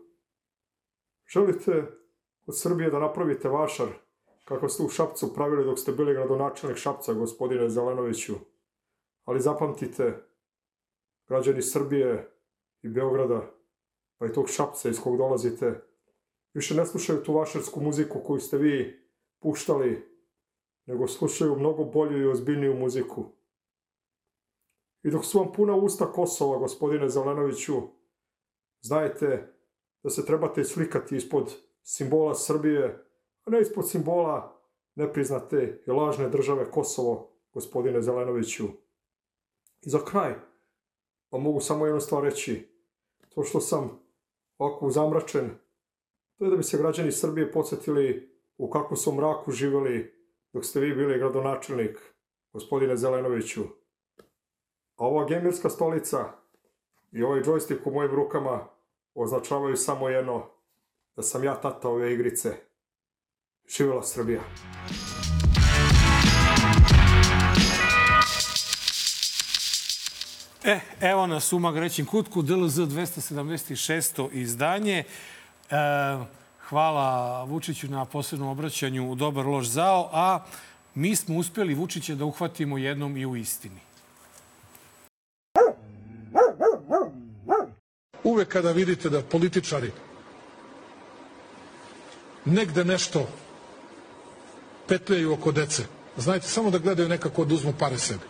[1.26, 1.86] Želite
[2.46, 3.88] od Srbije da napravite vašar
[4.50, 8.34] kako ste u Šapcu pravili dok ste bili gradonačelnik Šapca, gospodine Zelenoviću.
[9.24, 10.26] Ali zapamtite,
[11.28, 12.30] građani Srbije
[12.82, 13.50] i Beograda,
[14.18, 15.80] pa i tog Šapca iz kog dolazite,
[16.54, 19.06] više ne slušaju tu vašarsku muziku koju ste vi
[19.42, 20.18] puštali,
[20.86, 23.24] nego slušaju mnogo bolju i ozbiljniju muziku.
[25.02, 27.74] I dok su vam puna usta Kosova, gospodine Zelenoviću,
[28.80, 29.54] znajte
[30.02, 33.09] da se trebate slikati ispod simbola Srbije,
[33.44, 34.60] a ne ispod simbola
[34.94, 38.64] nepriznate i lažne države Kosovo, gospodine Zelenoviću.
[39.82, 40.34] I za kraj,
[41.30, 42.68] pa mogu samo jednu stvar reći.
[43.28, 44.00] To što sam
[44.58, 45.50] ovako zamračen,
[46.38, 50.14] to je da bi se građani Srbije podsjetili u kakvom su mraku živeli
[50.52, 51.98] dok ste vi bili gradonačelnik,
[52.52, 53.62] gospodine Zelenoviću.
[54.96, 56.32] A ova gemirska stolica
[57.12, 58.68] i ovaj džojstik u mojim rukama
[59.14, 60.46] označavaju samo jedno,
[61.16, 62.69] da sam ja tata ove igrice.
[63.76, 64.40] Živjela Srbija.
[70.64, 74.28] E, evo nas u Magrećim kutku, DLZ 276.
[74.32, 74.98] izdanje.
[74.98, 75.04] E,
[76.68, 80.44] hvala Vučiću na posebnom obraćanju u Dobar loš zao, a
[80.94, 83.80] mi smo uspjeli Vučića da uhvatimo jednom i u istini.
[88.24, 89.92] Uvek kada vidite da političari
[92.44, 93.26] negde nešto
[94.90, 95.82] petljaju oko dece,
[96.16, 98.26] znajte samo da gledaju nekako da uzmu pare sebi,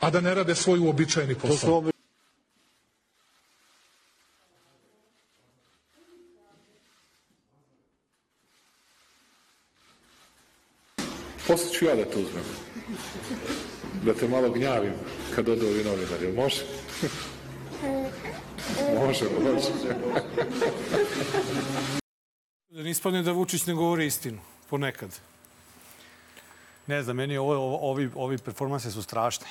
[0.00, 1.82] a da ne rade svoj uobičajeni posao.
[11.46, 12.44] Posle ću ja da te uzmem.
[14.04, 14.92] Da te malo gnjavim
[15.34, 16.24] kad odu ovi novinari.
[16.26, 16.62] Jel može?
[19.00, 19.72] može, može.
[22.70, 24.38] Da ne ispadne da Vučić ne govori istinu,
[24.68, 25.20] ponekad.
[26.90, 29.46] Ne znam, meni ovo, ovi, ovi performanse su strašni.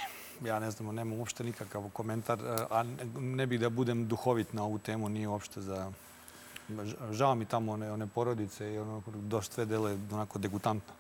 [0.45, 2.40] Ja ne znam, nemam uopšte nikakav komentar,
[2.70, 2.84] a
[3.20, 5.91] ne bih da budem duhovit na ovu temu, nije uopšte za...
[7.11, 10.94] Žao mi tamo one, one porodice i ono, došto sve dele onako degutantno.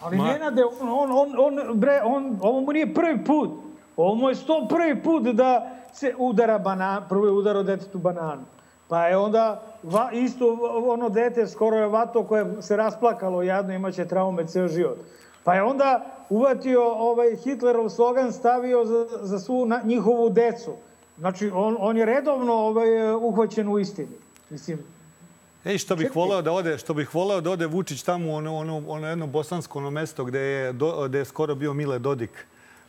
[0.00, 0.24] Ali Ma...
[0.24, 3.50] Nenade, on, on, on, on, bre, on, ovo mu nije prvi put.
[3.96, 8.44] Ovo mu je sto prvi put da se udara banan, prvo je udarao detetu bananu.
[8.88, 14.08] Pa je onda va, isto ono dete skoro je vato koje se rasplakalo jadno, imaće
[14.08, 14.98] traume ceo život.
[15.44, 20.72] Pa je onda uvatio ovaj Hitlerov slogan, stavio za, za svu na, njihovu decu.
[21.18, 24.16] Znači, on, on je redovno ovaj, uhvaćen u istini.
[24.50, 24.78] Mislim,
[25.64, 28.56] Ej, što bih voleo da ode, što bih voleo da ode Vučić tamo u ono,
[28.56, 32.46] ono, ono jedno bosansko ono mesto gde je, do, gde je skoro bio Mile Dodik.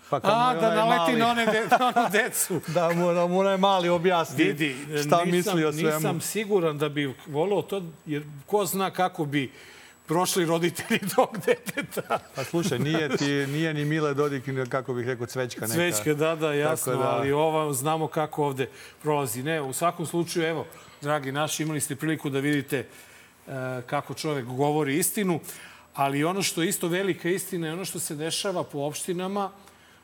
[0.10, 1.19] Pa A, da naleti mali...
[1.19, 2.60] na, one de, na onu decu.
[2.76, 5.95] da mu, da mu onaj mali objasni Vidi, šta nisam, misli o svemu.
[5.95, 9.52] Nisam siguran da bi voleo to, jer ko zna kako bi
[10.07, 12.19] prošli roditelji tog deteta.
[12.36, 15.73] Pa slušaj, nije, ti, nije ni Mile Dodik, kako bih rekao, Cvećka neka.
[15.73, 17.10] Cvećka, da, da, jasno, da...
[17.10, 18.69] ali ova znamo kako ovde
[19.02, 19.44] prolazi.
[19.44, 20.65] Ne, u svakom slučaju, evo,
[21.02, 22.88] dragi naši, imali ste priliku da vidite e,
[23.86, 25.40] kako čovek govori istinu,
[25.94, 29.49] ali ono što je isto velika istina je ono što se dešava po opštinama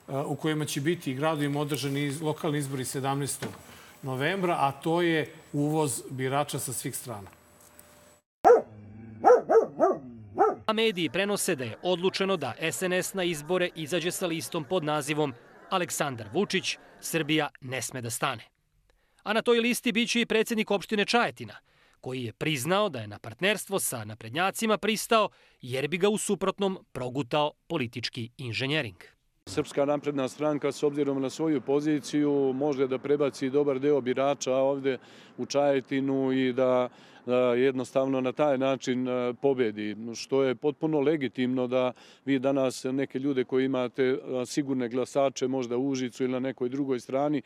[0.08, 3.46] e, u kojima će biti i gradovima održani lokalni izbori 17.
[4.02, 7.41] novembra, a to je uvoz birača sa svih strana.
[10.72, 15.34] A mediji prenose da je odlučeno da SNS na izbore izađe sa listom pod nazivom
[15.70, 18.44] Aleksandar Vučić, Srbija ne sme da stane.
[19.24, 21.58] A na toj listi biće i predsednik opštine Čajetina,
[22.02, 25.30] koji je priznao da je na partnerstvo sa naprednjacima pristao
[25.62, 29.04] jer bi ga u suprotnom progutao politički inženjering.
[29.52, 34.98] Srpska napredna stranka s obzirom na svoju poziciju može da prebaci dobar deo birača ovde
[35.38, 36.90] u Čajetinu i da
[37.58, 39.08] jednostavno na taj način
[39.42, 41.92] pobedi, što je potpuno legitimno da
[42.26, 47.00] vi danas neke ljude koji imate sigurne glasače možda u Užicu ili na nekoj drugoj
[47.00, 47.42] strani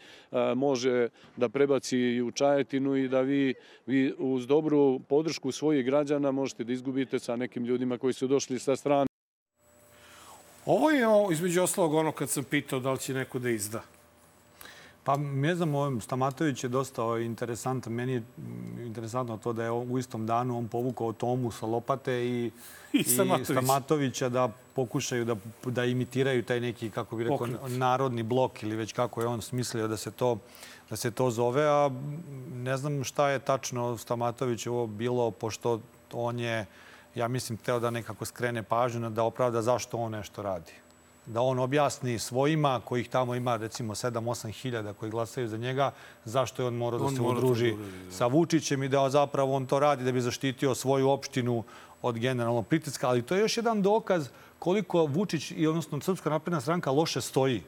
[0.55, 3.53] može da prebaci u Čajetinu i da vi,
[3.85, 8.59] vi uz dobru podršku svojih građana možete da izgubite sa nekim ljudima koji su došli
[8.59, 9.14] sa strane.
[10.65, 13.81] Ovo je između ostalog ono kad sam pitao da li će neko da izda.
[15.03, 17.93] Pa ne znam, ovim Stamatović je dosta ovaj, interesantan.
[17.93, 22.13] Meni je mm, interesantno to da je u istom danu on povukao Tomu sa lopate
[22.13, 22.51] i,
[22.93, 23.47] I Stamatović.
[23.47, 25.35] Stamatovića da pokušaju da,
[25.65, 27.59] da imitiraju taj neki, kako bi rekao, Pokret.
[27.67, 30.37] narodni blok ili već kako je on smislio da se to
[30.89, 31.91] da se to zove, a
[32.53, 35.79] ne znam šta je tačno Stamatovićevo bilo, pošto
[36.13, 36.65] on je,
[37.15, 40.71] ja mislim, teo da nekako skrene pažnju na da opravda zašto on nešto radi.
[41.25, 45.91] Da on objasni svojima, kojih tamo ima recimo 7-8 hiljada koji glasaju za njega,
[46.25, 48.11] zašto je on morao da On se udruži da uradi, da.
[48.11, 51.63] sa Vučićem i da zapravo on to radi da bi zaštitio svoju opštinu
[52.01, 53.07] od generalnog pritiska.
[53.07, 54.29] Ali to je još jedan dokaz
[54.59, 57.63] koliko Vučić i odnosno Srpska napredna stranka loše stoji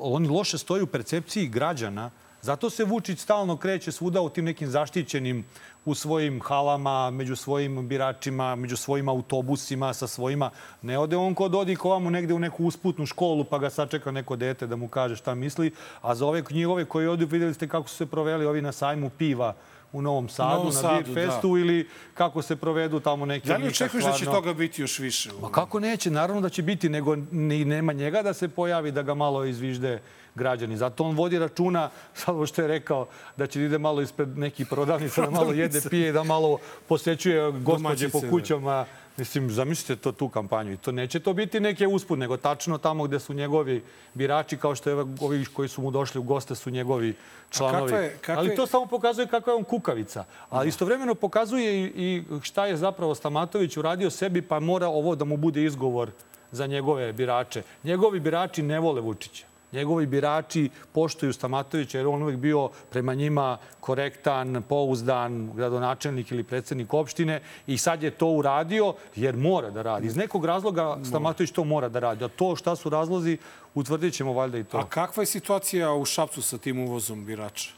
[0.00, 2.10] oni loše stoji u percepciji građana.
[2.44, 5.44] Zato se Vučić stalno kreće svuda u tim nekim zaštićenim
[5.84, 10.50] u svojim halama, među svojim biračima, među svojim autobusima, sa svojima.
[10.82, 14.36] Ne ode on kod odi kovamo negde u neku usputnu školu pa ga sačeka neko
[14.36, 15.72] dete da mu kaže šta misli.
[16.00, 19.10] A za ove njihove koji odu videli ste kako su se proveli ovi na sajmu
[19.10, 19.54] piva
[19.92, 23.48] u Novom Sadu, Novom na Sadu, Beer Festu ili kako se provedu tamo neki...
[23.48, 25.30] Da li očekuješ da će toga biti još više?
[25.40, 26.10] Ma kako neće?
[26.10, 30.00] Naravno da će biti, nego ni nema njega da se pojavi da ga malo izvižde
[30.34, 30.76] građani.
[30.76, 33.06] Zato on vodi računa, sad ovo što je rekao,
[33.36, 36.58] da će da ide malo ispred nekih prodavnica, da malo jede, pije i da malo
[36.88, 38.30] posećuje gospođe po da.
[38.30, 38.86] kućama.
[39.16, 40.72] Mislim, zamislite to tu kampanju.
[40.72, 43.82] I to neće to biti neke usput, nego tačno tamo gde su njegovi
[44.14, 47.14] birači, kao što je ovi koji su mu došli u goste su njegovi
[47.50, 47.82] članovi.
[47.82, 50.24] kakva je- kakva Ali to samo pokazuje kako je on kukavica.
[50.50, 55.24] Ali istovremeno pokazuje i, i šta je zapravo Stamatović uradio sebi, pa mora ovo da
[55.24, 56.10] mu bude izgovor
[56.50, 57.62] za njegove birače.
[57.84, 59.51] Njegovi birači ne vole Vučića.
[59.72, 66.94] Njegovi birači poštuju Stamatovića jer on uvek bio prema njima korektan, pouzdan gradonačelnik ili predsednik
[66.94, 70.06] opštine i sad je to uradio jer mora da radi.
[70.06, 72.24] Iz nekog razloga Stamatović to mora da radi.
[72.24, 73.38] A to šta su razlozi,
[73.74, 74.78] utvrdit ćemo valjda i to.
[74.78, 77.70] A kakva je situacija u Šapcu sa tim uvozom birača?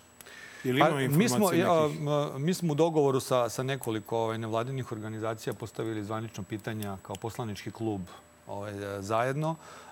[0.64, 2.00] Ili ima Pa, mi, informacije smo, ja, nekih?
[2.38, 7.70] mi smo u dogovoru sa, sa nekoliko ovaj, nevladinih organizacija postavili zvanično pitanja kao poslanički
[7.70, 8.00] klub
[8.46, 9.83] ovaj, zajedno a,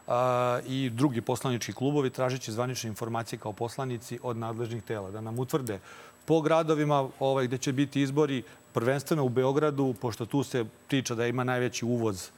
[0.67, 5.81] i drugi poslanički klubovi tražeći zvanične informacije kao poslanici od nadležnih tela da nam utvrde
[6.25, 11.27] po gradovima ovaj, gde će biti izbori prvenstveno u Beogradu, pošto tu se priča da
[11.27, 12.29] ima najveći uvoz e,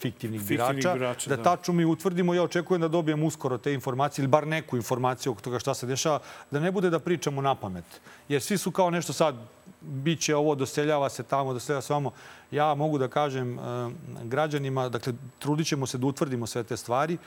[0.00, 1.42] fiktivnih, Fiktivnih birača, birača, da da.
[1.42, 2.34] tačno mi utvrdimo.
[2.34, 5.86] Ja očekujem da dobijem uskoro te informacije ili bar neku informaciju oko toga šta se
[5.86, 6.18] dešava,
[6.50, 7.84] da ne bude da pričamo na pamet.
[8.28, 9.34] Jer svi su kao nešto sad,
[9.86, 12.12] bit će ovo, doseljava se tamo, doseljava se vamo.
[12.50, 13.62] Ja mogu da kažem e,
[14.22, 17.18] građanima, dakle, trudit ćemo se da utvrdimo sve te stvari,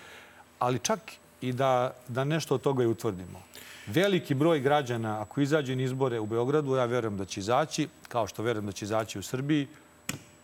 [0.59, 0.99] ali čak
[1.41, 3.41] i da, da nešto od toga i utvrdimo.
[3.87, 8.27] Veliki broj građana, ako izađe na izbore u Beogradu, ja verujem da će izaći, kao
[8.27, 9.67] što verujem da će izaći u Srbiji,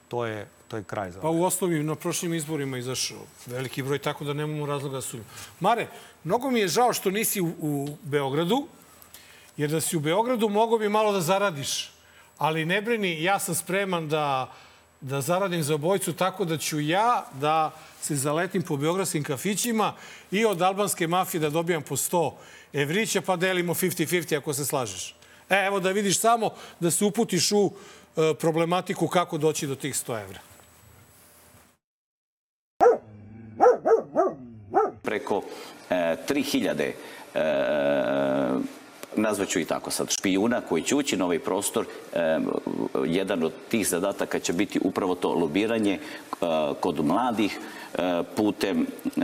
[0.08, 4.00] to je, to je kraj za Pa u osnovi na prošlim izborima izašao veliki broj,
[4.00, 5.30] tako da nemamo razloga da sumnjamo.
[5.60, 5.88] Mare,
[6.24, 8.68] mnogo mi je žao što nisi u, u Beogradu,
[9.58, 11.92] jer da si u Beogradu mogo bi malo da zaradiš.
[12.38, 14.52] Ali ne brini, ja sam spreman da,
[15.02, 19.94] da zaradim za obojcu tako da ću ja da se zaletim po beogradskim kafićima
[20.32, 22.32] i od albanske mafije da dobijam po 100
[22.74, 25.16] evrića pa delimo 50-50 ako se slažeš.
[25.50, 26.50] E, evo da vidiš samo
[26.80, 27.72] da se uputiš u
[28.18, 30.40] e, problematiku kako doći do tih 100 evra.
[35.04, 35.44] preko
[35.90, 36.92] e, 3000
[37.34, 37.44] e,
[39.16, 41.86] nazvaću i tako sad, špijuna koji će ući na ovaj prostor.
[43.06, 46.00] Jedan od tih zadataka će biti upravo to lobiranje e,
[46.80, 47.60] kod mladih
[48.36, 49.22] putem e,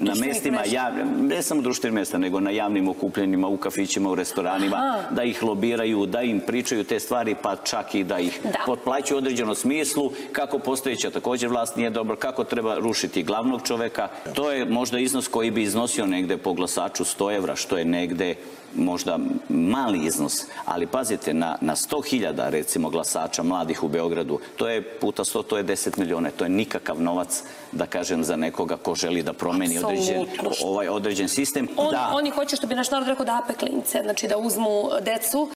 [0.00, 4.76] na mestima, javne, ne samo društvenih mesta, nego na javnim okupljenjima, u kafićima, u restoranima,
[4.76, 5.14] Aha.
[5.14, 8.58] da ih lobiraju, da im pričaju te stvari, pa čak i da ih Da.
[8.66, 14.08] potplaćuju u određenom smislu, kako postojeća također vlast nije dobro, kako treba rušiti glavnog čoveka.
[14.34, 18.34] To je možda iznos koji bi iznosio negde po glasaču 100 evra, što je negde
[18.76, 19.18] možda
[19.48, 25.24] mali iznos, ali pazite, na, na 100.000 recimo glasača mladih u Beogradu, to je puta
[25.24, 27.42] 100, to je 10 miliona, to je nikakav novac,
[27.72, 30.26] da kažem, za nekoga ko želi da promeni određen,
[30.64, 31.68] ovaj određen sistem.
[31.76, 34.90] On, da, Oni hoće, što bi naš narod rekao, da ape klince, znači da uzmu
[35.02, 35.50] decu.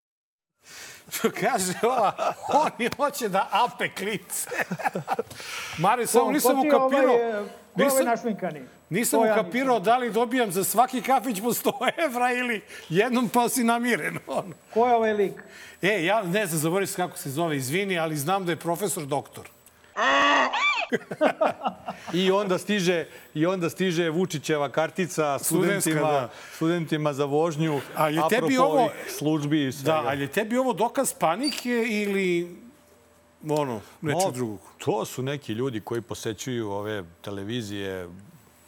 [1.40, 4.50] Kaže ova, oni hoće da ape klice.
[5.82, 7.46] Mare, samo nisam ovaj, ukapirao.
[7.76, 8.06] Nisam,
[8.90, 11.72] nisam ukapirao da li dobijam za svaki kafić po 100
[12.06, 14.18] evra ili jednom pa si namiren.
[14.74, 15.42] Ko je ovaj lik?
[15.82, 19.06] E, ja ne znam, zaboravim se kako se zove, izvini, ali znam da je profesor
[19.06, 19.48] doktor.
[22.14, 23.04] I onda stiže
[23.34, 26.30] i onda stiže Vučićeva kartica Studentska, studentima, da.
[26.54, 27.80] studentima za vožnju.
[27.94, 29.86] A je tebi ovo- službi i svega.
[29.92, 32.56] Da, ali je tebi ovo dokaz panike ili
[33.50, 34.58] ono, nečeg No, drugog?
[34.78, 38.08] To su neki ljudi koji posećuju ove televizije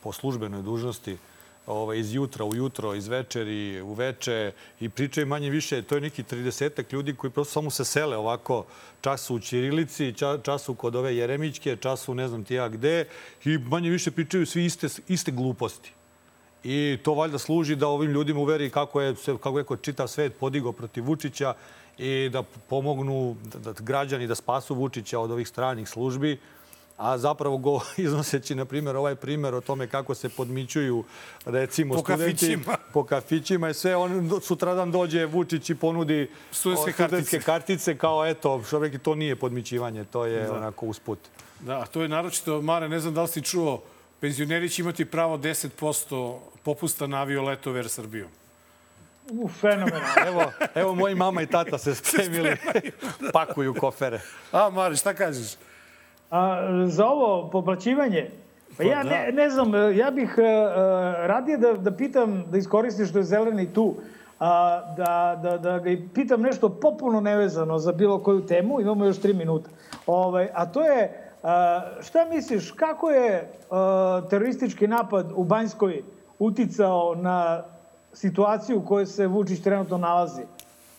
[0.03, 1.17] po službenoj dužnosti
[1.67, 5.83] ovaj, iz jutra u jutro, iz večeri u veče i pričaju manje više.
[5.83, 8.65] To je neki 30 ljudi koji prosto samo se sele ovako
[9.01, 13.05] čas u Ćirilici, ča, čas kod ove Jeremićke, čas ne znam ti ja gde
[13.45, 15.93] i manje više pričaju svi iste, iste gluposti.
[16.65, 20.73] I to valjda služi da ovim ljudima uveri kako je, kako je čitav svet podigao
[20.73, 21.55] protiv Vučića
[21.99, 26.39] i da pomognu da, da građani da spasu Vučića od ovih stranih službi
[26.97, 31.05] a zapravo go iznoseći, na primjer, ovaj primjer o tome kako se podmićuju,
[31.45, 32.77] recimo, po studenti kafićima.
[32.93, 37.41] po kafićima i sve, on sutradan dođe Vučić i ponudi Studentske studentske kartice.
[37.43, 40.55] kartice kao, eto, što rekli, to nije podmićivanje, to je Da.
[40.55, 41.19] onako usput.
[41.61, 43.83] Da, to je naročito, Mare, ne znam da li si čuo,
[44.21, 48.29] penzioneri će imati pravo 10% popusta na avioletove Air Srbijom.
[49.31, 50.07] U, fenomenalno.
[50.29, 52.57] Evo, evo moji mama i tata se spremili,
[53.33, 54.21] pakuju kofere.
[54.53, 55.53] A, Mare, šta kažeš?
[56.35, 58.31] A, za ovo poplaćivanje,
[58.77, 59.43] pa ja Pa ne, da.
[59.43, 60.45] ne znam, ja bih uh,
[61.27, 63.95] radije da, da pitam, da iskoristiš što je zeleni tu,
[64.41, 69.05] a, da, da, da ga i pitam nešto popuno nevezano za bilo koju temu, imamo
[69.05, 69.71] još tri minuta.
[70.07, 76.03] Ovaj, a to je, a, šta misliš, kako je a, teroristički napad u Banjskoj
[76.39, 77.63] uticao na
[78.13, 80.43] situaciju u kojoj se Vučić trenutno nalazi,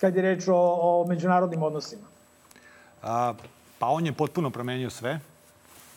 [0.01, 2.03] kad je reč o, o međunarodnim odnosima?
[3.03, 3.33] A,
[3.79, 5.19] pa on je potpuno promenio sve.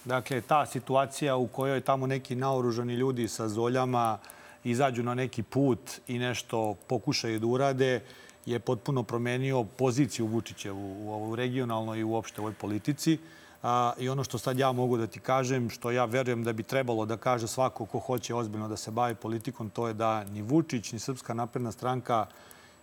[0.04, 4.18] Dakle, ta situacija u kojoj tamo neki naoružani ljudi sa zoljama
[4.64, 8.00] izađu na neki put i nešto pokušaju da urade,
[8.46, 13.18] je potpuno promenio poziciju Vučića u, u regionalnoj i uopšte ovoj politici.
[13.62, 16.62] A, I ono što sad ja mogu da ti kažem, što ja verujem da bi
[16.62, 20.42] trebalo da kaže svako ko hoće ozbiljno da se bavi politikom, to je da ni
[20.42, 22.26] Vučić, ni Srpska napredna stranka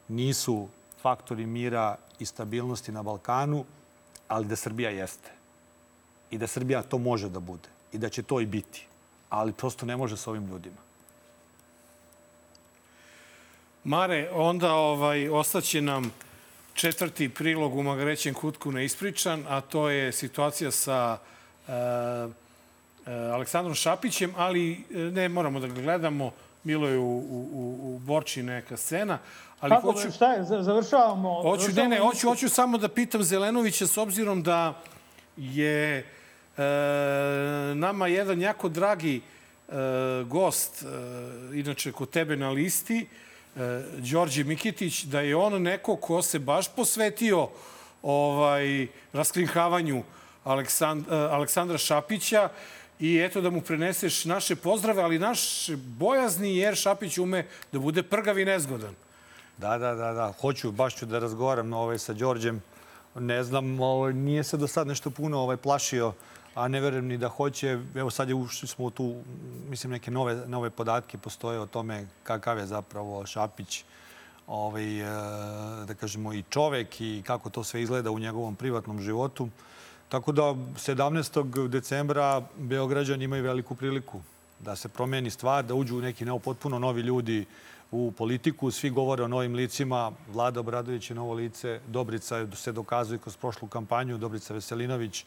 [0.07, 0.67] nisu
[1.01, 3.65] faktori mira i stabilnosti na Balkanu,
[4.27, 5.31] ali da Srbija jeste.
[6.31, 7.69] I da Srbija to može da bude.
[7.93, 8.85] I da će to i biti.
[9.29, 10.77] Ali prosto ne može sa ovim ljudima.
[13.83, 16.11] Mare, onda ovaj, ostaće nam
[16.73, 21.17] četvrti prilog u Magarećem kutku neispričan, a to je situacija sa
[21.67, 22.31] e, e,
[23.33, 26.31] Aleksandrom Šapićem, ali e, ne moramo da ga gledamo.
[26.63, 29.19] Bilo je u, u- u Borči neka scena.
[29.65, 31.33] Ali Kako, hoću, šta je, za- završavamo?
[31.33, 32.29] Hoću, ne, završavamo ne, hoću, emisiju?
[32.29, 34.73] hoću samo da pitam Zelenovića s obzirom da
[35.37, 36.05] je e,
[37.75, 39.21] nama jedan jako dragi
[39.69, 39.73] e,
[40.25, 40.85] gost, e,
[41.59, 43.07] inače kod tebe na listi,
[43.55, 47.49] e, Đorđe Mikitić, da je on neko ko se baš posvetio
[48.03, 50.03] ovaj raskrinkavanju
[50.43, 52.49] Aleksand, e, Aleksandra Šapića
[52.99, 58.03] i eto da mu preneseš naše pozdrave, ali naš bojazni jer Šapić ume da bude
[58.03, 59.04] prgav i nezgodan.
[59.57, 60.33] Da, da, da, da.
[60.41, 62.61] Hoću, baš ću da razgovaram ovaj, sa Đorđem.
[63.15, 66.13] Ne znam, ovaj, nije se do sad nešto puno ovaj, plašio,
[66.55, 67.79] a ne verujem ni da hoće.
[67.95, 69.15] Evo sad je ušli smo tu,
[69.69, 73.83] mislim, neke nove, nove podatke postoje o tome kakav je zapravo Šapić
[74.47, 75.05] ovaj, e,
[75.85, 79.49] da kažemo, i čovek i kako to sve izgleda u njegovom privatnom životu.
[80.09, 81.67] Tako da 17.
[81.67, 84.21] decembra Beograđani imaju veliku priliku
[84.59, 87.45] da se promeni stvar, da uđu neki neo, potpuno novi ljudi
[87.91, 88.71] u politiku.
[88.71, 90.11] Svi govore o novim licima.
[90.33, 91.79] Vlada Obradović je novo lice.
[91.87, 94.17] Dobrica se dokazuje kroz prošlu kampanju.
[94.17, 95.25] Dobrica Veselinović.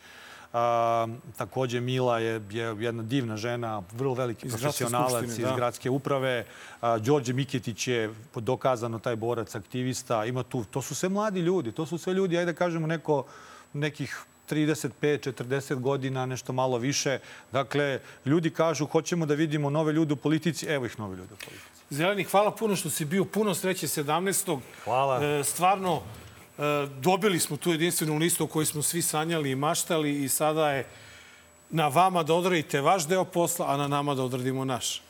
[0.53, 1.07] A,
[1.37, 5.57] takođe Mila je, je jedna divna žena, vrlo veliki Iz profesionalac iz da.
[5.57, 6.45] gradske uprave.
[6.81, 10.25] A, Đorđe Miketić je dokazano taj borac, aktivista.
[10.25, 11.73] Ima tu, to su sve mladi ljudi.
[11.73, 13.25] To su sve ljudi, ajde da kažemo, neko,
[13.73, 17.19] nekih 35, 40 godina, nešto malo više.
[17.53, 20.67] Dakle, ljudi kažu hoćemo da vidimo nove ljude u politici.
[20.67, 21.78] Evo ih nove ljude u politici.
[21.91, 24.59] Zeleni, hvala puno što si bio puno sreće 17.
[24.85, 25.25] Hvala.
[25.25, 26.01] E, stvarno,
[26.59, 26.63] e,
[27.01, 30.87] dobili smo tu jedinstvenu listu o kojoj smo svi sanjali i maštali i sada je
[31.71, 35.03] na vama da odradite vaš deo posla, a na nama da odradimo naš.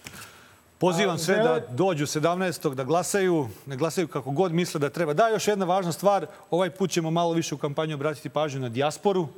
[0.79, 2.75] Pozivam A, sve da dođu 17.
[2.75, 5.13] da glasaju, ne glasaju kako god misle da treba.
[5.15, 8.69] Da, još jedna važna stvar, ovaj put ćemo malo više u kampanju obratiti pažnju na
[8.69, 9.29] dijasporu.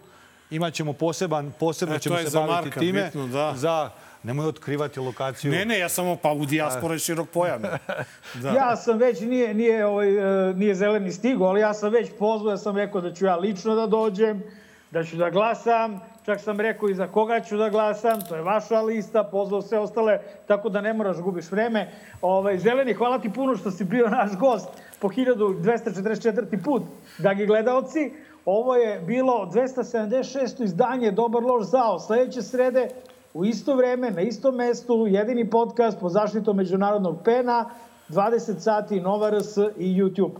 [0.51, 3.05] Imaćemo poseban, posebno E, to ćemo je se za baviti Marka time.
[3.05, 3.53] bitno, da.
[3.57, 3.91] Za,
[4.23, 5.53] nemoj otkrivati lokaciju.
[5.53, 7.63] Ne, ne, ja samo pa u dijaspora je širok pojam.
[8.43, 8.51] Da.
[8.51, 10.09] Ja sam već, nije, nije, ovaj,
[10.49, 13.37] e, nije zeleni stigo, ali ja sam već pozvao, ja sam rekao da ću ja
[13.37, 14.43] lično da dođem,
[14.91, 18.43] da ću da glasam, čak sam rekao i za koga ću da glasam, to je
[18.43, 21.93] vaša lista, pozvao sve ostale, tako da ne moraš gubiš vreme.
[22.23, 24.69] Ovaj, zeleni, hvala ti puno što si bio naš gost
[25.01, 26.65] po 1244.
[26.65, 26.83] put,
[27.19, 28.13] dragi gledaoci.
[28.45, 30.65] Ovo je bilo 276.
[30.65, 31.99] izdanje Dobar loš zao.
[31.99, 32.89] Sledeće srede
[33.35, 37.71] u isto vreme, na istom mestu, jedini podcast po zaštitom međunarodnog pena,
[38.09, 40.33] 20 sati, Nova RS i YouTube.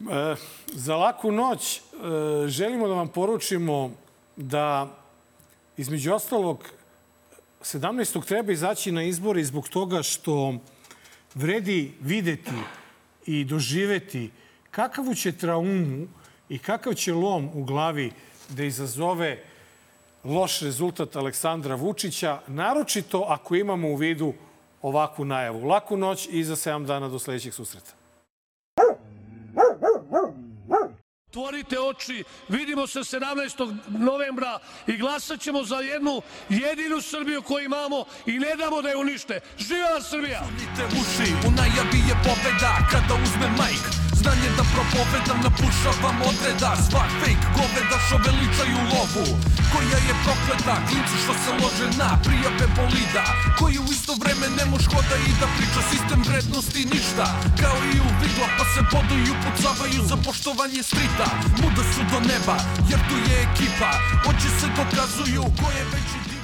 [0.00, 0.36] E,
[0.66, 1.80] za laku noć e,
[2.48, 3.90] želimo da vam poručimo
[4.36, 4.88] da
[5.76, 6.64] između ostalog
[7.60, 8.26] 17.
[8.26, 10.54] treba izaći na izbore zbog toga što
[11.34, 12.52] vredi videti
[13.26, 14.30] i doživeti
[14.70, 16.06] kakavu će traumu
[16.48, 18.12] i kakav će lom u glavi
[18.48, 19.44] da izazove
[20.26, 24.32] loš rezultat Aleksandra Vučića, naročito ako imamo u vidu
[24.82, 25.64] ovakvu najavu.
[25.64, 27.92] Laku noć i za 7 dana do sledećeg susreta.
[31.28, 33.76] Otvorite oči, vidimo se 17.
[33.88, 38.96] novembra i glasat ćemo za jednu jedinu Srbiju koju imamo i ne damo da je
[38.96, 39.40] unište.
[39.58, 40.40] Živa Srbija!
[40.40, 46.72] Punite uši, u najavi je pobeda kada uzme majk знање да проповедам Напушавам одреда.
[46.88, 49.24] Свак фейк говеда шо величају лову.
[49.70, 53.24] Која е проклета, клинци што се ложе на Пријапе болида,
[53.58, 57.26] кој у исто време не мож хода и да прича Систем вредности ништа,
[57.60, 61.26] као и у видла Па се подају, пуцавају за поштовање стрита.
[61.62, 62.56] Муда су до неба,
[62.90, 63.92] јер ту е екипа.
[64.30, 66.35] Очи се доказују, кој е веќи